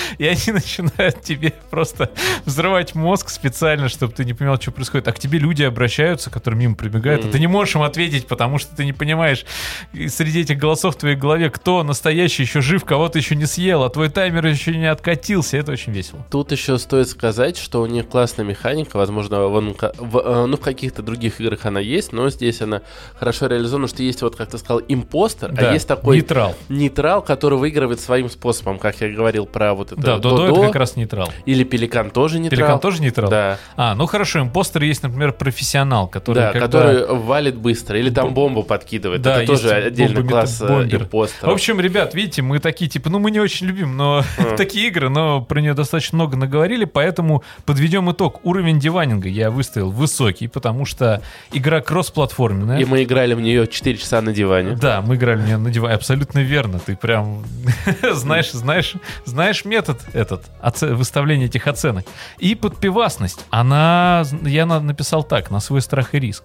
и 0.18 0.26
они 0.26 0.40
начинают 0.52 1.22
тебе 1.22 1.52
просто 1.70 2.10
взрывать 2.44 2.94
мозг 2.94 3.28
специально, 3.30 3.88
чтобы 3.88 4.12
ты 4.12 4.24
не 4.24 4.32
понимал, 4.34 4.60
что 4.60 4.70
происходит. 4.72 5.08
А 5.08 5.12
к 5.12 5.18
тебе 5.18 5.38
люди 5.38 5.62
обращаются, 5.62 6.30
которые 6.30 6.58
мимо 6.60 6.74
прибегают, 6.74 7.22
а 7.22 7.24
Мгм. 7.24 7.32
ты 7.32 7.38
не 7.40 7.46
можешь 7.46 7.74
им 7.74 7.82
ответить, 7.82 8.26
потому 8.26 8.58
что 8.58 8.74
ты 8.76 8.84
не 8.84 8.92
понимаешь 8.92 9.44
и 9.92 10.08
среди 10.08 10.40
этих 10.40 10.58
голосов 10.58 10.94
в 10.94 10.98
твоей 10.98 11.16
голове, 11.16 11.50
кто 11.50 11.82
настоящий 11.82 12.42
еще 12.42 12.60
жив, 12.60 12.84
кого 12.84 13.08
ты 13.08 13.18
еще 13.18 13.34
не 13.36 13.46
съел, 13.46 13.82
а 13.82 13.90
твой 13.90 14.08
таймер 14.08 14.46
еще 14.46 14.76
не 14.76 14.86
откатился. 14.86 15.56
Это 15.56 15.72
очень 15.72 15.92
весело. 15.92 16.24
Тут 16.30 16.52
еще 16.52 16.78
стоит 16.78 17.08
сказать, 17.08 17.56
что 17.56 17.80
у 17.82 17.86
них 17.86 18.08
классная 18.08 18.44
механика, 18.44 18.96
возможно, 18.96 19.36
ка- 19.74 19.92
в, 19.98 20.18
э, 20.18 20.46
ну, 20.46 20.56
в 20.56 20.60
каких-то 20.60 21.02
других 21.02 21.40
играх 21.40 21.64
она 21.66 21.80
есть, 21.80 22.12
но 22.12 22.30
здесь 22.30 22.60
она 22.62 22.82
хорошо 23.18 23.46
реализована, 23.46 23.88
что 23.88 24.02
есть 24.02 24.22
вот, 24.22 24.36
как 24.36 24.50
ты 24.50 24.58
сказал, 24.58 24.80
импостер, 24.88 25.52
Да, 25.52 25.70
а 25.70 25.72
есть 25.74 25.88
такой 25.88 26.16
нейтрал. 26.16 26.54
нейтрал, 26.68 27.22
который 27.22 27.58
выигрывает 27.58 28.00
своим 28.00 28.28
способом, 28.28 28.78
как 28.78 29.00
я 29.00 29.08
говорил 29.08 29.46
про 29.46 29.74
вот 29.76 29.92
это 29.92 30.00
Да, 30.00 30.18
Додо 30.18 30.48
это 30.48 30.60
как 30.66 30.74
раз 30.76 30.96
нейтрал. 30.96 31.30
или 31.44 31.62
Пеликан 31.64 32.10
тоже 32.10 32.38
нейтрал. 32.40 32.58
Пеликан 32.58 32.80
тоже 32.80 33.02
нейтрал? 33.02 33.30
Да, 33.30 33.58
А, 33.76 33.94
ну 33.94 34.06
хорошо, 34.06 34.40
импостер 34.40 34.82
есть, 34.82 35.02
например, 35.02 35.32
профессионал, 35.32 36.08
который 36.08 36.36
да, 36.38 36.52
когда- 36.52 36.66
который 36.66 37.06
валит 37.16 37.56
быстро, 37.56 37.98
или 37.98 38.10
там 38.10 38.26
Бом- 38.28 38.34
бомбу 38.54 38.62
подкидывает. 38.62 39.22
Да, 39.22 39.38
это 39.42 39.46
тоже 39.52 39.70
отдельный 39.70 40.22
бомбометр- 40.22 40.28
класс 40.30 40.60
э, 40.62 40.66
бомбер. 40.68 41.02
импостеров. 41.04 41.50
В 41.52 41.54
общем, 41.54 41.80
ребят, 41.80 42.14
видите, 42.14 42.42
мы 42.42 42.58
такие, 42.58 42.90
типа, 42.90 43.10
ну 43.10 43.18
мы 43.18 43.30
не 43.30 43.40
очень 43.40 43.66
любим, 43.66 43.96
но 43.96 44.22
такие 44.56 44.88
игры, 44.88 45.08
но 45.08 45.40
про 45.42 45.60
нее 45.60 45.74
достаточно 45.74 46.16
много 46.16 46.36
наговорили, 46.36 46.84
поэтому 46.84 47.42
подведем 47.64 48.10
итог. 48.10 48.40
Уровень 48.44 48.78
диванинга 48.80 49.28
я 49.28 49.50
выставил 49.50 49.90
высокий, 49.90 50.48
потому 50.48 50.84
что 50.86 51.22
игра 51.52 51.80
кроссплатформенная. 51.80 52.78
И 52.78 52.84
мы 52.84 53.02
играли 53.02 53.34
в 53.34 53.40
нее 53.40 53.66
4 53.66 53.96
часа 53.98 54.20
на 54.22 54.32
диване. 54.32 54.76
Да, 54.76 55.02
мы 55.02 55.16
играли 55.16 55.38
в 55.42 55.46
неё 55.46 55.58
на 55.58 55.70
диване. 55.70 55.94
Абсолютно 55.94 56.38
верно. 56.40 56.78
Ты 56.78 56.96
прям 56.96 57.44
знаешь, 58.12 58.50
знаешь, 58.52 58.94
знаешь 59.24 59.64
метод 59.66 60.00
этот 60.12 60.44
оце- 60.60 60.94
выставления 60.94 61.46
этих 61.46 61.66
оценок. 61.66 62.06
И 62.38 62.54
подпивасность. 62.54 63.44
Она, 63.50 64.24
я 64.42 64.66
на- 64.66 64.80
написал 64.80 65.22
так, 65.22 65.50
на 65.50 65.60
свой 65.60 65.80
страх 65.82 66.14
и 66.14 66.20
риск. 66.20 66.44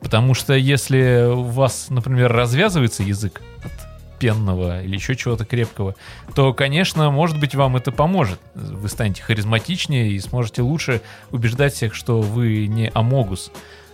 Потому 0.00 0.34
что 0.34 0.54
если 0.54 1.26
у 1.32 1.42
вас, 1.42 1.86
например, 1.90 2.32
развязывается 2.32 3.02
язык 3.02 3.42
от 3.64 3.72
пенного 4.18 4.82
или 4.82 4.94
еще 4.94 5.14
чего-то 5.14 5.44
крепкого, 5.44 5.94
то, 6.34 6.52
конечно, 6.52 7.10
может 7.10 7.38
быть, 7.38 7.54
вам 7.54 7.76
это 7.76 7.92
поможет. 7.92 8.40
Вы 8.54 8.88
станете 8.88 9.22
харизматичнее 9.22 10.10
и 10.10 10.18
сможете 10.20 10.62
лучше 10.62 11.02
убеждать 11.30 11.74
всех, 11.74 11.94
что 11.94 12.20
вы 12.20 12.66
не 12.66 12.90
Амогус. 12.94 13.52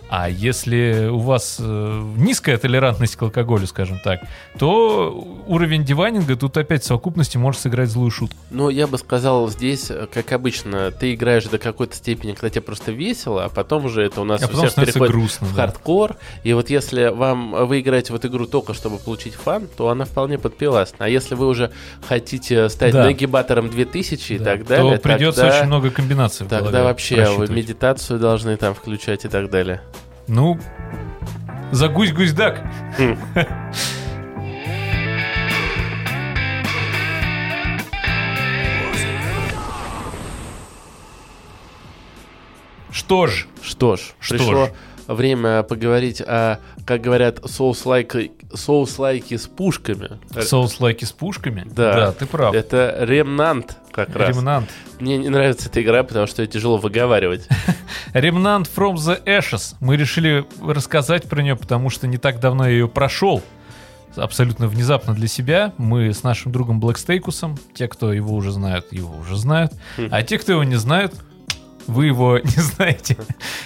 А 0.09 0.29
если 0.29 1.07
у 1.11 1.17
вас 1.19 1.57
э, 1.59 2.01
низкая 2.17 2.57
толерантность 2.57 3.15
к 3.15 3.21
алкоголю, 3.23 3.65
скажем 3.67 3.99
так, 4.03 4.21
то 4.59 5.11
уровень 5.47 5.83
дивайнинга 5.83 6.35
тут 6.35 6.55
опять 6.57 6.83
в 6.83 6.85
совокупности 6.85 7.37
может 7.37 7.61
сыграть 7.61 7.89
злую 7.89 8.11
шутку. 8.11 8.37
Ну, 8.51 8.69
я 8.69 8.85
бы 8.87 8.97
сказал, 8.97 9.49
здесь, 9.49 9.89
э, 9.89 10.07
как 10.13 10.31
обычно, 10.31 10.91
ты 10.91 11.13
играешь 11.15 11.45
до 11.45 11.57
какой-то 11.57 11.95
степени, 11.95 12.33
когда 12.33 12.49
тебе 12.49 12.61
просто 12.61 12.91
весело, 12.91 13.45
а 13.45 13.49
потом 13.49 13.85
уже 13.85 14.03
это 14.03 14.21
у 14.21 14.23
нас 14.25 14.43
А 14.43 14.45
у 14.45 14.49
всех 14.67 14.75
переходит 14.75 15.11
грустно. 15.13 15.47
в 15.47 15.55
да. 15.55 15.63
хардкор. 15.63 16.17
И 16.43 16.53
вот 16.53 16.69
если 16.69 17.07
вам 17.07 17.65
вы 17.67 17.79
играете 17.79 18.13
в 18.13 18.15
эту 18.15 18.27
игру 18.27 18.45
только 18.45 18.73
чтобы 18.73 18.97
получить 18.97 19.33
фан, 19.33 19.67
то 19.75 19.89
она 19.89 20.05
вполне 20.05 20.37
подпиласна. 20.37 21.05
А 21.05 21.09
если 21.09 21.33
вы 21.35 21.47
уже 21.47 21.71
хотите 22.07 22.69
стать 22.69 22.93
Да. 22.93 23.05
нагибатором 23.05 23.69
2000 23.69 24.33
и 24.33 24.37
Да, 24.37 24.45
так 24.45 24.67
далее, 24.67 24.97
то 24.97 25.01
придется 25.01 25.41
тогда, 25.41 25.57
очень 25.57 25.67
много 25.67 25.89
комбинаций 25.89 26.45
тогда 26.47 26.83
вообще 26.83 27.25
вы 27.35 27.47
медитацию 27.47 28.19
должны 28.19 28.55
там 28.57 28.73
включать 28.75 29.25
и 29.25 29.27
так 29.27 29.49
далее. 29.49 29.81
Ну, 30.27 30.57
за 31.71 31.87
гусь-гусь-дак. 31.87 32.61
Хм. 32.97 33.15
Что 42.91 43.27
ж, 43.27 43.47
Что 43.61 43.95
ж, 43.97 44.01
Что 44.19 44.35
пришло 44.35 44.65
ж. 44.67 44.71
время 45.07 45.63
поговорить 45.63 46.21
о, 46.21 46.59
как 46.85 47.01
говорят, 47.01 47.39
соус-лайки 47.43 48.31
соус-лайки 48.53 49.37
с 49.37 49.47
пушками. 49.47 50.19
соус-лайки 50.31 51.05
с 51.05 51.11
пушками? 51.11 51.63
Да. 51.65 51.93
Да, 51.93 52.11
ты 52.11 52.25
прав. 52.25 52.53
Это 52.53 52.95
ремнант 53.01 53.77
как 53.91 54.15
раз. 54.15 54.29
Ремнант. 54.35 54.69
Мне 54.99 55.17
не 55.17 55.29
нравится 55.29 55.67
эта 55.67 55.81
игра, 55.81 56.03
потому 56.03 56.27
что 56.27 56.41
ее 56.41 56.47
тяжело 56.47 56.77
выговаривать. 56.77 57.47
Ремнант 58.13 58.69
from 58.73 58.95
the 58.95 59.23
Ashes. 59.25 59.75
Мы 59.79 59.97
решили 59.97 60.45
рассказать 60.61 61.23
про 61.23 61.41
нее, 61.41 61.55
потому 61.55 61.89
что 61.89 62.07
не 62.07 62.17
так 62.17 62.39
давно 62.39 62.65
я 62.65 62.71
ее 62.71 62.87
прошел. 62.87 63.41
Абсолютно 64.15 64.67
внезапно 64.67 65.13
для 65.13 65.27
себя. 65.27 65.73
Мы 65.77 66.13
с 66.13 66.23
нашим 66.23 66.51
другом 66.51 66.79
Блэкстейкусом, 66.79 67.57
те, 67.73 67.87
кто 67.87 68.13
его 68.13 68.33
уже 68.33 68.51
знают, 68.51 68.93
его 68.93 69.17
уже 69.17 69.35
знают. 69.35 69.73
А 70.11 70.23
те, 70.23 70.37
кто 70.37 70.53
его 70.53 70.63
не 70.63 70.75
знают, 70.75 71.13
вы 71.87 72.07
его 72.07 72.37
не 72.43 72.61
знаете. 72.61 73.17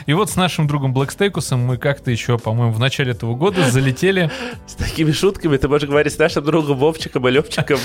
И 0.06 0.14
вот 0.14 0.30
с 0.30 0.36
нашим 0.36 0.68
другом 0.68 0.94
Блэкстейкусом 0.94 1.60
мы 1.60 1.78
как-то 1.78 2.12
еще, 2.12 2.38
по-моему, 2.38 2.74
в 2.74 2.80
начале 2.80 3.12
этого 3.12 3.36
года 3.36 3.70
залетели. 3.70 4.30
С 4.68 4.74
такими 4.74 5.12
шутками 5.12 5.58
ты 5.58 5.68
можешь 5.68 5.88
говорить 5.88 6.14
с 6.14 6.18
нашим 6.18 6.44
другом 6.44 6.78
Вовчиком 6.78 7.28
и 7.28 7.32
Левчиком. 7.32 7.80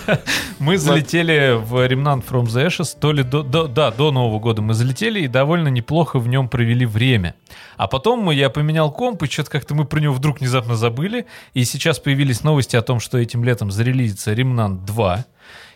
Мы 0.58 0.76
залетели 0.78 1.56
в 1.56 1.74
Remnant 1.86 2.24
from 2.28 2.44
the 2.44 2.66
Ashes, 2.66 2.96
то 2.98 3.12
ли 3.12 3.22
до, 3.22 3.42
до- 3.42 3.66
да, 3.66 3.90
до 3.90 4.10
Нового 4.10 4.38
года 4.38 4.62
мы 4.62 4.74
залетели 4.74 5.20
и 5.20 5.26
довольно 5.28 5.68
неплохо 5.68 6.18
в 6.18 6.28
нем 6.28 6.48
провели 6.48 6.84
время. 6.86 7.34
А 7.76 7.86
потом 7.88 8.30
я 8.30 8.50
поменял 8.50 8.90
комп, 8.92 9.22
и 9.22 9.26
что-то 9.26 9.50
как-то 9.50 9.74
мы 9.74 9.84
про 9.84 10.00
него 10.00 10.12
вдруг 10.14 10.40
внезапно 10.40 10.76
забыли. 10.76 11.26
И 11.54 11.64
сейчас 11.64 11.98
появились 11.98 12.42
новости 12.42 12.76
о 12.76 12.82
том, 12.82 13.00
что 13.00 13.18
этим 13.18 13.44
летом 13.44 13.70
зарелизится 13.70 14.32
Remnant 14.32 14.84
2. 14.84 15.24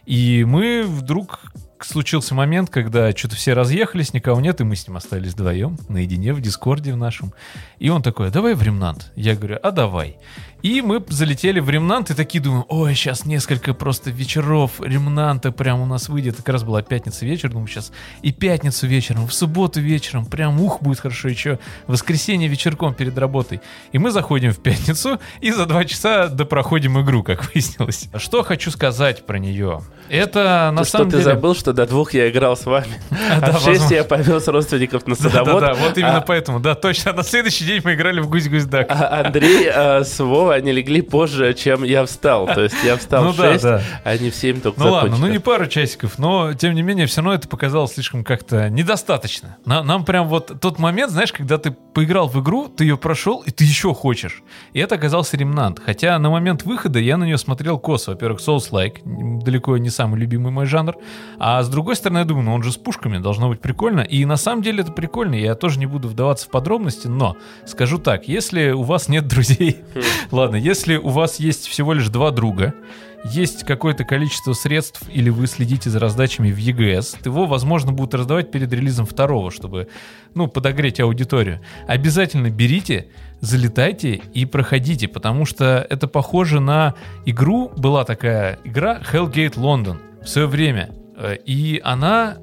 И 0.07 0.45
мы 0.45 0.83
вдруг 0.87 1.41
случился 1.87 2.35
момент, 2.35 2.71
когда 2.71 3.11
что-то 3.13 3.37
все 3.37 3.53
разъехались, 3.53 4.13
никого 4.13 4.41
нет, 4.41 4.61
и 4.61 4.65
мы 4.65 4.77
с 4.77 4.87
ним 4.87 4.97
остались 4.97 5.33
вдвоем, 5.33 5.79
наедине 5.89 6.33
в 6.33 6.41
Дискорде 6.41 6.93
в 6.93 6.97
нашем. 6.97 7.33
И 7.79 7.89
он 7.91 8.03
такой, 8.03 8.29
«А 8.29 8.31
давай 8.31 8.55
в 8.55 8.63
Ремнант. 8.63 9.13
Я 9.17 9.35
говорю, 9.37 9.59
а 9.63 9.71
давай. 9.71 10.17
И 10.65 10.81
мы 10.81 11.05
залетели 11.09 11.61
в 11.61 11.69
Ремнант 11.69 12.11
и 12.11 12.15
такие 12.15 12.43
думаем, 12.43 12.65
ой, 12.71 12.95
сейчас 12.95 13.27
несколько 13.27 13.75
просто 13.75 14.09
вечеров 14.09 14.81
Ремнанта 14.81 15.53
прям 15.53 15.83
у 15.83 15.85
нас 15.85 16.09
выйдет. 16.09 16.37
Как 16.39 16.49
раз 16.49 16.65
была 16.65 16.81
пятница 16.81 17.27
вечер, 17.27 17.51
думаю, 17.51 17.67
сейчас 17.67 17.93
и 18.23 18.33
пятницу 18.33 18.87
вечером, 18.87 19.27
в 19.27 19.35
субботу 19.35 19.83
вечером, 19.83 20.25
прям 20.25 20.59
ух, 20.63 20.81
будет 20.81 21.01
хорошо 21.01 21.29
еще, 21.29 21.59
воскресенье 21.87 22.49
вечерком 22.49 22.95
перед 22.95 23.19
работой. 23.19 23.61
И 23.93 23.99
мы 23.99 24.11
заходим 24.11 24.53
в 24.53 24.59
пятницу 24.59 25.21
и 25.43 25.53
за 25.53 25.67
два 25.67 25.85
часа 25.85 26.29
допроходим 26.29 26.99
игру, 27.03 27.23
как 27.23 27.53
выяснилось. 27.53 28.09
Что 28.17 28.43
хочу 28.43 28.71
сказать 28.71 29.27
про 29.27 29.39
нее? 29.39 29.83
Это 30.09 30.71
на 30.73 30.85
что, 30.85 30.99
самом 30.99 31.11
ты 31.11 31.19
деле... 31.19 31.25
забыл, 31.25 31.55
что 31.55 31.75
до 31.75 31.87
двух 31.87 32.15
я 32.15 32.31
играл 32.31 32.57
с 32.57 32.65
вами, 32.65 32.87
А, 33.31 33.41
да, 33.41 33.53
в 33.53 33.57
шесть 33.57 33.83
возможно. 33.83 33.95
я 33.97 34.05
повез 34.05 34.49
родственников 34.49 35.07
на 35.07 35.15
садовод. 35.15 35.61
Да-да-да, 35.61 35.75
вот 35.75 35.99
именно 35.99 36.19
а- 36.19 36.23
поэтому, 36.23 36.59
да, 36.59 36.75
точно. 36.75 37.13
На 37.13 37.23
следующий 37.23 37.67
день 37.67 37.83
мы 37.85 37.93
играли 37.93 38.21
в 38.21 38.31
гусь-гусь-дак. 38.31 38.87
А 38.89 39.27
Андрей 39.27 39.69
а, 39.69 40.05
с 40.05 40.19
Вовой, 40.19 40.54
они 40.55 40.73
легли 40.73 41.03
позже, 41.03 41.55
чем 41.55 41.85
я 41.85 42.05
встал. 42.07 42.47
То 42.47 42.63
есть 42.63 42.77
я 42.85 42.97
встал 42.97 43.25
Ну 43.25 43.31
в 43.33 43.37
да, 43.37 43.53
6, 43.53 43.63
да. 43.65 43.83
а 44.05 44.11
они 44.11 44.31
в 44.31 44.35
7 44.35 44.61
только 44.61 44.81
Ну 44.81 44.91
ладно, 44.91 45.11
ну 45.11 45.17
закончили. 45.17 45.33
не 45.33 45.39
пару 45.41 45.67
часиков, 45.67 46.19
но 46.19 46.53
тем 46.55 46.75
не 46.75 46.83
менее, 46.83 47.07
все 47.07 47.21
равно 47.21 47.35
это 47.35 47.49
показалось 47.49 47.93
слишком 47.95 48.25
как-то 48.25 48.69
недостаточно. 48.71 49.57
На- 49.65 49.83
Нам, 49.83 50.05
прям 50.05 50.29
вот 50.29 50.61
тот 50.61 50.79
момент, 50.79 51.13
знаешь, 51.13 51.33
когда 51.33 51.59
ты 51.59 51.71
поиграл 51.73 52.29
в 52.29 52.41
игру, 52.43 52.69
ты 52.69 52.85
ее 52.85 52.97
прошел, 52.97 53.41
и 53.47 53.51
ты 53.51 53.65
еще 53.65 53.95
хочешь. 53.95 54.43
И 54.73 54.79
это 54.81 54.95
оказался 54.95 55.37
Ремнант. 55.37 55.81
Хотя 55.85 56.19
на 56.19 56.31
момент 56.31 56.65
выхода 56.65 56.99
я 56.99 57.17
на 57.17 57.25
нее 57.25 57.39
смотрел 57.39 57.79
косо. 57.79 58.13
Во-первых, 58.13 58.41
Souls-like, 58.41 59.43
далеко 59.43 59.77
не 59.79 59.91
самый 59.91 60.19
любимый 60.21 60.51
мой 60.53 60.67
жанр. 60.67 60.97
А 61.39 61.63
с 61.63 61.69
другой 61.69 61.97
стороны, 61.97 62.19
я 62.19 62.25
думаю, 62.25 62.45
ну 62.45 62.55
он 62.55 62.63
же 62.63 62.73
с 62.73 62.77
пушками, 62.77 63.19
должно 63.19 63.49
быть 63.49 63.61
прикольно. 63.61 64.01
И 64.01 64.25
на 64.25 64.37
самом 64.37 64.63
деле 64.63 64.83
это 64.83 64.93
прикольно, 64.93 65.35
я 65.35 65.55
тоже 65.55 65.79
не 65.79 65.87
буду 65.87 66.09
вдаваться 66.09 66.47
в 66.47 66.51
подробности, 66.51 67.07
но 67.07 67.37
скажу 67.67 67.99
так, 67.99 68.29
если 68.29 68.71
у 68.71 68.83
вас 68.83 69.09
нет 69.09 69.27
друзей, 69.29 69.79
ладно, 70.31 70.44
если 70.53 70.97
у 70.97 71.09
вас 71.09 71.41
есть 71.41 71.67
всего 71.67 71.93
лишь 71.93 72.09
два 72.09 72.31
друга, 72.31 72.75
есть 73.25 73.65
какое-то 73.65 74.05
количество 74.05 74.53
средств, 74.53 75.03
или 75.11 75.31
вы 75.31 75.47
следите 75.47 75.89
за 75.89 75.99
раздачами 75.99 76.51
в 76.51 76.59
ЕГС, 76.59 77.17
его, 77.25 77.47
возможно, 77.47 77.93
будут 77.93 78.15
раздавать 78.15 78.51
перед 78.51 78.73
релизом 78.73 79.07
второго, 79.07 79.51
чтобы, 79.51 79.89
ну, 80.35 80.47
подогреть 80.47 81.01
аудиторию. 81.01 81.61
Обязательно 81.87 82.51
берите, 82.51 83.09
залетайте 83.41 84.15
и 84.35 84.45
проходите, 84.45 85.09
потому 85.09 85.47
что 85.47 85.87
это 85.89 86.07
похоже 86.07 86.61
на 86.61 86.95
игру, 87.25 87.73
была 87.77 88.05
такая 88.05 88.59
игра 88.65 89.01
Hellgate 89.11 89.55
London 89.55 89.97
в 90.23 90.29
свое 90.29 90.47
время, 90.47 90.91
Э, 91.17 91.37
и 91.45 91.81
она 91.85 92.37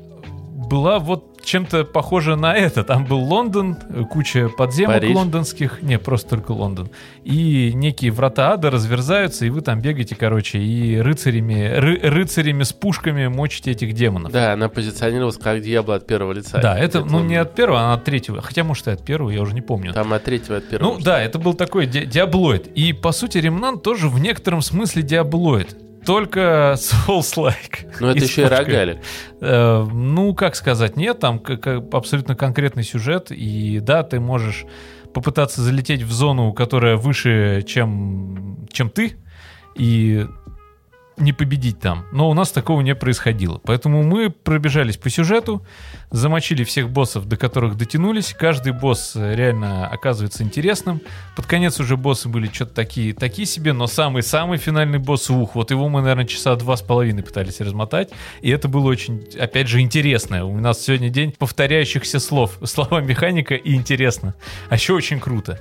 была 0.70 1.00
вот 1.00 1.31
чем-то 1.44 1.86
похожа 1.86 2.36
на 2.36 2.56
это. 2.56 2.84
Там 2.84 3.06
был 3.06 3.20
Лондон, 3.20 3.76
куча 4.10 4.50
подземок 4.50 4.96
Париж. 4.96 5.16
лондонских, 5.16 5.82
не, 5.82 5.98
просто 6.00 6.30
только 6.30 6.52
Лондон. 6.52 6.90
И 7.24 7.72
некие 7.74 8.12
врата 8.12 8.54
ада 8.54 8.70
разверзаются, 8.72 9.46
и 9.46 9.50
вы 9.50 9.62
там 9.62 9.82
бегаете, 9.82 10.16
короче, 10.16 10.60
и 10.60 10.98
рыцарями, 10.98 11.78
ры- 11.78 12.00
рыцарями 12.08 12.64
с 12.64 12.74
пушками 12.74 13.28
мочите 13.28 13.72
этих 13.72 13.94
демонов. 13.94 14.32
Да, 14.32 14.54
она 14.54 14.70
позиционировалась 14.70 15.38
как 15.38 15.62
Диабло 15.62 15.96
от 15.96 16.08
первого 16.08 16.34
лица. 16.34 16.60
Да, 16.62 16.78
это, 16.78 17.04
ну, 17.04 17.18
он- 17.18 17.28
не 17.28 17.36
от 17.36 17.54
первого, 17.56 17.92
а 17.92 17.94
от 17.94 18.04
третьего. 18.04 18.42
Хотя, 18.42 18.64
может, 18.64 18.88
и 18.88 18.92
от 18.92 19.04
первого, 19.04 19.30
я 19.30 19.42
уже 19.42 19.54
не 19.54 19.62
помню. 19.62 19.94
Там 19.94 20.14
от 20.14 20.24
третьего, 20.24 20.58
от 20.58 20.70
первого. 20.70 20.94
Ну 20.96 21.00
да, 21.02 21.22
это 21.22 21.40
был 21.40 21.54
такой 21.54 21.86
ди- 21.86 22.06
диаблоид. 22.06 22.68
И 22.68 22.94
по 22.94 23.12
сути 23.12 23.38
Ремнант 23.38 23.84
тоже 23.84 24.10
в 24.10 24.20
некотором 24.20 24.62
смысле 24.62 25.02
диаблоид. 25.04 25.76
Только 26.06 26.76
Souls-like. 26.78 27.98
Но 28.00 28.12
это 28.12 28.24
еще 28.24 28.44
и 28.44 28.46
рогалик. 28.46 28.98
Э, 29.40 29.86
ну, 29.92 30.34
как 30.34 30.56
сказать, 30.56 30.98
нет, 30.98 31.20
там 31.20 31.42
абсолютно 31.92 32.36
конкретный 32.36 32.84
сюжет, 32.84 33.32
и 33.32 33.80
да, 33.80 34.04
ты 34.04 34.20
можешь 34.20 34.66
попытаться 35.14 35.62
залететь 35.62 36.04
в 36.04 36.12
зону, 36.12 36.54
которая 36.54 36.96
выше, 36.96 37.64
чем, 37.68 38.68
чем 38.72 38.90
ты, 38.90 39.18
и 39.76 40.26
не 41.18 41.34
победить 41.34 41.80
там. 41.80 42.06
Но 42.12 42.30
у 42.30 42.34
нас 42.34 42.52
такого 42.52 42.82
не 42.82 42.96
происходило. 42.96 43.60
Поэтому 43.64 44.04
мы 44.04 44.30
пробежались 44.30 44.98
по 44.98 45.10
сюжету, 45.10 45.66
замочили 46.10 46.64
всех 46.64 46.90
боссов, 46.90 47.28
до 47.28 47.38
которых 47.38 47.78
дотянулись. 47.78 48.36
Каждый 48.38 48.74
босс 48.74 49.14
э, 49.16 49.36
реально 49.36 49.88
оказывается 49.88 50.44
интересным. 50.44 51.02
Под 51.36 51.46
конец 51.46 51.80
уже 51.80 51.98
боссы 51.98 52.30
были 52.30 52.48
что-то 52.48 52.74
такие, 52.74 53.14
такие 53.14 53.46
себе, 53.46 53.74
но 53.74 53.88
самый-самый 53.88 54.58
финальный 54.58 55.00
босс, 55.00 55.30
ух, 55.30 55.56
вот 55.56 55.72
его 55.72 55.90
мы, 55.90 56.02
наверное, 56.02 56.26
часа 56.26 56.56
два 56.56 56.76
с 56.76 56.82
половиной 56.82 57.24
пытались 57.24 57.62
размотать. 57.62 58.10
И 58.42 58.50
это 58.50 58.68
было 58.68 58.88
очень, 58.88 59.28
опять 59.40 59.68
же, 59.68 59.80
интересно. 59.80 60.46
У 60.46 60.60
нас 60.60 60.82
сегодня 60.82 61.10
день 61.10 61.34
повторяющихся 61.38 62.20
слов. 62.20 62.58
Слова 62.64 63.02
механика 63.02 63.56
и 63.56 63.76
интересно. 63.76 64.34
А 64.70 64.76
еще 64.76 64.94
очень 64.94 65.20
круто. 65.20 65.60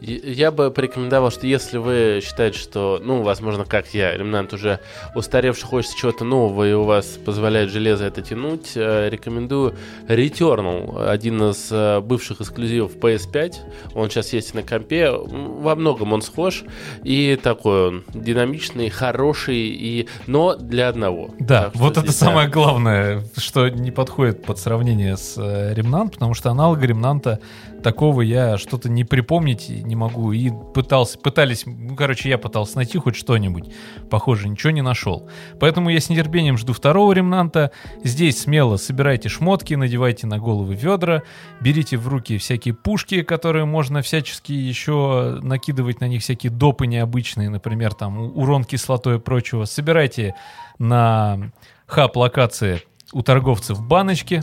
Я 0.00 0.50
бы 0.50 0.70
порекомендовал, 0.70 1.30
что 1.30 1.46
если 1.46 1.78
вы 1.78 2.20
считаете, 2.22 2.58
что, 2.58 3.00
ну, 3.02 3.22
возможно, 3.22 3.64
как 3.64 3.94
я, 3.94 4.16
ремнант 4.16 4.52
уже 4.52 4.80
устаревший, 5.14 5.66
хочется 5.66 5.96
чего-то 5.96 6.24
нового, 6.24 6.68
и 6.68 6.72
у 6.72 6.84
вас 6.84 7.06
позволяет 7.24 7.70
железо 7.70 8.04
это 8.04 8.22
тянуть, 8.22 8.72
э, 8.74 9.08
рекомендую 9.10 9.74
Returnal, 10.08 11.08
один 11.08 11.42
из 11.50 11.68
э, 11.70 12.00
бывших 12.00 12.40
эксклюзивов 12.40 12.96
PS5. 12.96 13.54
Он 13.94 14.10
сейчас 14.10 14.32
есть 14.32 14.54
на 14.54 14.62
компе. 14.62 15.10
Во 15.10 15.74
многом 15.74 16.12
он 16.12 16.22
схож. 16.22 16.64
И 17.02 17.38
такой 17.42 17.88
он 17.88 18.04
динамичный, 18.14 18.90
хороший, 18.90 19.56
и... 19.56 20.08
но 20.26 20.56
для 20.56 20.88
одного. 20.88 21.30
Да, 21.38 21.64
Так 21.64 21.76
вот 21.76 21.92
это 21.92 22.02
здесь, 22.02 22.18
да. 22.20 22.26
самое 22.26 22.48
главное, 22.48 23.22
что 23.36 23.68
не 23.68 23.90
подходит 23.90 24.42
под 24.42 24.58
сравнение 24.58 25.16
с 25.16 25.36
э, 25.38 25.74
Ремнант, 25.74 26.14
потому 26.14 26.34
что 26.34 26.50
аналога 26.50 26.86
Ремнанта 26.86 27.40
такого 27.82 28.22
я 28.22 28.58
что-то 28.58 28.88
не 28.88 29.04
припомнить 29.04 29.68
не 29.68 29.96
могу. 29.96 30.32
И 30.32 30.50
пытался, 30.74 31.18
пытались, 31.18 31.64
ну, 31.66 31.94
короче, 31.96 32.28
я 32.28 32.38
пытался 32.38 32.76
найти 32.76 32.98
хоть 32.98 33.16
что-нибудь. 33.16 33.72
Похоже, 34.10 34.48
ничего 34.48 34.70
не 34.70 34.82
нашел. 34.82 35.28
Поэтому 35.60 35.90
я 35.90 36.00
с 36.00 36.08
нетерпением 36.08 36.58
жду 36.58 36.72
второго 36.72 37.12
ремнанта. 37.12 37.70
Здесь 38.02 38.40
смело 38.40 38.76
собирайте 38.76 39.28
шмотки, 39.28 39.74
надевайте 39.74 40.26
на 40.26 40.38
головы 40.38 40.74
ведра, 40.74 41.22
берите 41.60 41.96
в 41.96 42.08
руки 42.08 42.38
всякие 42.38 42.74
пушки, 42.74 43.22
которые 43.22 43.64
можно 43.64 44.02
всячески 44.02 44.52
еще 44.52 45.38
накидывать 45.42 46.00
на 46.00 46.08
них 46.08 46.22
всякие 46.22 46.50
допы 46.50 46.86
необычные, 46.86 47.48
например, 47.48 47.94
там 47.94 48.36
урон 48.36 48.64
кислотой 48.64 49.16
и 49.16 49.20
прочего. 49.20 49.64
Собирайте 49.64 50.34
на 50.78 51.52
хаб-локации 51.86 52.82
у 53.12 53.22
торговцев 53.22 53.80
баночки, 53.80 54.42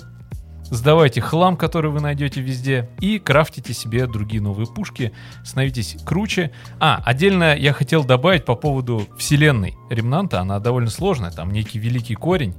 сдавайте 0.73 1.21
хлам, 1.21 1.55
который 1.55 1.91
вы 1.91 2.01
найдете 2.01 2.41
везде, 2.41 2.89
и 2.99 3.19
крафтите 3.19 3.73
себе 3.73 4.07
другие 4.07 4.41
новые 4.41 4.67
пушки, 4.67 5.13
становитесь 5.43 5.97
круче. 6.03 6.51
А, 6.79 7.01
отдельно 7.05 7.55
я 7.55 7.73
хотел 7.73 8.03
добавить 8.03 8.43
по 8.45 8.55
поводу 8.55 9.07
вселенной 9.17 9.75
Ремнанта, 9.89 10.41
она 10.41 10.59
довольно 10.59 10.89
сложная, 10.89 11.31
там 11.31 11.51
некий 11.51 11.79
великий 11.79 12.15
корень, 12.15 12.55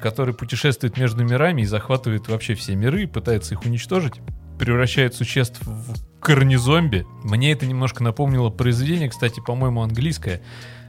который 0.00 0.34
путешествует 0.34 0.96
между 0.96 1.24
мирами 1.24 1.62
и 1.62 1.66
захватывает 1.66 2.28
вообще 2.28 2.54
все 2.54 2.74
миры, 2.74 3.06
пытается 3.06 3.54
их 3.54 3.64
уничтожить, 3.64 4.14
превращает 4.58 5.14
существ 5.14 5.60
в 5.62 5.94
корнезомби. 6.20 7.06
Мне 7.22 7.52
это 7.52 7.66
немножко 7.66 8.02
напомнило 8.02 8.48
произведение, 8.48 9.10
кстати, 9.10 9.40
по-моему, 9.40 9.82
английское. 9.82 10.40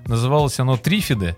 Называлось 0.05 0.59
оно 0.59 0.77
«Трифиды», 0.77 1.35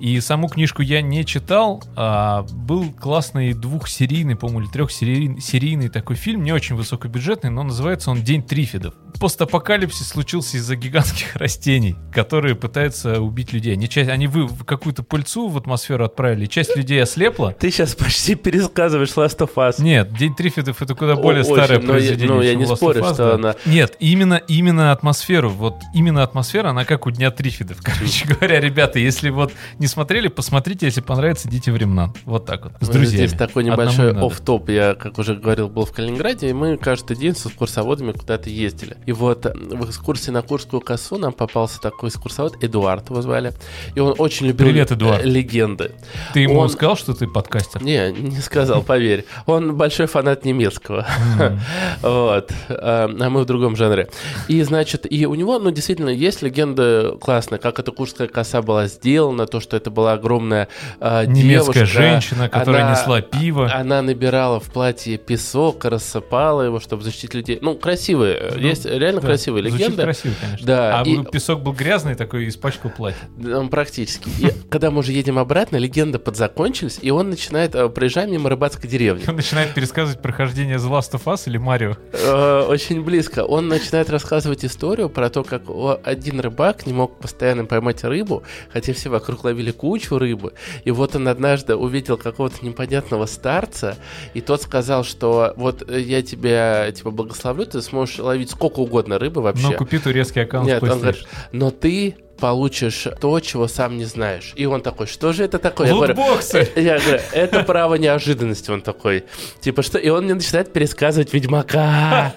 и 0.00 0.20
саму 0.20 0.48
книжку 0.48 0.82
я 0.82 1.00
не 1.02 1.24
читал. 1.24 1.82
А 1.96 2.42
был 2.52 2.92
классный 2.92 3.52
двухсерийный, 3.54 4.36
по-моему, 4.36 4.60
или 4.62 4.68
трехсерийный 4.68 5.40
серийный 5.40 5.88
такой 5.88 6.16
фильм, 6.16 6.42
не 6.42 6.52
очень 6.52 6.76
высокобюджетный, 6.76 7.50
но 7.50 7.62
называется 7.62 8.10
он 8.10 8.22
«День 8.22 8.42
Трифидов». 8.42 8.94
Постапокалипсис 9.20 10.08
случился 10.08 10.58
из-за 10.58 10.76
гигантских 10.76 11.36
растений, 11.36 11.96
которые 12.12 12.54
пытаются 12.54 13.20
убить 13.20 13.52
людей. 13.52 13.72
Они, 13.72 13.88
часть, 13.88 14.10
они 14.10 14.26
вы 14.26 14.46
в 14.46 14.64
какую-то 14.64 15.02
пыльцу 15.02 15.48
в 15.48 15.56
атмосферу 15.56 16.04
отправили, 16.04 16.46
часть 16.46 16.76
людей 16.76 17.02
ослепла. 17.02 17.52
Ты 17.52 17.70
сейчас 17.70 17.94
почти 17.94 18.34
пересказываешь 18.34 19.10
Last 19.10 19.38
of 19.38 19.54
Us. 19.56 19.82
Нет, 19.82 20.12
День 20.16 20.34
Трифидов 20.34 20.82
это 20.82 20.94
куда 20.94 21.16
более 21.16 21.42
О, 21.42 21.44
старое 21.44 21.78
очень, 21.78 21.88
произведение. 21.88 22.28
но 22.34 22.42
я 22.42 22.54
не 22.54 22.64
Last 22.64 22.76
спорю, 22.76 23.00
Us, 23.02 23.14
что 23.14 23.28
да. 23.28 23.34
она- 23.34 23.54
Нет, 23.64 23.96
именно, 24.00 24.34
именно 24.48 24.92
атмосферу. 24.92 25.50
Вот 25.50 25.76
именно 25.94 26.22
атмосфера, 26.22 26.70
она 26.70 26.84
как 26.84 27.06
у 27.06 27.10
Дня 27.10 27.30
Трифидов. 27.30 27.78
Короче 27.82 28.26
говоря, 28.28 28.60
ребята, 28.60 28.98
если 28.98 29.30
вот 29.30 29.52
не 29.78 29.85
смотрели, 29.86 30.28
посмотрите, 30.28 30.86
если 30.86 31.00
понравится, 31.00 31.48
идите 31.48 31.72
в 31.72 31.76
Ремнант. 31.76 32.16
Вот 32.24 32.46
так 32.46 32.64
вот. 32.64 32.72
С 32.80 32.88
друзьями. 32.88 33.26
Здесь 33.26 33.38
такой 33.38 33.64
небольшой 33.64 34.08
не 34.08 34.12
надо. 34.12 34.26
офф-топ. 34.26 34.68
Я, 34.68 34.94
как 34.94 35.18
уже 35.18 35.34
говорил, 35.34 35.68
был 35.68 35.84
в 35.84 35.92
Калининграде, 35.92 36.50
и 36.50 36.52
мы 36.52 36.76
каждый 36.76 37.16
день 37.16 37.34
с 37.34 37.46
экскурсоводами 37.46 38.12
куда-то 38.12 38.50
ездили. 38.50 38.96
И 39.06 39.12
вот 39.12 39.46
э, 39.46 39.52
в 39.54 39.88
экскурсии 39.88 40.30
на 40.30 40.42
Курскую 40.42 40.80
косу 40.80 41.18
нам 41.18 41.32
попался 41.32 41.80
такой 41.80 42.08
экскурсовод, 42.10 42.62
Эдуард 42.62 43.10
его 43.10 43.22
звали. 43.22 43.52
И 43.94 44.00
он 44.00 44.14
очень 44.18 44.46
любил 44.46 44.66
Привет, 44.66 44.92
Эдуард. 44.92 45.24
э, 45.24 45.28
легенды. 45.28 45.92
Ты 46.32 46.40
ему 46.40 46.58
он- 46.60 46.68
сказал, 46.70 46.96
что 46.96 47.14
ты 47.14 47.26
подкастер? 47.26 47.82
Не, 47.82 48.12
не 48.12 48.40
сказал, 48.40 48.82
поверь. 48.82 49.24
Он 49.46 49.76
большой 49.76 50.06
фанат 50.06 50.44
немецкого. 50.44 51.06
Вот. 52.02 52.52
А 52.68 53.06
а 53.06 53.30
мы 53.30 53.42
в 53.42 53.46
другом 53.46 53.76
жанре. 53.76 54.08
И, 54.48 54.62
значит, 54.62 55.10
и 55.10 55.26
у 55.26 55.34
него, 55.34 55.58
ну, 55.58 55.70
действительно, 55.70 56.08
есть 56.10 56.42
легенды 56.42 57.12
классные, 57.20 57.58
как 57.58 57.78
эта 57.78 57.92
Курская 57.92 58.28
коса 58.28 58.62
была 58.62 58.86
сделана, 58.86 59.46
то, 59.46 59.60
что 59.60 59.75
это 59.76 59.90
была 59.90 60.14
огромная 60.14 60.68
а, 61.00 61.24
Немецкая 61.24 61.72
девушка. 61.72 61.86
женщина, 61.86 62.48
которая 62.48 62.82
Она- 62.84 62.92
несла 62.92 63.20
пиво. 63.20 63.70
Она 63.72 64.02
набирала 64.02 64.60
в 64.60 64.64
платье 64.70 65.16
песок, 65.18 65.84
рассыпала 65.84 66.62
его, 66.62 66.80
чтобы 66.80 67.02
защитить 67.02 67.34
людей. 67.34 67.58
Ну, 67.60 67.76
красивые. 67.76 68.52
Ну, 68.54 68.58
есть 68.60 68.84
реально 68.86 69.20
Да, 69.20 69.26
красивые 69.28 69.62
легенды. 69.62 70.02
красиво, 70.02 70.34
конечно. 70.40 70.66
Да, 70.66 71.00
А 71.00 71.04
и- 71.04 71.24
песок 71.24 71.60
был 71.62 71.72
грязный 71.72 72.14
такой, 72.14 72.48
испачкал 72.48 72.90
платье. 72.90 73.28
Практически. 73.70 74.28
И 74.40 74.50
когда 74.70 74.90
мы 74.90 74.98
уже 75.00 75.12
едем 75.12 75.38
обратно, 75.38 75.76
легенды 75.76 76.18
подзакончились, 76.18 76.98
и 77.02 77.10
он 77.10 77.30
начинает, 77.30 77.74
э, 77.74 77.88
проезжаем 77.88 78.32
мимо 78.32 78.48
рыбацкой 78.50 78.88
деревни. 78.90 79.24
Он 79.28 79.36
начинает 79.36 79.74
пересказывать 79.74 80.20
прохождение 80.22 80.76
The 80.76 80.90
Last 80.90 81.12
of 81.12 81.24
Us 81.24 81.42
или 81.46 81.58
Марио. 81.58 81.96
Э, 82.12 82.66
Очень 82.68 83.02
близко. 83.02 83.44
Он 83.44 83.68
начинает 83.68 84.10
рассказывать 84.10 84.64
историю 84.64 85.08
про 85.08 85.28
то, 85.30 85.44
как 85.44 85.62
один 86.04 86.40
рыбак 86.40 86.86
не 86.86 86.92
мог 86.92 87.18
постоянно 87.18 87.64
поймать 87.64 88.02
рыбу, 88.04 88.42
хотя 88.72 88.92
все 88.92 89.08
вокруг 89.08 89.44
ловили 89.44 89.65
кучу 89.72 90.18
рыбы. 90.18 90.52
И 90.84 90.90
вот 90.90 91.16
он 91.16 91.28
однажды 91.28 91.76
увидел 91.76 92.16
какого-то 92.16 92.64
непонятного 92.64 93.26
старца, 93.26 93.96
и 94.34 94.40
тот 94.40 94.62
сказал, 94.62 95.04
что 95.04 95.54
вот 95.56 95.88
э, 95.88 96.00
я 96.00 96.22
тебя 96.22 96.90
типа 96.92 97.10
благословлю, 97.10 97.66
ты 97.66 97.82
сможешь 97.82 98.18
ловить 98.18 98.50
сколько 98.50 98.80
угодно 98.80 99.18
рыбы 99.18 99.42
вообще. 99.42 99.68
Но 99.68 99.72
купи 99.72 99.98
турецкий 99.98 100.42
аккаунт 100.42 100.66
Нет, 100.66 100.82
он 100.82 101.00
говорит, 101.00 101.26
но 101.52 101.70
ты 101.70 102.16
получишь 102.38 103.06
то, 103.20 103.40
чего 103.40 103.68
сам 103.68 103.96
не 103.98 104.04
знаешь. 104.04 104.52
И 104.56 104.66
он 104.66 104.80
такой, 104.82 105.06
что 105.06 105.32
же 105.32 105.44
это 105.44 105.58
такое? 105.58 105.88
Я 105.88 105.94
говорю, 105.94 106.14
Лутбоксы! 106.14 106.68
«Э, 106.74 106.80
Я 106.80 106.98
говорю, 106.98 107.20
это 107.32 107.62
право 107.62 107.94
неожиданности, 107.94 108.70
он 108.70 108.82
такой. 108.82 109.24
Типа 109.60 109.82
что? 109.82 109.98
И 109.98 110.08
он 110.08 110.24
мне 110.24 110.34
начинает 110.34 110.72
пересказывать 110.72 111.32
Ведьмака. 111.32 112.34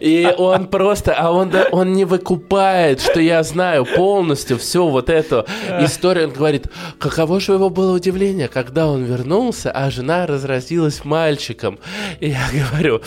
И 0.00 0.32
он 0.38 0.68
просто, 0.68 1.14
а 1.14 1.32
он, 1.32 1.50
да, 1.50 1.66
он 1.72 1.92
не 1.92 2.04
выкупает, 2.04 3.00
что 3.00 3.20
я 3.20 3.42
знаю 3.42 3.84
полностью 3.84 4.58
всю 4.58 4.88
вот 4.88 5.10
эту 5.10 5.44
историю. 5.80 6.28
Он 6.28 6.34
говорит, 6.34 6.66
каково 6.98 7.40
же 7.40 7.52
его 7.52 7.68
было 7.68 7.96
удивление, 7.96 8.46
когда 8.48 8.86
он 8.86 9.02
вернулся, 9.04 9.72
а 9.72 9.90
жена 9.90 10.26
разразилась 10.26 11.04
мальчиком. 11.04 11.78
И 12.20 12.28
я 12.28 12.46
говорю, 12.52 13.00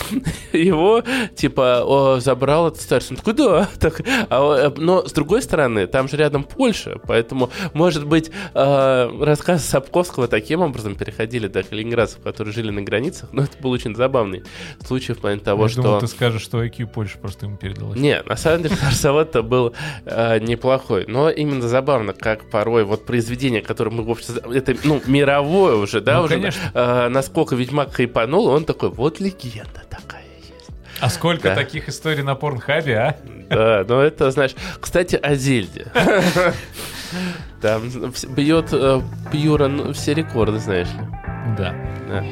его, 0.52 1.04
типа, 1.36 1.84
о, 1.86 2.20
забрал 2.20 2.67
этот 2.67 2.82
старец. 2.82 3.10
Он 3.12 3.17
такой, 3.17 3.34
да. 3.34 3.70
Так, 3.80 4.02
а, 4.30 4.67
э, 4.67 4.72
но, 4.76 5.08
с 5.08 5.13
другой 5.13 5.41
стороны, 5.41 5.88
там 5.88 6.10
же 6.10 6.17
рядом 6.22 6.44
Польша, 6.44 7.00
поэтому, 7.08 7.50
может 7.74 8.06
быть, 8.06 8.32
э, 8.54 9.20
рассказы 9.22 9.64
Сапковского 9.68 10.28
таким 10.28 10.62
образом 10.62 10.96
переходили 10.96 11.48
до 11.48 11.64
калининградцев, 11.64 12.22
которые 12.22 12.54
жили 12.54 12.70
на 12.72 12.82
границах, 12.82 13.30
но 13.34 13.44
это 13.44 13.58
был 13.62 13.72
очень 13.72 13.96
забавный 13.96 14.44
случай 14.86 15.14
в 15.14 15.20
плане 15.20 15.40
того, 15.40 15.64
Я 15.64 15.70
что... 15.70 15.82
думал, 15.82 16.00
ты 16.00 16.08
скажешь, 16.08 16.42
что 16.42 16.64
IQ 16.64 16.88
Польши 16.88 17.18
просто 17.18 17.46
ему 17.48 17.58
передалось. 17.58 18.00
Не, 18.00 18.22
на 18.24 18.36
самом 18.36 18.64
деле 18.64 18.76
Нарсовод-то 18.82 19.42
был 19.44 19.74
э, 20.06 20.40
неплохой, 20.40 21.06
но 21.08 21.30
именно 21.30 21.68
забавно, 21.68 22.14
как 22.14 22.50
порой 22.50 22.84
вот 22.84 23.06
произведение, 23.06 23.62
которое 23.62 23.92
мы, 23.92 24.04
в 24.04 24.10
общем, 24.12 24.36
это, 24.52 24.76
ну, 24.84 25.02
мировое 25.08 25.76
уже, 25.76 26.02
да, 26.02 26.18
Ну, 26.20 26.24
уже, 26.26 26.36
конечно. 26.36 26.62
э, 26.74 27.08
насколько 27.10 27.56
Ведьмак 27.56 27.94
хайпанул, 27.94 28.48
он 28.48 28.66
такой, 28.66 28.90
вот 28.90 29.20
легенда 29.20 29.82
такая 29.90 30.24
есть. 30.40 30.70
А 31.00 31.10
сколько 31.10 31.50
Да. 31.50 31.56
таких 31.56 31.90
историй 31.90 32.24
на 32.24 32.36
порнхабе, 32.36 32.98
а? 32.98 33.16
Да, 33.52 33.86
но 33.88 34.02
это, 34.02 34.32
знаешь... 34.32 34.56
Кстати, 34.80 35.16
о 35.16 35.36
Зельде. 35.36 35.88
Там 37.62 37.84
бьет 38.30 38.70
э, 38.72 39.02
Пьюра 39.32 39.68
ну, 39.68 39.94
все 39.94 40.14
рекорды, 40.14 40.58
знаешь 40.58 40.88
ли. 40.88 41.06
Да. 41.58 41.76
Да. 42.08 42.26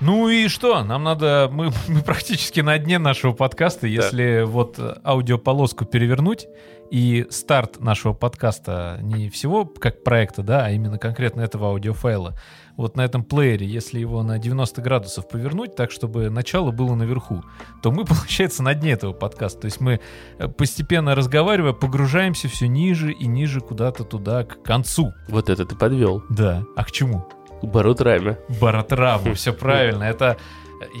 Ну 0.00 0.28
и 0.28 0.48
что? 0.48 0.82
Нам 0.84 1.04
надо... 1.04 1.48
Мы, 1.52 1.70
мы 1.88 2.02
практически 2.02 2.60
на 2.60 2.78
дне 2.78 2.98
нашего 2.98 3.32
подкаста. 3.32 3.86
Если 3.86 4.44
вот 4.44 4.78
э, 4.78 4.94
аудиополоску 5.04 5.84
перевернуть, 5.84 6.46
и 6.90 7.26
старт 7.30 7.80
нашего 7.80 8.14
подкаста 8.14 8.98
не 9.02 9.28
всего 9.28 9.66
как 9.66 10.02
проекта, 10.02 10.42
да, 10.42 10.64
а 10.64 10.70
именно 10.70 10.98
конкретно 10.98 11.42
этого 11.42 11.68
аудиофайла, 11.68 12.34
вот 12.78 12.96
на 12.96 13.02
этом 13.02 13.24
плеере, 13.24 13.66
если 13.66 13.98
его 13.98 14.22
на 14.22 14.38
90 14.38 14.80
градусов 14.80 15.28
повернуть 15.28 15.74
так, 15.74 15.90
чтобы 15.90 16.30
начало 16.30 16.70
было 16.70 16.94
наверху, 16.94 17.44
то 17.82 17.90
мы, 17.90 18.04
получается, 18.06 18.62
на 18.62 18.74
дне 18.74 18.92
этого 18.92 19.12
подкаста. 19.12 19.62
То 19.62 19.64
есть 19.66 19.80
мы 19.80 20.00
э, 20.38 20.48
постепенно 20.48 21.14
разговаривая, 21.14 21.72
погружаемся 21.72 22.48
все 22.48 22.68
ниже 22.68 23.12
и 23.12 23.26
ниже 23.26 23.60
куда-то 23.60 24.04
туда, 24.04 24.44
к 24.44 24.62
концу. 24.62 25.12
Вот 25.28 25.50
это 25.50 25.66
ты 25.66 25.74
подвел. 25.74 26.22
Да. 26.30 26.62
А 26.76 26.84
к 26.84 26.92
чему? 26.92 27.28
К 27.60 27.64
Барутраме. 27.64 28.38
Баратраву, 28.60 29.34
все 29.34 29.52
правильно. 29.52 30.04
Это 30.04 30.36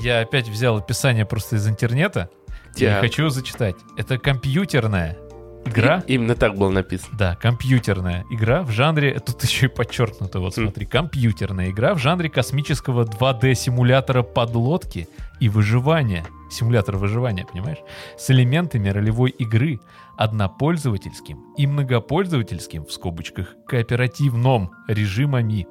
я 0.02 0.20
опять 0.20 0.48
взял 0.48 0.76
описание 0.76 1.24
просто 1.24 1.56
из 1.56 1.68
интернета. 1.68 2.28
Я 2.76 3.00
хочу 3.00 3.28
зачитать. 3.28 3.76
Это 3.96 4.18
компьютерная 4.18 5.16
игра. 5.64 6.02
И- 6.06 6.14
именно 6.14 6.34
так 6.34 6.56
было 6.56 6.70
написано. 6.70 7.16
Да, 7.18 7.36
компьютерная 7.36 8.24
игра 8.30 8.62
в 8.62 8.70
жанре, 8.70 9.18
тут 9.20 9.42
еще 9.44 9.66
и 9.66 9.68
подчеркнуто, 9.68 10.40
вот 10.40 10.56
Хм. 10.56 10.62
смотри, 10.62 10.86
компьютерная 10.86 11.70
игра 11.70 11.94
в 11.94 11.98
жанре 11.98 12.28
космического 12.30 13.04
2D-симулятора 13.04 14.22
подлодки 14.22 15.08
и 15.40 15.48
выживания. 15.48 16.24
Симулятор 16.50 16.96
выживания, 16.96 17.44
понимаешь? 17.44 17.78
С 18.16 18.30
элементами 18.30 18.88
ролевой 18.88 19.30
игры, 19.30 19.80
однопользовательским 20.16 21.38
и 21.56 21.66
многопользовательским, 21.66 22.84
в 22.84 22.92
скобочках, 22.92 23.54
кооперативном 23.66 24.70
режимами. 24.88 25.66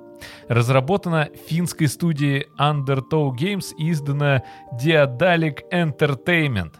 Разработана 0.48 1.30
финской 1.48 1.88
студией 1.88 2.48
Undertow 2.60 3.32
Games 3.32 3.66
и 3.78 3.92
издана 3.92 4.42
Diadalic 4.82 5.60
Entertainment. 5.72 6.74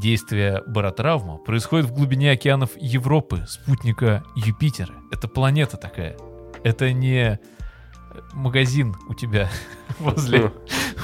Действие 0.00 0.62
баротравма 0.66 1.38
происходит 1.38 1.86
в 1.86 1.92
глубине 1.92 2.30
океанов 2.30 2.70
Европы, 2.76 3.44
спутника 3.48 4.22
Юпитера. 4.36 4.94
Это 5.10 5.26
планета 5.26 5.76
такая. 5.76 6.16
Это 6.62 6.92
не 6.92 7.40
магазин 8.32 8.94
у 9.08 9.14
тебя 9.14 9.48
возле, 9.98 10.52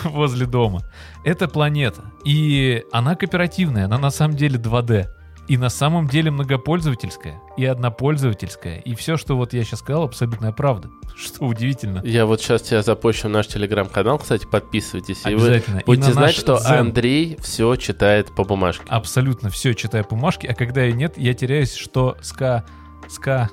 возле 0.04 0.46
дома. 0.46 0.82
Это 1.24 1.48
планета. 1.48 2.12
И 2.24 2.84
она 2.92 3.16
кооперативная, 3.16 3.86
она 3.86 3.98
на 3.98 4.10
самом 4.10 4.36
деле 4.36 4.58
2D. 4.58 5.08
И 5.46 5.58
на 5.58 5.68
самом 5.68 6.08
деле 6.08 6.30
многопользовательская, 6.30 7.40
и 7.56 7.66
однопользовательская. 7.66 8.78
И 8.78 8.94
все, 8.94 9.16
что 9.18 9.36
вот 9.36 9.52
я 9.52 9.62
сейчас 9.62 9.80
сказал, 9.80 10.04
абсолютная 10.04 10.52
правда. 10.52 10.90
Что 11.16 11.44
удивительно. 11.44 12.00
Я 12.04 12.26
вот 12.26 12.40
сейчас 12.40 12.62
тебя 12.62 12.82
запущу 12.82 13.28
в 13.28 13.30
наш 13.30 13.46
телеграм-канал, 13.46 14.18
кстати, 14.18 14.46
подписывайтесь. 14.46 15.24
И 15.26 15.34
вы. 15.34 15.58
И 15.58 15.84
будете 15.84 16.08
на 16.08 16.12
знать, 16.14 16.26
наш 16.26 16.34
что 16.36 16.58
Дзен. 16.58 16.78
Андрей 16.78 17.36
все 17.40 17.76
читает 17.76 18.34
по 18.34 18.44
бумажке. 18.44 18.84
Абсолютно 18.88 19.50
все 19.50 19.74
читаю 19.74 20.04
бумажки, 20.08 20.46
а 20.46 20.54
когда 20.54 20.82
я 20.82 20.92
нет, 20.92 21.18
я 21.18 21.34
теряюсь, 21.34 21.74
что 21.74 22.16
ска... 22.20 22.64
ска... 23.08 23.50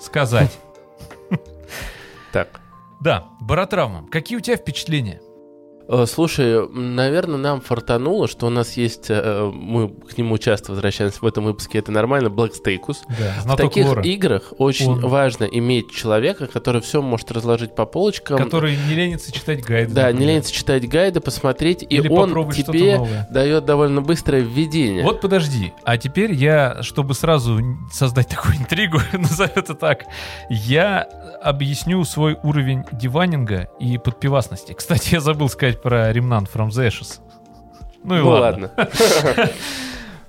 сказать. 0.00 0.58
Так. 2.32 2.60
Да, 3.00 3.30
баротравма. 3.40 4.06
Какие 4.10 4.36
у 4.36 4.42
тебя 4.42 4.58
впечатления? 4.58 5.22
Э, 5.92 6.06
Слушай, 6.06 6.68
наверное, 6.68 7.36
нам 7.36 7.60
фартануло, 7.60 8.28
что 8.28 8.46
у 8.46 8.50
нас 8.50 8.76
есть, 8.76 9.06
э, 9.08 9.50
мы 9.52 9.88
к 9.88 10.16
нему 10.16 10.38
часто 10.38 10.70
возвращаемся 10.70 11.18
в 11.20 11.26
этом 11.26 11.44
выпуске, 11.44 11.78
это 11.78 11.90
нормально, 11.90 12.28
Black 12.28 12.52
Stacus. 12.52 12.98
Да, 13.08 13.54
В 13.54 13.56
таких 13.56 13.86
лора, 13.86 14.02
играх 14.04 14.52
очень 14.58 14.88
Он. 14.88 15.00
важно 15.00 15.44
иметь 15.44 15.90
человека, 15.90 16.46
который 16.46 16.80
все 16.80 17.02
может 17.02 17.32
разложить 17.32 17.74
по 17.74 17.86
полочкам. 17.86 18.38
который 18.38 18.76
не 18.88 18.94
ленится 18.94 19.32
читать 19.32 19.64
гайды. 19.64 19.92
Да, 19.92 20.02
не 20.02 20.12
например. 20.12 20.28
ленится 20.28 20.52
читать 20.52 20.88
гайды, 20.88 21.20
посмотреть, 21.20 21.82
и 21.82 21.86
Или 21.86 22.08
он 22.08 22.28
попробовать 22.28 22.58
что-то 22.58 22.72
тебе 22.72 23.26
дает 23.30 23.64
довольно 23.64 24.00
быстрое 24.00 24.42
введение. 24.42 25.02
Вот 25.02 25.20
подожди, 25.20 25.72
а 25.84 25.98
теперь 25.98 26.32
я, 26.32 26.82
чтобы 26.82 27.14
сразу 27.14 27.60
создать 27.92 28.28
такую 28.30 28.56
интригу, 28.58 29.00
назовем 29.12 29.52
это 29.56 29.74
так, 29.74 30.04
я 30.48 31.08
объясню 31.42 32.04
свой 32.04 32.38
уровень 32.42 32.84
диванинга 32.92 33.68
и 33.80 33.98
подпивасности. 33.98 34.72
Кстати, 34.72 35.14
я 35.14 35.20
забыл 35.20 35.48
сказать 35.48 35.79
про 35.82 36.10
Remnant 36.12 36.48
from 36.52 36.68
the 36.68 36.88
Ashes. 36.88 37.20
Ну 38.04 38.16
и 38.16 38.20
Ну 38.20 38.28
ладно. 38.30 38.72
ладно. 38.76 39.50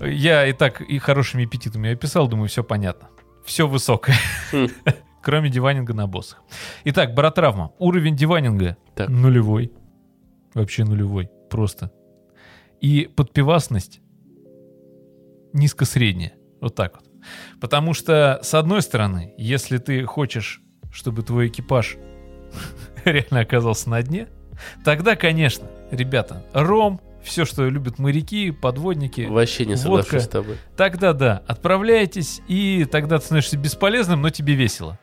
Я 0.00 0.46
и 0.46 0.52
так 0.52 0.80
и 0.80 0.98
хорошими 0.98 1.44
аппетитами 1.44 1.92
описал, 1.92 2.28
думаю, 2.28 2.48
все 2.48 2.64
понятно. 2.64 3.08
Все 3.44 3.66
высокое. 3.68 4.16
Хм. 4.52 4.68
Кроме 5.22 5.48
диванинга 5.50 5.94
на 5.94 6.06
боссах. 6.06 6.42
Итак, 6.84 7.14
баротравма. 7.14 7.72
Уровень 7.78 8.16
диванинга 8.16 8.76
Так. 8.96 9.08
нулевой. 9.08 9.72
Вообще 10.54 10.84
нулевой. 10.84 11.30
Просто. 11.50 11.92
И 12.80 13.08
подпивасность 13.14 14.00
низко-средняя. 15.52 16.32
Вот 16.60 16.74
так 16.74 16.96
вот. 16.96 17.08
Потому 17.60 17.94
что, 17.94 18.40
с 18.42 18.52
одной 18.54 18.82
стороны, 18.82 19.34
если 19.38 19.78
ты 19.78 20.04
хочешь, 20.04 20.60
чтобы 20.90 21.22
твой 21.22 21.46
экипаж 21.48 21.96
реально 23.04 23.40
оказался 23.40 23.88
на 23.90 24.02
дне, 24.02 24.28
тогда, 24.84 25.16
конечно, 25.16 25.66
ребята, 25.90 26.44
ром, 26.52 27.00
все, 27.22 27.44
что 27.44 27.68
любят 27.68 27.98
моряки, 27.98 28.50
подводники, 28.50 29.22
Вообще 29.22 29.64
не 29.64 29.74
Водка. 29.76 29.82
соглашусь 30.04 30.22
с 30.24 30.28
тобой. 30.28 30.56
тогда 30.76 31.12
да, 31.12 31.42
отправляйтесь, 31.46 32.40
и 32.48 32.84
тогда 32.90 33.18
ты 33.18 33.24
становишься 33.26 33.56
бесполезным, 33.56 34.22
но 34.22 34.30
тебе 34.30 34.54
весело. 34.54 34.98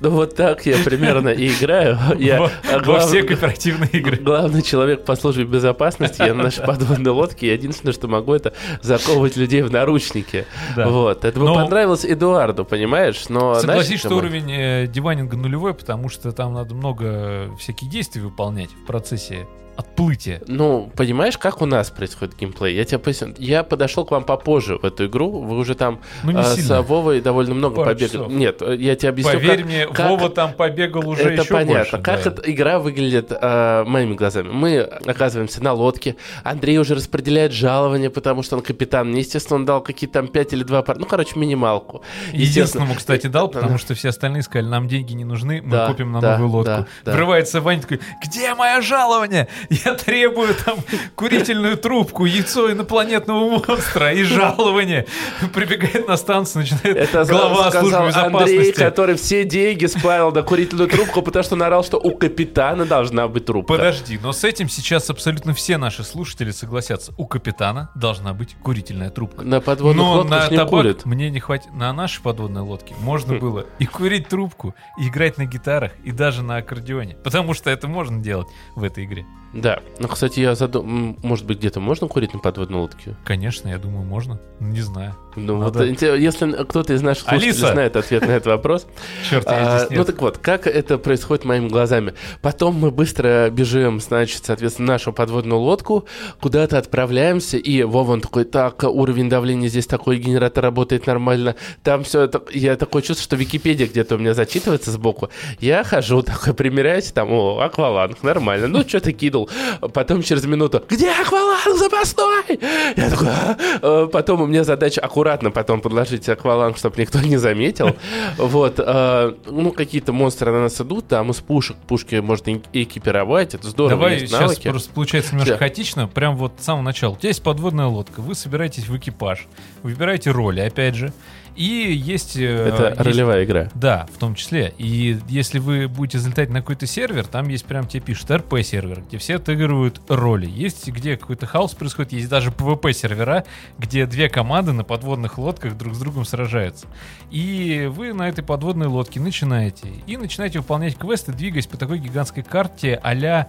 Ну 0.00 0.10
вот 0.10 0.34
так 0.36 0.64
я 0.66 0.76
примерно 0.84 1.28
и 1.28 1.48
играю. 1.48 1.98
Я 2.18 2.40
во, 2.40 2.46
а, 2.46 2.78
во 2.78 2.80
глав- 2.80 3.06
все 3.06 3.22
кооперативные 3.22 3.90
игры. 3.90 4.16
Главный 4.16 4.62
человек 4.62 5.04
по 5.04 5.16
службе 5.16 5.44
безопасности, 5.44 6.22
я 6.22 6.34
на 6.34 6.44
нашей 6.44 6.64
подводной 6.64 7.10
лодке, 7.10 7.48
я 7.48 7.52
единственное, 7.54 7.92
что 7.92 8.08
могу, 8.08 8.34
это 8.34 8.52
заковывать 8.82 9.36
людей 9.36 9.62
в 9.62 9.70
наручники. 9.70 10.46
Да. 10.76 10.88
Вот. 10.88 11.24
Это 11.24 11.38
бы 11.38 11.46
Но- 11.46 11.54
понравилось 11.54 12.04
Эдуарду, 12.04 12.64
понимаешь? 12.64 13.28
Но 13.28 13.54
Согласись, 13.56 13.86
знаешь, 13.86 14.00
что 14.00 14.08
Тимофей, 14.08 14.28
уровень 14.28 14.52
э, 14.52 14.86
диванинга 14.86 15.36
нулевой, 15.36 15.74
потому 15.74 16.08
что 16.08 16.32
там 16.32 16.54
надо 16.54 16.74
много 16.74 17.54
всяких 17.58 17.88
действий 17.88 18.22
выполнять 18.22 18.70
в 18.70 18.86
процессе 18.86 19.46
отплытия. 19.80 20.40
Ну, 20.46 20.90
понимаешь, 20.96 21.36
как 21.38 21.60
у 21.62 21.66
нас 21.66 21.90
происходит 21.90 22.36
геймплей? 22.38 22.74
Я 22.74 22.84
тебе 22.84 22.98
поясню. 22.98 23.34
Я 23.38 23.62
подошел 23.64 24.04
к 24.04 24.10
вам 24.10 24.24
попозже 24.24 24.76
в 24.78 24.84
эту 24.84 25.06
игру. 25.06 25.42
Вы 25.42 25.56
уже 25.58 25.74
там 25.74 26.00
Ну, 26.22 26.30
не 26.32 26.38
а, 26.40 26.44
сильно. 26.44 26.82
с 26.82 26.86
Вовой 26.86 27.20
довольно 27.20 27.54
много 27.54 27.76
Пару 27.76 27.90
побегали. 27.90 28.10
часов. 28.12 28.32
Нет, 28.32 28.62
э, 28.62 28.76
я 28.76 28.94
тебе 28.96 29.08
объясню, 29.10 29.32
Поверь 29.32 29.56
как- 29.58 29.66
мне, 29.66 29.86
как- 29.88 30.08
Вова 30.10 30.30
там 30.30 30.52
побегал 30.52 31.08
уже 31.08 31.22
это 31.22 31.42
еще 31.42 31.52
понятно. 31.52 31.74
больше. 31.74 31.98
как 31.98 32.22
да. 32.24 32.30
эта 32.30 32.50
игра 32.50 32.78
выглядит 32.78 33.32
а, 33.32 33.84
моими 33.84 34.14
глазами? 34.14 34.48
Мы 34.52 34.80
оказываемся 34.80 35.62
на 35.62 35.72
лодке. 35.72 36.16
Андрей 36.44 36.78
уже 36.78 36.94
распределяет 36.94 37.52
жалование, 37.52 38.10
потому 38.10 38.42
что 38.42 38.56
он 38.56 38.62
капитан. 38.62 39.08
Мне, 39.10 39.20
естественно, 39.20 39.56
он 39.56 39.64
дал 39.64 39.80
какие-то 39.80 40.14
там 40.14 40.28
5 40.28 40.52
или 40.52 40.62
2 40.62 40.82
пар. 40.82 40.98
Ну, 40.98 41.06
короче, 41.06 41.38
минималку. 41.38 42.02
Единственному, 42.32 42.94
кстати, 42.94 43.26
дал, 43.26 43.48
Да. 43.48 43.60
потому 43.60 43.78
что 43.78 43.94
все 43.94 44.08
остальные 44.10 44.42
сказали, 44.42 44.68
нам 44.68 44.88
деньги 44.88 45.12
не 45.12 45.24
нужны, 45.24 45.62
мы 45.62 45.70
Да, 45.70 45.86
купим 45.88 46.12
на 46.12 46.20
да, 46.20 46.36
новую 46.38 46.50
лодку. 46.58 46.70
да, 46.70 46.86
да. 47.04 47.12
Врывается 47.12 47.60
Ваня 47.60 47.80
такой, 47.82 48.00
где 48.24 48.54
мое 48.54 48.80
жалование? 48.80 49.48
Я 49.70 49.94
требую 49.94 50.54
там 50.54 50.78
курительную 51.14 51.76
трубку, 51.76 52.24
яйцо 52.24 52.72
инопланетного 52.72 53.48
монстра 53.68 54.12
и 54.12 54.24
жалование. 54.24 55.06
Прибегает 55.54 56.08
на 56.08 56.16
станцию, 56.16 56.62
начинает 56.62 56.96
Это 56.96 57.24
глава 57.24 57.70
службы 57.70 57.88
сказал 58.10 58.24
Андрей, 58.26 58.58
безопасности. 58.58 58.72
который 58.80 59.14
все 59.14 59.44
деньги 59.44 59.86
сплавил 59.86 60.32
на 60.32 60.42
курительную 60.42 60.88
трубку, 60.88 61.22
потому 61.22 61.42
что 61.44 61.54
он 61.54 61.62
орал, 61.62 61.84
что 61.84 61.98
у 61.98 62.16
капитана 62.16 62.84
должна 62.84 63.28
быть 63.28 63.44
трубка. 63.46 63.74
Подожди, 63.74 64.18
но 64.20 64.32
с 64.32 64.42
этим 64.42 64.68
сейчас 64.68 65.08
абсолютно 65.08 65.54
все 65.54 65.78
наши 65.78 66.02
слушатели 66.02 66.50
согласятся. 66.50 67.14
У 67.16 67.26
капитана 67.26 67.90
должна 67.94 68.34
быть 68.34 68.56
курительная 68.62 69.10
трубка. 69.10 69.44
На 69.44 69.60
подводных 69.60 70.04
Но 70.04 70.12
лодках 70.14 70.48
на 70.48 70.50
не 70.50 70.56
табак 70.56 71.04
мне 71.04 71.30
не 71.30 71.38
хватит. 71.38 71.72
На 71.72 71.92
нашей 71.92 72.20
подводной 72.22 72.62
лодке 72.62 72.94
можно 73.00 73.34
Хм. 73.34 73.38
было 73.38 73.66
и 73.78 73.86
курить 73.86 74.28
трубку, 74.28 74.74
и 74.98 75.06
играть 75.06 75.38
на 75.38 75.44
гитарах, 75.44 75.92
и 76.02 76.10
даже 76.10 76.42
на 76.42 76.56
аккордеоне. 76.56 77.14
Потому 77.22 77.54
что 77.54 77.70
это 77.70 77.86
можно 77.86 78.20
делать 78.20 78.48
в 78.74 78.82
этой 78.82 79.04
игре. 79.04 79.24
Да. 79.60 79.80
Ну, 79.98 80.08
кстати, 80.08 80.40
я 80.40 80.54
задумал, 80.54 81.16
может 81.22 81.46
быть, 81.46 81.58
где-то 81.58 81.80
можно 81.80 82.08
курить 82.08 82.32
на 82.34 82.40
подводной 82.40 82.80
лодке? 82.80 83.16
Конечно, 83.24 83.68
я 83.68 83.78
думаю, 83.78 84.04
можно. 84.04 84.38
Ну, 84.60 84.68
Не 84.68 84.80
знаю. 84.80 85.14
Ну, 85.36 85.58
Надо. 85.58 85.78
вот, 85.78 85.88
инте- 85.88 86.18
если 86.18 86.50
кто-то 86.64 86.92
из 86.92 87.02
наших 87.02 87.22
слушателей 87.28 87.52
Алиса! 87.52 87.72
знает 87.72 87.94
ответ 87.96 88.22
на 88.26 88.32
этот 88.32 88.46
вопрос, 88.46 88.86
Черт, 89.30 89.46
я 89.48 89.74
А, 89.74 89.78
здесь 89.78 89.90
ну 89.90 89.96
нет. 89.98 90.06
так 90.06 90.20
вот, 90.20 90.38
как 90.38 90.66
это 90.66 90.98
происходит 90.98 91.44
моими 91.44 91.68
глазами? 91.68 92.14
Потом 92.42 92.74
мы 92.74 92.90
быстро 92.90 93.48
бежим, 93.50 94.00
значит, 94.00 94.44
соответственно, 94.44 94.88
нашу 94.94 95.12
подводную 95.12 95.60
лодку, 95.60 96.04
куда-то 96.40 96.78
отправляемся, 96.78 97.58
и 97.58 97.82
Вова, 97.84 98.12
он 98.12 98.20
такой, 98.22 98.44
так, 98.44 98.82
уровень 98.82 99.28
давления 99.28 99.68
здесь 99.68 99.86
такой, 99.86 100.18
генератор 100.18 100.64
работает 100.64 101.06
нормально. 101.06 101.54
Там 101.84 102.02
все 102.02 102.22
это, 102.22 102.42
я 102.52 102.74
такое 102.76 103.02
чувство, 103.02 103.22
что 103.22 103.36
Википедия 103.36 103.86
где-то 103.86 104.16
у 104.16 104.18
меня 104.18 104.34
зачитывается 104.34 104.90
сбоку. 104.90 105.30
Я 105.60 105.84
хожу 105.84 106.22
такой, 106.24 106.54
примеряюсь, 106.54 107.12
там, 107.12 107.30
о, 107.32 107.60
акваланг, 107.60 108.22
нормально. 108.24 108.66
Ну, 108.66 108.80
что 108.82 109.00
ты 109.00 109.12
кидал? 109.46 109.90
Потом 109.90 110.22
через 110.22 110.44
минуту, 110.44 110.82
где 110.88 111.10
акваланг 111.10 111.76
запасной? 111.78 112.58
Я 112.96 113.10
такой, 113.10 113.28
«А?» 113.28 113.56
Э, 113.82 114.08
потом 114.10 114.42
у 114.42 114.46
меня 114.46 114.64
задача 114.64 115.00
аккуратно 115.00 115.50
потом 115.50 115.80
подложить 115.80 116.28
акваланг, 116.28 116.76
чтобы 116.76 117.00
никто 117.00 117.20
не 117.20 117.36
заметил. 117.36 117.96
Вот, 118.36 118.74
э, 118.78 119.34
ну, 119.46 119.72
какие-то 119.72 120.12
монстры 120.12 120.50
на 120.52 120.62
нас 120.62 120.80
идут, 120.80 121.08
там 121.08 121.30
из 121.30 121.36
пушек, 121.36 121.76
пушки 121.88 122.16
можно 122.16 122.60
экипировать, 122.72 123.54
это 123.54 123.68
здорово, 123.68 123.90
Давай 123.90 124.20
сейчас 124.20 124.58
просто 124.58 124.92
получается 124.92 125.32
немножко 125.32 125.56
хаотично. 125.58 126.08
Прям 126.08 126.36
вот 126.36 126.54
с 126.58 126.64
самого 126.64 126.82
начала. 126.82 127.12
У 127.12 127.16
тебя 127.16 127.28
есть 127.28 127.42
подводная 127.42 127.86
лодка, 127.86 128.20
вы 128.20 128.34
собираетесь 128.34 128.88
в 128.88 128.96
экипаж, 128.96 129.46
выбираете 129.82 130.30
роли, 130.30 130.60
опять 130.60 130.94
же. 130.94 131.12
И 131.56 131.64
есть... 131.64 132.36
э, 132.36 132.42
Это 132.68 132.88
есть- 132.88 133.00
ролевая 133.00 133.44
игра. 133.44 133.68
Да, 133.74 134.06
в 134.14 134.18
том 134.18 134.34
числе. 134.34 134.72
И 134.78 135.18
если 135.28 135.58
вы 135.58 135.88
будете 135.88 136.18
залетать 136.18 136.48
на 136.50 136.60
какой-то 136.60 136.86
сервер, 136.86 137.26
там 137.26 137.48
есть 137.48 137.64
прям 137.64 137.86
тебе 137.86 138.00
пишут 138.00 138.30
РП-сервер, 138.30 139.02
где 139.06 139.18
все 139.18 139.36
отыгрывают 139.36 140.00
роли. 140.08 140.48
Есть 140.48 140.88
где 140.88 141.16
какой-то 141.16 141.46
хаос 141.46 141.74
происходит, 141.74 142.12
есть 142.12 142.28
даже 142.28 142.50
PvP-сервера, 142.50 143.44
где 143.78 144.06
две 144.06 144.28
команды 144.28 144.72
на 144.72 144.84
подводных 144.84 145.38
лодках 145.38 145.76
друг 145.76 145.94
с 145.94 145.98
другом 145.98 146.24
сражаются. 146.24 146.86
И 147.30 147.90
вы 147.92 148.12
на 148.12 148.28
этой 148.28 148.44
подводной 148.44 148.86
лодке 148.86 149.20
начинаете. 149.20 149.88
И 150.06 150.16
начинаете 150.16 150.60
выполнять 150.60 150.96
квесты, 150.96 151.32
двигаясь 151.32 151.66
по 151.66 151.76
такой 151.76 151.98
гигантской 151.98 152.42
карте 152.42 152.98
а-ля 153.02 153.48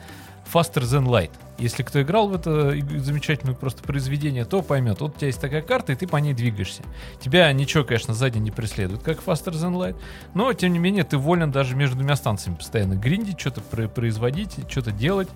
Faster 0.52 0.82
Than 0.84 1.06
Light. 1.06 1.32
Если 1.62 1.84
кто 1.84 2.01
играл 2.01 2.28
в 2.28 2.34
это 2.34 2.72
замечательное 2.99 3.53
просто 3.53 3.84
произведение, 3.84 4.45
то 4.45 4.64
поймет. 4.64 4.99
Вот 4.99 5.12
у 5.12 5.18
тебя 5.18 5.28
есть 5.28 5.39
такая 5.39 5.62
карта, 5.62 5.93
и 5.93 5.95
ты 5.95 6.07
по 6.07 6.18
ней 6.18 6.34
двигаешься. 6.34 6.82
Тебя 7.20 7.53
ничего, 7.53 7.84
конечно, 7.84 8.16
сзади 8.16 8.39
не 8.39 8.49
преследует, 8.49 9.03
как 9.03 9.20
Faster 9.20 9.53
Than 9.53 9.76
Light. 9.76 9.95
Но, 10.34 10.51
тем 10.53 10.74
не 10.74 10.80
менее, 10.80 11.03
ты 11.03 11.20
волен 11.20 11.51
даже 11.51 11.76
между 11.76 11.97
двумя 11.97 12.16
станциями 12.16 12.55
постоянно 12.55 12.95
гриндить, 12.95 13.39
что-то 13.39 13.62
про- 13.62 13.88
производить, 13.88 14.55
что-то 14.70 14.91
делать. 14.91 15.30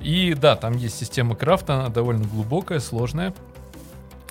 И 0.00 0.32
да, 0.32 0.56
там 0.56 0.78
есть 0.78 0.98
система 0.98 1.36
крафта, 1.36 1.74
она 1.74 1.88
довольно 1.90 2.24
глубокая, 2.24 2.80
сложная. 2.80 3.34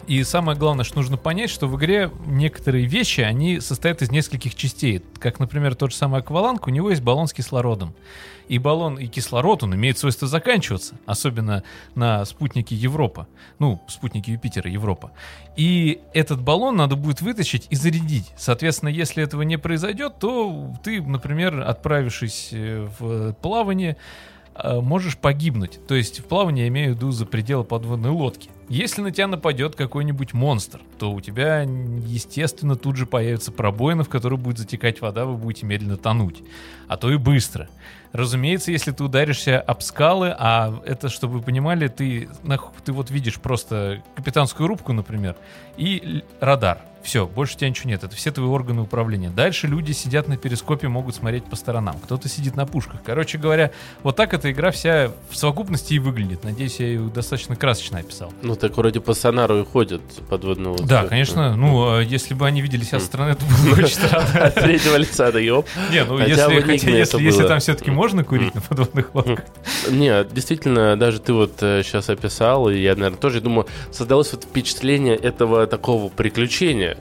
И 0.07 0.23
самое 0.23 0.57
главное, 0.57 0.85
что 0.85 0.97
нужно 0.97 1.17
понять, 1.17 1.49
что 1.49 1.67
в 1.67 1.77
игре 1.77 2.11
некоторые 2.27 2.85
вещи, 2.85 3.21
они 3.21 3.59
состоят 3.59 4.03
из 4.03 4.11
нескольких 4.11 4.53
частей. 4.53 5.01
Как, 5.19 5.39
например, 5.39 5.73
тот 5.73 5.91
же 5.91 5.97
самый 5.97 6.19
акваланг, 6.19 6.67
у 6.67 6.69
него 6.69 6.91
есть 6.91 7.01
баллон 7.01 7.27
с 7.27 7.33
кислородом. 7.33 7.95
И 8.47 8.59
баллон, 8.59 8.99
и 8.99 9.07
кислород, 9.07 9.63
он 9.63 9.73
имеет 9.73 9.97
свойство 9.97 10.27
заканчиваться, 10.27 10.95
особенно 11.07 11.63
на 11.95 12.23
спутнике 12.25 12.75
Европа. 12.75 13.27
Ну, 13.57 13.81
спутнике 13.87 14.33
Юпитера 14.33 14.69
Европа. 14.69 15.11
И 15.55 16.01
этот 16.13 16.39
баллон 16.41 16.75
надо 16.75 16.95
будет 16.95 17.21
вытащить 17.21 17.65
и 17.71 17.75
зарядить. 17.75 18.31
Соответственно, 18.37 18.89
если 18.89 19.23
этого 19.23 19.41
не 19.41 19.57
произойдет, 19.57 20.19
то 20.19 20.71
ты, 20.83 21.01
например, 21.01 21.61
отправившись 21.61 22.49
э, 22.51 22.87
в 22.99 23.33
плавание, 23.33 23.97
можешь 24.63 25.17
погибнуть. 25.17 25.79
То 25.87 25.95
есть 25.95 26.19
в 26.19 26.25
плавании 26.25 26.61
я 26.61 26.67
имею 26.69 26.93
в 26.93 26.97
виду 26.97 27.11
за 27.11 27.25
пределы 27.25 27.63
подводной 27.63 28.11
лодки. 28.11 28.49
Если 28.67 29.01
на 29.01 29.11
тебя 29.11 29.27
нападет 29.27 29.75
какой-нибудь 29.75 30.33
монстр, 30.33 30.79
то 30.97 31.11
у 31.11 31.21
тебя, 31.21 31.61
естественно, 31.61 32.75
тут 32.75 32.95
же 32.95 33.05
появится 33.05 33.51
пробоина, 33.51 34.03
в 34.03 34.09
которую 34.09 34.39
будет 34.39 34.57
затекать 34.57 35.01
вода, 35.01 35.25
вы 35.25 35.37
будете 35.37 35.65
медленно 35.65 35.97
тонуть. 35.97 36.41
А 36.87 36.97
то 36.97 37.11
и 37.11 37.17
быстро. 37.17 37.69
Разумеется, 38.11 38.71
если 38.71 38.91
ты 38.91 39.03
ударишься 39.03 39.59
об 39.59 39.81
скалы, 39.81 40.33
а 40.37 40.81
это, 40.85 41.09
чтобы 41.09 41.39
вы 41.39 41.41
понимали, 41.41 41.89
ты, 41.89 42.29
ты 42.85 42.93
вот 42.93 43.11
видишь 43.11 43.39
просто 43.39 44.03
капитанскую 44.15 44.67
рубку, 44.67 44.93
например, 44.93 45.35
и 45.77 46.23
радар. 46.39 46.79
Все, 47.05 47.27
больше 47.27 47.55
у 47.55 47.59
тебя 47.59 47.69
ничего 47.69 47.89
нет. 47.89 48.03
Это 48.03 48.15
все 48.15 48.31
твои 48.31 48.47
органы 48.47 48.81
управления. 48.81 49.29
Дальше 49.29 49.67
люди 49.67 49.91
сидят 49.91 50.27
на 50.27 50.37
перископе, 50.37 50.87
могут 50.87 51.13
смотреть 51.13 51.45
по 51.45 51.55
сторонам. 51.55 51.97
Кто-то 52.03 52.27
сидит 52.27 52.55
на 52.55 52.65
пушках. 52.65 53.01
Короче 53.05 53.37
говоря, 53.37 53.69
вот 54.01 54.15
так 54.15 54.33
эта 54.33 54.51
игра 54.51 54.71
вся 54.71 55.11
в 55.29 55.37
совокупности 55.37 55.93
и 55.93 55.99
выглядит. 55.99 56.43
Надеюсь, 56.43 56.79
я 56.79 56.87
ее 56.87 57.01
достаточно 57.01 57.55
красочно 57.55 57.99
описал. 57.99 58.33
Ну, 58.41 58.55
так 58.55 58.75
вроде 58.75 59.01
по 59.01 59.13
сонару 59.13 59.59
и 59.59 59.63
ходят 59.63 60.01
подводные 60.29 60.69
лодки. 60.69 60.87
Да, 60.87 61.05
конечно. 61.05 61.55
Ну, 61.55 61.99
э, 61.99 62.05
если 62.05 62.33
бы 62.33 62.47
они 62.47 62.61
видели 62.61 62.83
себя 62.83 62.99
со 62.99 63.05
стороны, 63.05 63.29
это 63.33 63.45
было 63.45 63.75
бы 63.75 63.83
очень 63.83 63.95
странно. 64.07 64.45
От 64.45 64.55
третьего 64.55 64.95
лица, 64.95 65.31
да 65.31 65.39
ёп. 65.39 65.67
Не, 65.91 66.05
ну 66.05 66.17
если, 66.17 67.47
там 67.47 67.59
все-таки 67.59 67.91
можно 67.91 68.23
курить 68.23 68.55
на 68.55 68.61
подводных 68.61 69.13
лодках. 69.13 69.45
Нет, 69.91 70.33
действительно, 70.33 70.97
даже 70.97 71.19
ты 71.19 71.33
вот 71.33 71.53
сейчас 71.59 72.09
описал, 72.09 72.67
и 72.67 72.79
я, 72.79 72.95
наверное, 72.95 73.19
тоже 73.19 73.41
думаю, 73.41 73.67
создалось 73.91 74.31
вот 74.33 74.45
впечатление 74.45 75.15
этого 75.15 75.67
такого 75.67 76.09
приключения 76.09 76.94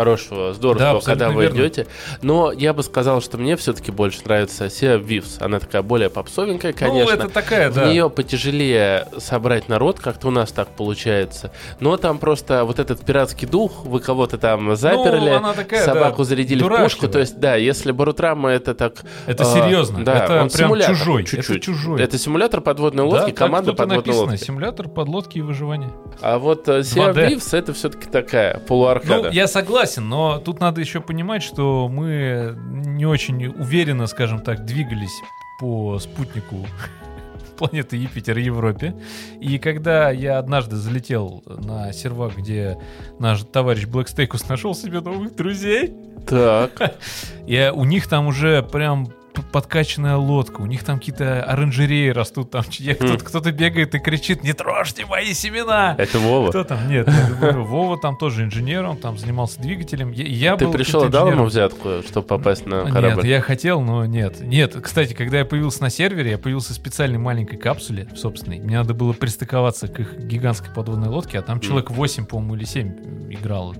хорошего, 0.00 0.48
Да, 0.48 0.54
здорового, 0.54 0.96
абсолютно 0.98 1.10
когда 1.26 1.30
вы 1.36 1.42
верно. 1.42 1.56
идете. 1.58 1.86
Но 2.22 2.52
я 2.52 2.72
бы 2.72 2.82
сказал, 2.82 3.20
что 3.22 3.38
мне 3.38 3.56
все-таки 3.56 3.90
больше 3.92 4.20
нравится 4.24 4.66
of 4.66 5.06
Thieves. 5.06 5.36
Она 5.42 5.60
такая 5.60 5.82
более 5.82 6.10
попсовенькая, 6.10 6.72
конечно. 6.72 7.16
Ну, 7.16 7.24
это 7.24 7.28
такая, 7.32 7.70
В 7.70 7.74
да. 7.74 7.86
нее 7.90 8.08
потяжелее 8.10 9.06
собрать 9.18 9.68
народ, 9.68 10.00
как-то 10.00 10.28
у 10.28 10.30
нас 10.30 10.52
так 10.52 10.68
получается. 10.76 11.52
Но 11.80 11.96
там 11.96 12.18
просто 12.18 12.64
вот 12.64 12.78
этот 12.78 13.00
пиратский 13.04 13.46
дух, 13.46 13.84
вы 13.84 14.00
кого-то 14.00 14.38
там 14.38 14.74
заперли, 14.76 15.38
Ну, 15.40 15.52
такая, 15.54 15.84
собаку 15.84 16.18
да, 16.18 16.24
зарядили 16.24 16.58
в 16.60 16.62
дурашливая. 16.62 16.84
пушку. 16.88 17.08
То 17.08 17.18
есть, 17.18 17.38
да, 17.38 17.56
если 17.56 17.92
Барутрама 17.92 18.50
это 18.50 18.74
так... 18.74 18.94
Это 19.26 19.42
а, 19.42 19.46
серьезно. 19.46 20.04
да, 20.04 20.24
это 20.24 20.32
он 20.42 20.48
прям 20.48 20.50
симулятор, 20.50 20.96
чужой. 20.96 21.24
чуть-чуть. 21.24 21.50
Это 21.50 21.60
чужой. 21.60 22.00
Это 22.02 22.18
симулятор 22.18 22.60
подводной 22.60 23.04
Да, 23.04 23.10
лодки, 23.10 23.30
так 23.30 23.36
команда 23.36 23.72
подводной 23.72 23.96
написано. 23.98 24.30
лодки. 24.32 24.44
Симулятор 24.44 24.88
подлодки 24.88 25.38
и 25.38 25.42
выживания. 25.42 25.90
А 26.20 26.38
вот 26.38 26.68
э, 26.68 26.80
of 26.80 27.14
2D. 27.14 27.28
Thieves 27.28 27.56
это 27.56 27.72
все-таки 27.74 28.08
такая 28.08 28.58
полуаркада. 28.60 29.28
Ну, 29.28 29.30
я 29.30 29.46
согласен, 29.46 29.89
но 29.98 30.38
тут 30.38 30.60
надо 30.60 30.80
еще 30.80 31.00
понимать, 31.00 31.42
что 31.42 31.88
мы 31.88 32.56
не 32.56 33.06
очень 33.06 33.46
уверенно, 33.46 34.06
скажем 34.06 34.40
так, 34.40 34.64
двигались 34.64 35.14
по 35.58 35.98
спутнику 35.98 36.66
планеты 37.58 37.96
Юпитер 37.96 38.38
Европе. 38.38 38.94
И 39.40 39.58
когда 39.58 40.10
я 40.10 40.38
однажды 40.38 40.76
залетел 40.76 41.42
на 41.46 41.92
сервак, 41.92 42.36
где 42.36 42.78
наш 43.18 43.42
товарищ 43.42 43.86
Блэкстейкус 43.86 44.48
нашел 44.48 44.74
себе 44.74 45.00
новых 45.00 45.34
друзей, 45.36 45.92
Так. 46.26 46.94
и 47.46 47.70
у 47.74 47.84
них 47.84 48.06
там 48.08 48.26
уже 48.26 48.62
прям 48.62 49.08
подкачанная 49.52 50.16
лодка, 50.16 50.60
у 50.60 50.66
них 50.66 50.84
там 50.84 50.98
какие-то 50.98 51.42
оранжереи 51.42 52.08
растут, 52.10 52.50
там 52.50 52.64
я- 52.78 52.94
кто-то, 52.94 53.24
кто-то 53.24 53.52
бегает 53.52 53.94
и 53.94 53.98
кричит, 53.98 54.42
не 54.42 54.52
трожьте 54.52 55.06
мои 55.06 55.32
семена! 55.32 55.94
Это 55.98 56.18
Вова. 56.18 56.50
Кто 56.50 56.64
там? 56.64 56.88
Нет, 56.88 57.08
Вова 57.40 57.98
там 57.98 58.16
тоже 58.16 58.44
инженер, 58.44 58.84
он 58.84 58.96
там 58.96 59.18
занимался 59.18 59.60
двигателем. 59.60 60.12
Я, 60.12 60.24
я 60.24 60.56
Ты 60.56 60.66
был 60.66 60.72
пришел 60.72 61.04
и 61.04 61.08
дал 61.08 61.30
ему 61.30 61.44
взятку, 61.44 62.02
чтобы 62.06 62.26
попасть 62.26 62.66
на 62.66 62.84
Нет, 62.84 62.92
корабль? 62.92 63.26
я 63.26 63.40
хотел, 63.40 63.80
но 63.80 64.04
нет. 64.06 64.40
Нет, 64.40 64.76
кстати, 64.82 65.14
когда 65.14 65.38
я 65.38 65.44
появился 65.44 65.82
на 65.82 65.90
сервере, 65.90 66.32
я 66.32 66.38
появился 66.38 66.72
в 66.72 66.76
специальной 66.76 67.18
маленькой 67.18 67.56
капсуле, 67.58 68.08
собственной. 68.16 68.58
Мне 68.58 68.76
надо 68.78 68.94
было 68.94 69.12
пристыковаться 69.12 69.88
к 69.88 70.00
их 70.00 70.18
гигантской 70.18 70.72
подводной 70.74 71.08
лодке, 71.08 71.38
а 71.38 71.42
там 71.42 71.60
человек 71.60 71.90
8, 71.90 72.26
по-моему, 72.26 72.56
или 72.56 72.64
7 72.64 73.32
играл. 73.32 73.74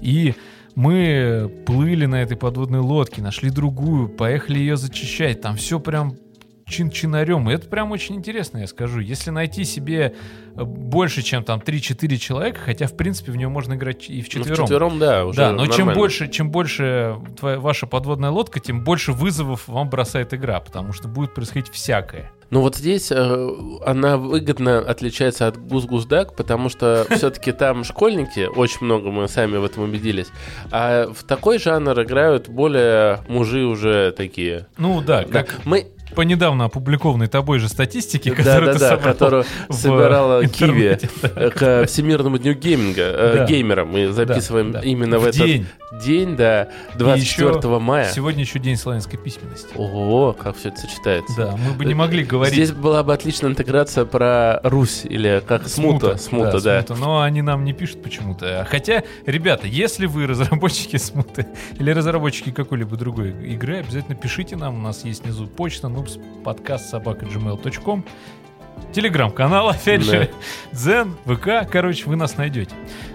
И 0.00 0.34
мы 0.74 1.50
плыли 1.66 2.06
на 2.06 2.22
этой 2.22 2.36
подводной 2.36 2.80
лодке, 2.80 3.22
нашли 3.22 3.50
другую, 3.50 4.08
поехали 4.08 4.58
ее 4.58 4.76
зачищать. 4.76 5.40
Там 5.40 5.56
все 5.56 5.78
прям 5.78 6.16
чин-чинарем. 6.66 7.50
И 7.50 7.54
это 7.54 7.68
прям 7.68 7.90
очень 7.92 8.16
интересно, 8.16 8.58
я 8.58 8.66
скажу. 8.66 9.00
Если 9.00 9.30
найти 9.30 9.64
себе 9.64 10.14
э, 10.56 10.62
больше, 10.64 11.22
чем 11.22 11.44
там 11.44 11.60
3-4 11.60 12.16
человека, 12.16 12.60
хотя, 12.60 12.86
в 12.86 12.96
принципе, 12.96 13.32
в 13.32 13.36
нее 13.36 13.48
можно 13.48 13.74
играть 13.74 14.08
и 14.08 14.18
Ну, 14.18 14.22
вчетвером. 14.22 14.66
вчетвером, 14.66 14.98
да, 14.98 15.26
уже 15.26 15.36
Да, 15.38 15.52
но 15.52 15.66
чем 15.66 15.70
нормально. 15.86 15.94
больше, 16.00 16.28
чем 16.28 16.50
больше 16.50 17.16
твоя, 17.38 17.58
ваша 17.60 17.86
подводная 17.86 18.30
лодка, 18.30 18.60
тем 18.60 18.82
больше 18.82 19.12
вызовов 19.12 19.68
вам 19.68 19.88
бросает 19.90 20.32
игра, 20.34 20.60
потому 20.60 20.92
что 20.92 21.08
будет 21.08 21.34
происходить 21.34 21.68
всякое. 21.70 22.30
Ну 22.50 22.60
вот 22.60 22.76
здесь 22.76 23.10
э, 23.10 23.48
она 23.84 24.16
выгодно 24.16 24.78
отличается 24.78 25.48
от 25.48 25.56
Goose 25.56 25.83
Goose 25.83 26.09
Duck, 26.09 26.36
потому 26.36 26.68
что 26.68 27.04
все-таки 27.10 27.52
там 27.52 27.84
школьники, 27.84 28.46
очень 28.54 28.78
много 28.82 29.10
мы 29.10 29.26
сами 29.28 29.56
в 29.56 29.64
этом 29.64 29.84
убедились, 29.84 30.28
а 30.70 31.10
в 31.12 31.24
такой 31.24 31.58
жанр 31.58 32.00
играют 32.02 32.48
более 32.48 33.20
мужи 33.28 33.64
уже 33.64 34.12
такие. 34.12 34.66
Ну 34.78 35.00
Да, 35.02 35.24
как 35.24 35.64
мы, 35.64 35.88
по 36.14 36.22
недавно 36.22 36.66
опубликованной 36.66 37.26
тобой 37.26 37.58
же 37.58 37.68
статистике, 37.68 38.30
да, 38.30 38.36
которую 38.36 38.66
да, 38.66 38.72
ты 38.72 38.78
да, 38.78 38.88
собрал 38.90 39.12
которую 39.14 39.44
собирала 39.70 40.46
Киви 40.46 40.98
к 41.50 41.86
Всемирному 41.86 42.38
дню 42.38 42.54
гейминга, 42.54 43.02
э, 43.02 43.34
Да. 43.38 43.46
геймера. 43.46 43.84
Мы 43.84 44.12
записываем 44.12 44.72
да. 44.72 44.80
именно 44.80 45.18
в, 45.18 45.22
В 45.22 45.26
этот 45.26 45.46
день. 45.46 45.66
день, 46.04 46.36
да, 46.36 46.68
24 46.96 47.50
еще 47.50 47.78
мая. 47.78 48.10
Сегодня 48.10 48.42
еще 48.42 48.58
день 48.58 48.76
славянской 48.76 49.18
письменности. 49.18 49.68
Ого, 49.74 50.32
как 50.32 50.56
все 50.56 50.68
это 50.68 50.80
сочетается. 50.80 51.34
Да, 51.36 51.56
мы 51.56 51.72
бы 51.74 51.84
не 51.84 51.94
могли 51.94 52.24
говорить. 52.24 52.54
Здесь 52.54 52.72
была 52.72 53.02
бы 53.02 53.12
отличная 53.12 53.50
интеграция 53.50 54.04
про 54.04 54.60
Русь 54.62 55.02
или 55.04 55.42
как 55.46 55.68
смута. 55.68 56.16
Смута, 56.16 56.60
да. 56.60 56.82
смута, 56.82 56.94
но 57.00 57.22
они 57.22 57.42
нам 57.42 57.64
не 57.64 57.72
пишут 57.72 58.02
почему-то. 58.02 58.66
Хотя, 58.70 59.02
ребята, 59.26 59.66
если 59.66 60.06
вы 60.06 60.26
разработчики 60.26 60.96
смуты 60.98 61.46
или 61.78 61.90
разработчики 61.90 62.50
какой-либо 62.50 62.96
другой 62.96 63.30
игры, 63.52 63.78
обязательно 63.78 64.16
пишите 64.16 64.56
нам. 64.56 64.76
У 64.76 64.80
нас 64.80 65.04
есть 65.04 65.24
внизу 65.24 65.46
почта, 65.46 65.88
нубс, 66.04 66.18
подкаст 66.44 66.90
собака 66.90 67.24
gmail.com. 67.26 68.04
Телеграм-канал, 68.92 69.68
опять 69.70 70.00
Да. 70.00 70.06
же, 70.06 70.30
Дзен, 70.72 71.16
ВК, 71.24 71.68
короче, 71.70 72.04
вы 72.06 72.16
нас 72.16 72.36
найдете. 72.36 72.72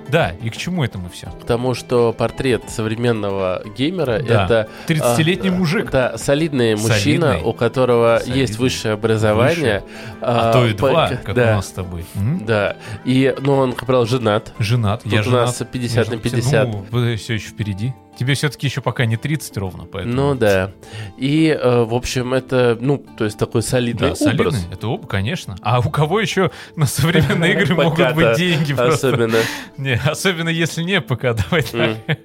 Да, 0.08 0.32
и 0.42 0.50
к 0.50 0.58
чему 0.58 0.84
это 0.84 0.98
мы 0.98 1.10
все? 1.10 1.28
Потому 1.40 1.76
что 1.76 2.12
портрет 2.14 2.64
современного 2.68 3.62
геймера 3.78 4.20
Да. 4.28 4.46
это 4.46 4.70
30-летний 4.88 5.50
а, 5.50 5.54
мужик. 5.54 5.92
Да, 5.92 6.18
солидный 6.18 6.76
мужчина, 6.76 7.28
Солидный. 7.34 7.50
у 7.50 7.54
которого 7.54 8.18
Солидный. 8.20 8.42
есть 8.42 8.58
высшее 8.58 8.96
образование. 8.96 9.84
А, 10.20 10.52
то 10.52 10.66
и 10.66 10.74
по- 10.74 10.90
два, 10.90 11.10
к- 11.10 11.24
как 11.24 11.36
да, 11.36 11.52
у 11.54 11.56
нас 11.58 11.68
с 11.68 11.72
тобой. 11.72 12.06
М? 12.16 12.44
Да. 12.46 12.76
И, 13.06 13.36
ну, 13.40 13.54
он, 13.54 13.74
как 13.74 13.86
правило, 13.86 14.08
женат. 14.08 14.52
Женат, 14.58 15.04
Тут 15.04 15.14
я 15.14 15.20
у 15.20 15.24
женат. 15.24 15.46
нас 15.48 15.62
50 15.72 15.96
на 15.96 16.00
Я 16.00 16.06
женат. 16.06 16.24
50. 16.24 16.68
Ну, 16.70 16.86
вы 16.90 17.16
все 17.18 17.36
еще 17.36 17.50
впереди. 17.50 17.94
Тебе 18.18 18.34
все-таки 18.34 18.68
еще 18.68 18.82
пока 18.82 19.06
не 19.06 19.16
30 19.16 19.56
ровно, 19.58 19.86
поэтому... 19.86 20.14
Ну 20.14 20.36
да. 20.36 20.72
И, 21.18 21.48
э, 21.48 21.84
в 21.84 21.94
общем, 21.94 22.34
это, 22.34 22.78
ну, 22.82 22.98
то 23.18 23.24
есть 23.24 23.38
такой 23.38 23.62
солидный 23.64 24.10
Да, 24.10 24.16
солидный. 24.16 24.48
образ. 24.48 24.68
Это 24.72 24.88
оба, 24.90 25.08
конечно. 25.08 25.56
А 25.62 25.80
у 25.80 25.90
кого 25.90 26.20
еще 26.20 26.52
на 26.76 26.86
современные 26.86 27.54
игры 27.54 27.76
могут 27.76 28.14
быть 28.16 28.36
деньги? 28.38 28.74
Особенно. 28.74 29.38
Не, 29.78 29.94
особенно 29.94 30.50
если 30.50 30.84
не 30.84 31.00
ПК, 31.00 31.22
давай 31.50 31.62
так. 31.64 31.74
М. 31.74 31.98
Кто 32.06 32.18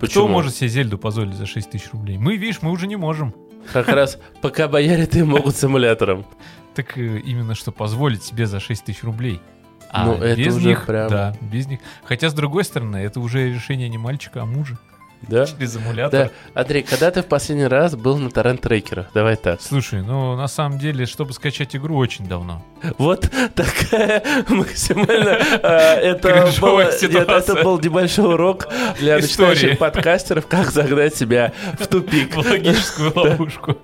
Почему? 0.00 0.28
может 0.28 0.54
себе 0.54 0.68
Зельду 0.68 0.98
позволить 0.98 1.34
за 1.36 1.46
6 1.46 1.70
тысяч 1.70 1.88
рублей? 1.92 2.18
Мы, 2.18 2.36
видишь, 2.36 2.60
мы 2.60 2.70
уже 2.70 2.86
не 2.86 2.96
можем. 2.96 3.34
Как 3.72 3.88
раз 3.88 4.18
пока 4.42 4.66
бояре-то 4.68 5.24
могут 5.24 5.54
с 5.56 5.64
эмулятором. 5.64 6.26
Так 6.74 6.98
э, 6.98 7.20
именно 7.20 7.54
что 7.54 7.70
позволить 7.72 8.22
себе 8.24 8.46
за 8.46 8.58
6 8.60 8.84
тысяч 8.84 9.02
рублей. 9.04 9.40
А 9.88 10.06
Ну, 10.06 10.14
это 10.14 10.36
без 10.36 10.56
уже 10.56 10.68
них, 10.68 10.86
прям- 10.86 11.08
да, 11.08 11.36
без 11.40 11.66
них. 11.68 11.80
Хотя, 12.04 12.28
с 12.30 12.34
другой 12.34 12.64
стороны, 12.64 12.96
это 12.96 13.20
уже 13.20 13.48
решение 13.52 13.88
не 13.88 13.98
мальчика, 13.98 14.42
а 14.42 14.44
мужа. 14.44 14.78
Да? 15.28 15.46
Через 15.46 15.76
эмулятор. 15.76 16.30
Да. 16.54 16.60
Андрей, 16.60 16.82
когда 16.82 17.10
ты 17.10 17.22
в 17.22 17.26
последний 17.26 17.66
раз 17.66 17.94
был 17.94 18.18
на 18.18 18.30
торрент-трекерах? 18.30 19.06
Давай 19.14 19.36
так. 19.36 19.60
Слушай, 19.60 20.02
ну, 20.02 20.36
на 20.36 20.48
самом 20.48 20.78
деле, 20.78 21.06
чтобы 21.06 21.32
скачать 21.32 21.76
игру, 21.76 21.96
очень 21.96 22.26
давно. 22.26 22.64
Вот 22.98 23.30
такая 23.54 24.22
максимально... 24.48 25.38
э, 25.62 26.12
Это 27.42 27.62
был 27.62 27.78
небольшой 27.80 28.34
урок 28.34 28.68
для 28.98 29.16
начинающих 29.16 29.78
подкастеров, 29.78 30.46
как 30.46 30.70
загнать 30.70 31.14
себя 31.14 31.52
в 31.78 31.86
тупик. 31.86 32.34
В 32.42 32.50
логическую 32.50 33.12
ловушку. 33.14 33.76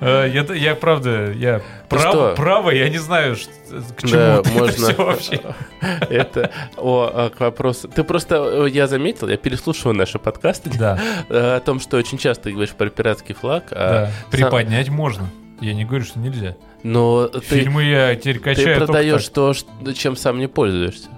Э, 0.00 0.30
Я, 0.32 0.42
я 0.54 0.74
правда, 0.74 1.30
я 1.32 1.60
прав, 1.88 2.02
что? 2.12 2.34
право, 2.36 2.70
я 2.70 2.88
не 2.88 2.98
знаю, 2.98 3.36
ш- 3.36 3.48
к 3.96 4.00
чему 4.02 4.12
Да, 4.12 4.38
это 4.40 4.50
можно. 4.50 4.72
все 4.72 4.94
вообще. 4.94 5.40
Это 6.10 6.50
о, 6.76 7.10
а, 7.12 7.30
к 7.30 7.38
вопросу. 7.40 7.88
Ты 7.88 8.02
просто, 8.02 8.64
э, 8.66 8.68
я 8.70 8.86
заметил, 8.86 9.28
я 9.28 9.36
переслушиваю 9.36 9.94
наши 9.94 10.18
подкасты 10.18 10.70
Да, 10.78 10.98
о 11.28 11.60
том, 11.60 11.80
что 11.80 11.96
очень 11.98 12.18
часто 12.18 12.44
ты 12.44 12.52
говоришь 12.52 12.74
про 12.74 12.88
пиратский 12.88 13.34
флаг, 13.34 13.64
а 13.72 14.06
да. 14.06 14.10
Приподнять 14.30 14.88
можно. 14.88 15.28
Я 15.60 15.74
не 15.74 15.84
говорю, 15.84 16.04
что 16.04 16.18
нельзя. 16.18 16.56
но 16.82 17.28
ты, 17.28 17.40
Фильмы 17.40 17.84
я 17.84 18.14
теперь 18.16 18.38
ты 18.38 18.42
качаю 18.44 18.66
только 18.78 18.86
продаешь 18.86 19.28
то, 19.28 19.52
что- 19.52 19.92
чем 19.92 20.16
сам 20.16 20.38
не 20.38 20.46
пользуешься. 20.48 21.08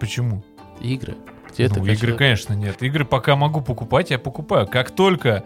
Почему? 0.00 0.42
Игры. 0.80 1.14
Где 1.54 1.68
ты 1.68 1.80
ну, 1.80 1.86
игры, 1.86 1.94
качаешь? 2.14 2.16
конечно, 2.16 2.52
нет. 2.54 2.82
Игры 2.82 3.04
пока 3.04 3.34
могу 3.36 3.60
покупать, 3.60 4.10
я 4.10 4.18
покупаю. 4.18 4.66
Как 4.66 4.90
только 4.90 5.44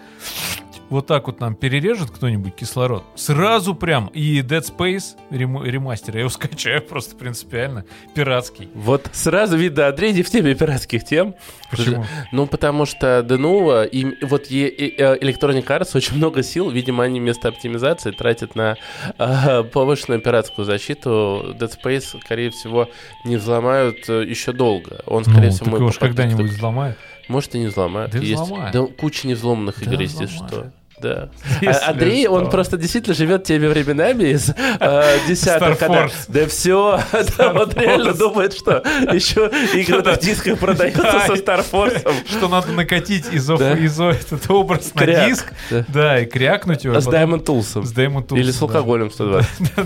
вот 0.93 1.07
так 1.07 1.27
вот 1.27 1.41
нам 1.41 1.55
перережет 1.55 2.11
кто-нибудь 2.11 2.55
кислород, 2.55 3.03
сразу 3.17 3.75
прям 3.75 4.07
и 4.09 4.41
Dead 4.41 4.63
Space 4.63 5.17
рему- 5.31 5.65
ремастер, 5.65 6.15
я 6.15 6.21
его 6.21 6.31
скачаю 6.31 6.83
просто 6.83 7.17
принципиально. 7.17 7.85
Пиратский. 8.15 8.69
Вот 8.75 9.09
сразу 9.13 9.57
видно, 9.57 9.89
Андрей 9.89 10.13
не 10.13 10.23
в 10.23 10.31
теме 10.31 10.55
пиратских 10.55 11.05
тем. 11.05 11.35
Почему? 11.71 12.05
Ну, 12.33 12.47
потому 12.47 12.87
что 12.87 13.21
Denuvo 13.21 13.87
и 13.89 14.25
вот 14.25 14.47
е- 14.47 14.69
э, 14.69 15.19
Electronic 15.19 15.65
Arts 15.67 15.97
очень 15.97 16.17
много 16.17 16.43
сил, 16.43 16.71
видимо, 16.71 17.05
они 17.05 17.19
вместо 17.21 17.49
оптимизации 17.49 18.11
тратят 18.11 18.55
на 18.55 18.77
э, 19.19 19.63
повышенную 19.65 20.21
пиратскую 20.21 20.65
защиту. 20.65 21.55
Dead 21.59 21.71
Space, 21.83 22.21
скорее 22.23 22.51
всего, 22.51 22.89
не 23.25 23.37
взломают 23.37 24.09
э, 24.09 24.25
еще 24.25 24.53
долго. 24.53 25.01
Он, 25.07 25.25
скорее 25.25 25.47
Ну, 25.47 25.53
всего, 25.53 25.71
мы 25.71 25.79
его 25.79 25.91
ж 25.91 25.95
попадем- 25.97 26.01
когда-нибудь 26.17 26.51
взломают. 26.51 26.99
Может, 27.29 27.55
и 27.55 27.59
не 27.61 27.67
взломают. 27.69 28.13
Да 28.13 28.19
Есть 28.19 28.43
взломают. 28.43 28.73
да, 28.75 28.87
куча 28.87 29.29
невзломанных 29.29 29.77
Да 29.79 29.91
игр, 29.93 30.03
если 30.03 30.27
что. 30.27 30.73
Да. 31.03 31.29
А 31.61 31.65
Если 31.65 31.85
Андрей, 31.85 32.27
он 32.29 32.43
что. 32.43 32.51
просто 32.51 32.77
действительно 32.77 33.15
живет 33.15 33.45
теми 33.45 33.67
временами 33.67 34.25
из 34.25 34.51
э, 34.51 35.19
десятых, 35.29 35.79
когда 35.79 36.09
да 36.29 36.47
все, 36.47 37.01
он 37.39 37.71
реально 37.73 38.15
думает, 38.15 38.53
что 38.55 38.83
еще 39.13 39.51
игры 39.75 40.03
на 40.03 40.17
дисках 40.17 40.59
продаются 40.59 41.03
Да, 41.13 41.27
со 41.27 41.33
Star 41.35 41.65
Force. 41.71 42.03
Что 42.29 42.49
надо 42.49 42.73
накатить 42.73 43.27
изо, 43.33 43.57
Да. 43.57 43.77
этот 43.77 44.51
образ 44.51 44.95
на 44.95 45.07
диск, 45.07 45.53
Да. 45.71 45.85
да, 45.89 46.19
и 46.21 46.27
крякнуть 46.27 46.85
его. 46.85 46.97
А 46.97 47.01
С 47.01 47.09
Diamond 47.09 47.45
Tools. 47.45 47.85
С 47.85 47.93
Diamond 47.93 48.29
Tools, 48.29 48.39
Или 48.39 48.51
с 48.51 48.59
да. 48.59 48.67
алкоголем 48.67 49.11
120. 49.11 49.49
Ну, 49.61 49.85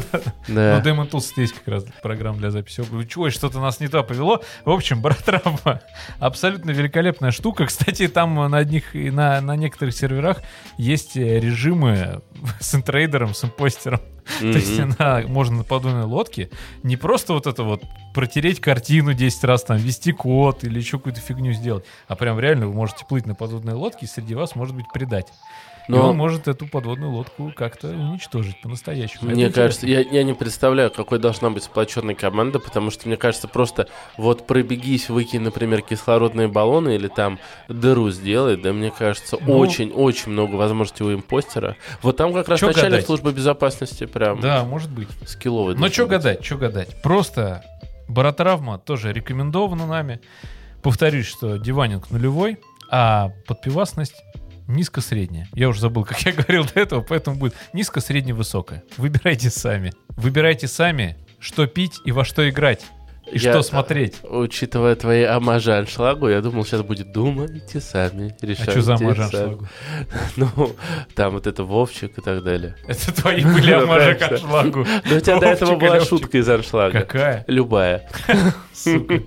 Да. 0.48 0.80
Diamond 0.80 1.10
Tools 1.10 1.24
есть 1.36 1.54
как 1.54 1.68
раз 1.68 1.84
программа 2.02 2.38
для 2.38 2.50
записи. 2.50 2.82
Ой, 3.16 3.30
что-то 3.30 3.58
нас 3.60 3.80
не 3.80 3.88
то 3.88 4.02
повело. 4.02 4.42
В 4.64 4.70
общем, 4.70 5.00
Братравма 5.00 5.80
абсолютно 6.18 6.70
великолепная 6.72 7.30
штука. 7.30 7.66
Кстати, 7.66 8.08
там 8.08 8.34
на 8.50 8.58
одних 8.58 8.94
и 8.94 9.10
на 9.10 9.40
некоторых 9.56 9.94
серверах 9.94 10.38
есть 10.76 11.05
э, 11.14 11.38
режимы 11.38 12.22
с 12.60 12.74
интрейдером, 12.74 13.34
с 13.34 13.44
импостером. 13.44 14.00
То 14.40 14.46
есть 14.46 14.78
Мгм. 14.78 14.96
на, 14.98 15.20
можно 15.28 15.58
на 15.58 15.64
подводной 15.64 16.04
лодке 16.04 16.50
не 16.82 16.96
просто 16.96 17.32
вот 17.32 17.46
это 17.46 17.62
вот 17.62 17.84
протереть 18.12 18.60
картину 18.60 19.14
10 19.14 19.44
раз, 19.44 19.62
там, 19.62 19.76
ввести 19.76 20.10
код 20.12 20.64
или 20.64 20.78
еще 20.78 20.96
какую-то 20.98 21.20
фигню 21.20 21.52
сделать, 21.52 21.84
а 22.08 22.16
прям 22.16 22.40
реально 22.40 22.66
вы 22.66 22.72
можете 22.72 23.04
плыть 23.04 23.26
на 23.26 23.36
подводной 23.36 23.74
лодке, 23.74 24.06
и 24.06 24.08
среди 24.08 24.34
вас 24.34 24.56
может 24.56 24.74
быть 24.74 24.86
предатель. 24.92 25.34
И 25.88 25.92
Но- 25.92 26.10
он 26.10 26.16
может 26.16 26.48
эту 26.48 26.66
подводную 26.66 27.12
лодку 27.12 27.52
как-то 27.54 27.88
уничтожить 27.88 28.60
по-настоящему. 28.60 29.30
Мне 29.30 29.44
Это 29.44 29.54
кажется, 29.54 29.86
я, 29.86 30.00
я 30.00 30.24
не 30.24 30.32
представляю, 30.34 30.90
какой 30.90 31.18
должна 31.20 31.50
быть 31.50 31.62
сплоченная 31.62 32.14
команда, 32.16 32.58
потому 32.58 32.90
что, 32.90 33.06
мне 33.06 33.16
кажется, 33.16 33.46
просто 33.46 33.86
вот 34.16 34.46
пробегись, 34.48 35.08
выкинь, 35.08 35.42
например, 35.42 35.82
кислородные 35.82 36.48
баллоны 36.48 36.96
или 36.96 37.06
там 37.06 37.38
дыру 37.68 38.10
сделай, 38.10 38.56
да, 38.56 38.72
мне 38.72 38.90
кажется, 38.90 39.36
Ну. 39.40 39.58
очень-очень 39.58 40.32
много 40.32 40.56
возможностей 40.56 41.04
у 41.04 41.14
импостера. 41.14 41.76
Вот 42.02 42.16
там 42.16 42.32
как 42.34 42.48
раз 42.48 42.58
Чё 42.58 42.66
начальник 42.66 42.90
гадать? 42.90 43.06
службы 43.06 43.32
безопасности 43.32 44.06
прям 44.06 44.40
Да, 44.40 44.64
может 44.64 44.90
быть. 44.90 45.08
скилловый. 45.24 45.76
Но 45.76 45.88
что 45.88 46.06
гадать, 46.06 46.44
что 46.44 46.56
гадать. 46.56 47.00
Просто 47.02 47.62
баротравма 48.08 48.78
тоже 48.78 49.12
рекомендована 49.12 49.86
нами. 49.86 50.20
Повторюсь, 50.82 51.26
что 51.26 51.56
диванинг 51.58 52.10
нулевой, 52.10 52.58
а 52.90 53.30
подпивасность 53.48 54.14
низко-средняя. 54.68 55.48
Я 55.54 55.68
уже 55.68 55.80
забыл, 55.80 56.04
как 56.04 56.20
я 56.22 56.32
говорил 56.32 56.64
до 56.64 56.80
этого, 56.80 57.00
поэтому 57.00 57.36
будет 57.36 57.54
низко-средне-высокая. 57.72 58.82
Выбирайте 58.96 59.50
сами. 59.50 59.92
Выбирайте 60.16 60.68
сами, 60.68 61.16
что 61.40 61.66
пить 61.66 62.00
и 62.04 62.12
во 62.12 62.24
что 62.24 62.48
играть. 62.48 62.84
И 63.30 63.38
Я, 63.38 63.50
что 63.52 63.62
смотреть. 63.62 64.18
Учитывая 64.22 64.94
твои 64.94 65.24
амажи 65.24 65.76
аншлагу, 65.76 66.28
я 66.28 66.40
думал, 66.40 66.64
сейчас 66.64 66.82
будет 66.82 67.12
думайте 67.12 67.80
сами, 67.80 68.36
А 68.40 68.46
решайте 68.46 68.70
что 68.70 68.82
за 68.82 68.96
сами». 68.96 69.12
амажан 69.14 69.68
Ну, 70.36 70.76
там 71.16 71.32
вот 71.32 71.48
это 71.48 71.64
Вовчик 71.64 72.18
и 72.18 72.20
так 72.20 72.44
далее. 72.44 72.76
Это 72.86 73.12
твои 73.12 73.42
были 73.42 73.74
Ну, 73.74 73.82
амажи 73.82 74.14
к 74.14 74.22
аншлагу. 74.30 74.86
Но 75.10 75.16
у 75.16 75.20
тебя 75.20 75.40
до 75.40 75.46
этого 75.46 75.74
была 75.74 76.00
шутка 76.02 76.38
из 76.38 76.48
аншлага. 76.48 77.00
Какая? 77.00 77.44
Любая. 77.48 78.08
Сука. 78.72 79.20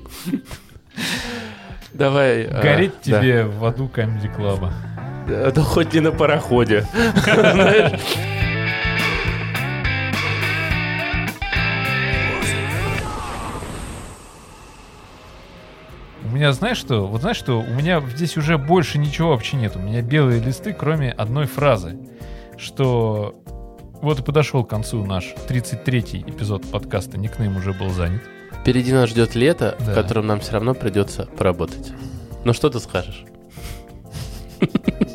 Давай. 1.93 2.45
а, 2.45 2.61
Гореть 2.61 2.93
да. 3.05 3.19
тебе 3.19 3.43
в 3.43 3.65
аду 3.65 3.89
Камеди 3.89 4.29
Клаба. 4.29 4.73
Да, 5.29 5.61
хоть 5.61 5.93
не 5.93 5.99
на 5.99 6.11
пароходе. 6.11 6.85
У 16.25 16.27
меня, 16.31 16.51
знаешь 16.51 16.77
что? 16.77 17.07
Вот 17.07 17.21
знаешь 17.21 17.37
что? 17.37 17.59
У 17.61 17.73
меня 17.73 18.01
здесь 18.15 18.37
уже 18.37 18.57
больше 18.57 18.97
ничего 18.97 19.29
вообще 19.29 19.57
нет. 19.57 19.75
У 19.75 19.79
меня 19.79 20.01
белые 20.01 20.41
листы, 20.41 20.73
кроме 20.73 21.11
одной 21.11 21.45
фразы. 21.45 21.97
Что 22.57 23.35
вот 24.01 24.19
и 24.19 24.23
подошел 24.23 24.63
к 24.65 24.69
концу 24.69 25.05
наш 25.05 25.33
33-й 25.47 26.21
эпизод 26.29 26.69
подкаста 26.69 27.17
«Никнейм 27.17 27.55
уже 27.57 27.73
был 27.73 27.89
занят». 27.89 28.21
Впереди 28.61 28.91
нас 28.91 29.09
ждет 29.09 29.33
лето, 29.35 29.75
в 29.79 29.87
Да. 29.87 29.93
котором 29.93 30.27
нам 30.27 30.39
все 30.41 30.53
равно 30.53 30.73
придется 30.73 31.25
поработать. 31.25 31.93
Ну 32.43 32.53
что 32.53 32.69
ты 32.69 32.79
скажешь? 32.79 33.23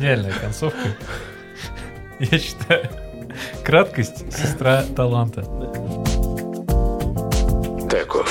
гениальная 0.00 0.32
концовка. 0.32 0.78
Я 2.18 2.38
считаю, 2.38 2.88
краткость— 3.62 4.32
сестра 4.34 4.82
таланта. 4.96 5.42
Таков 7.90 8.29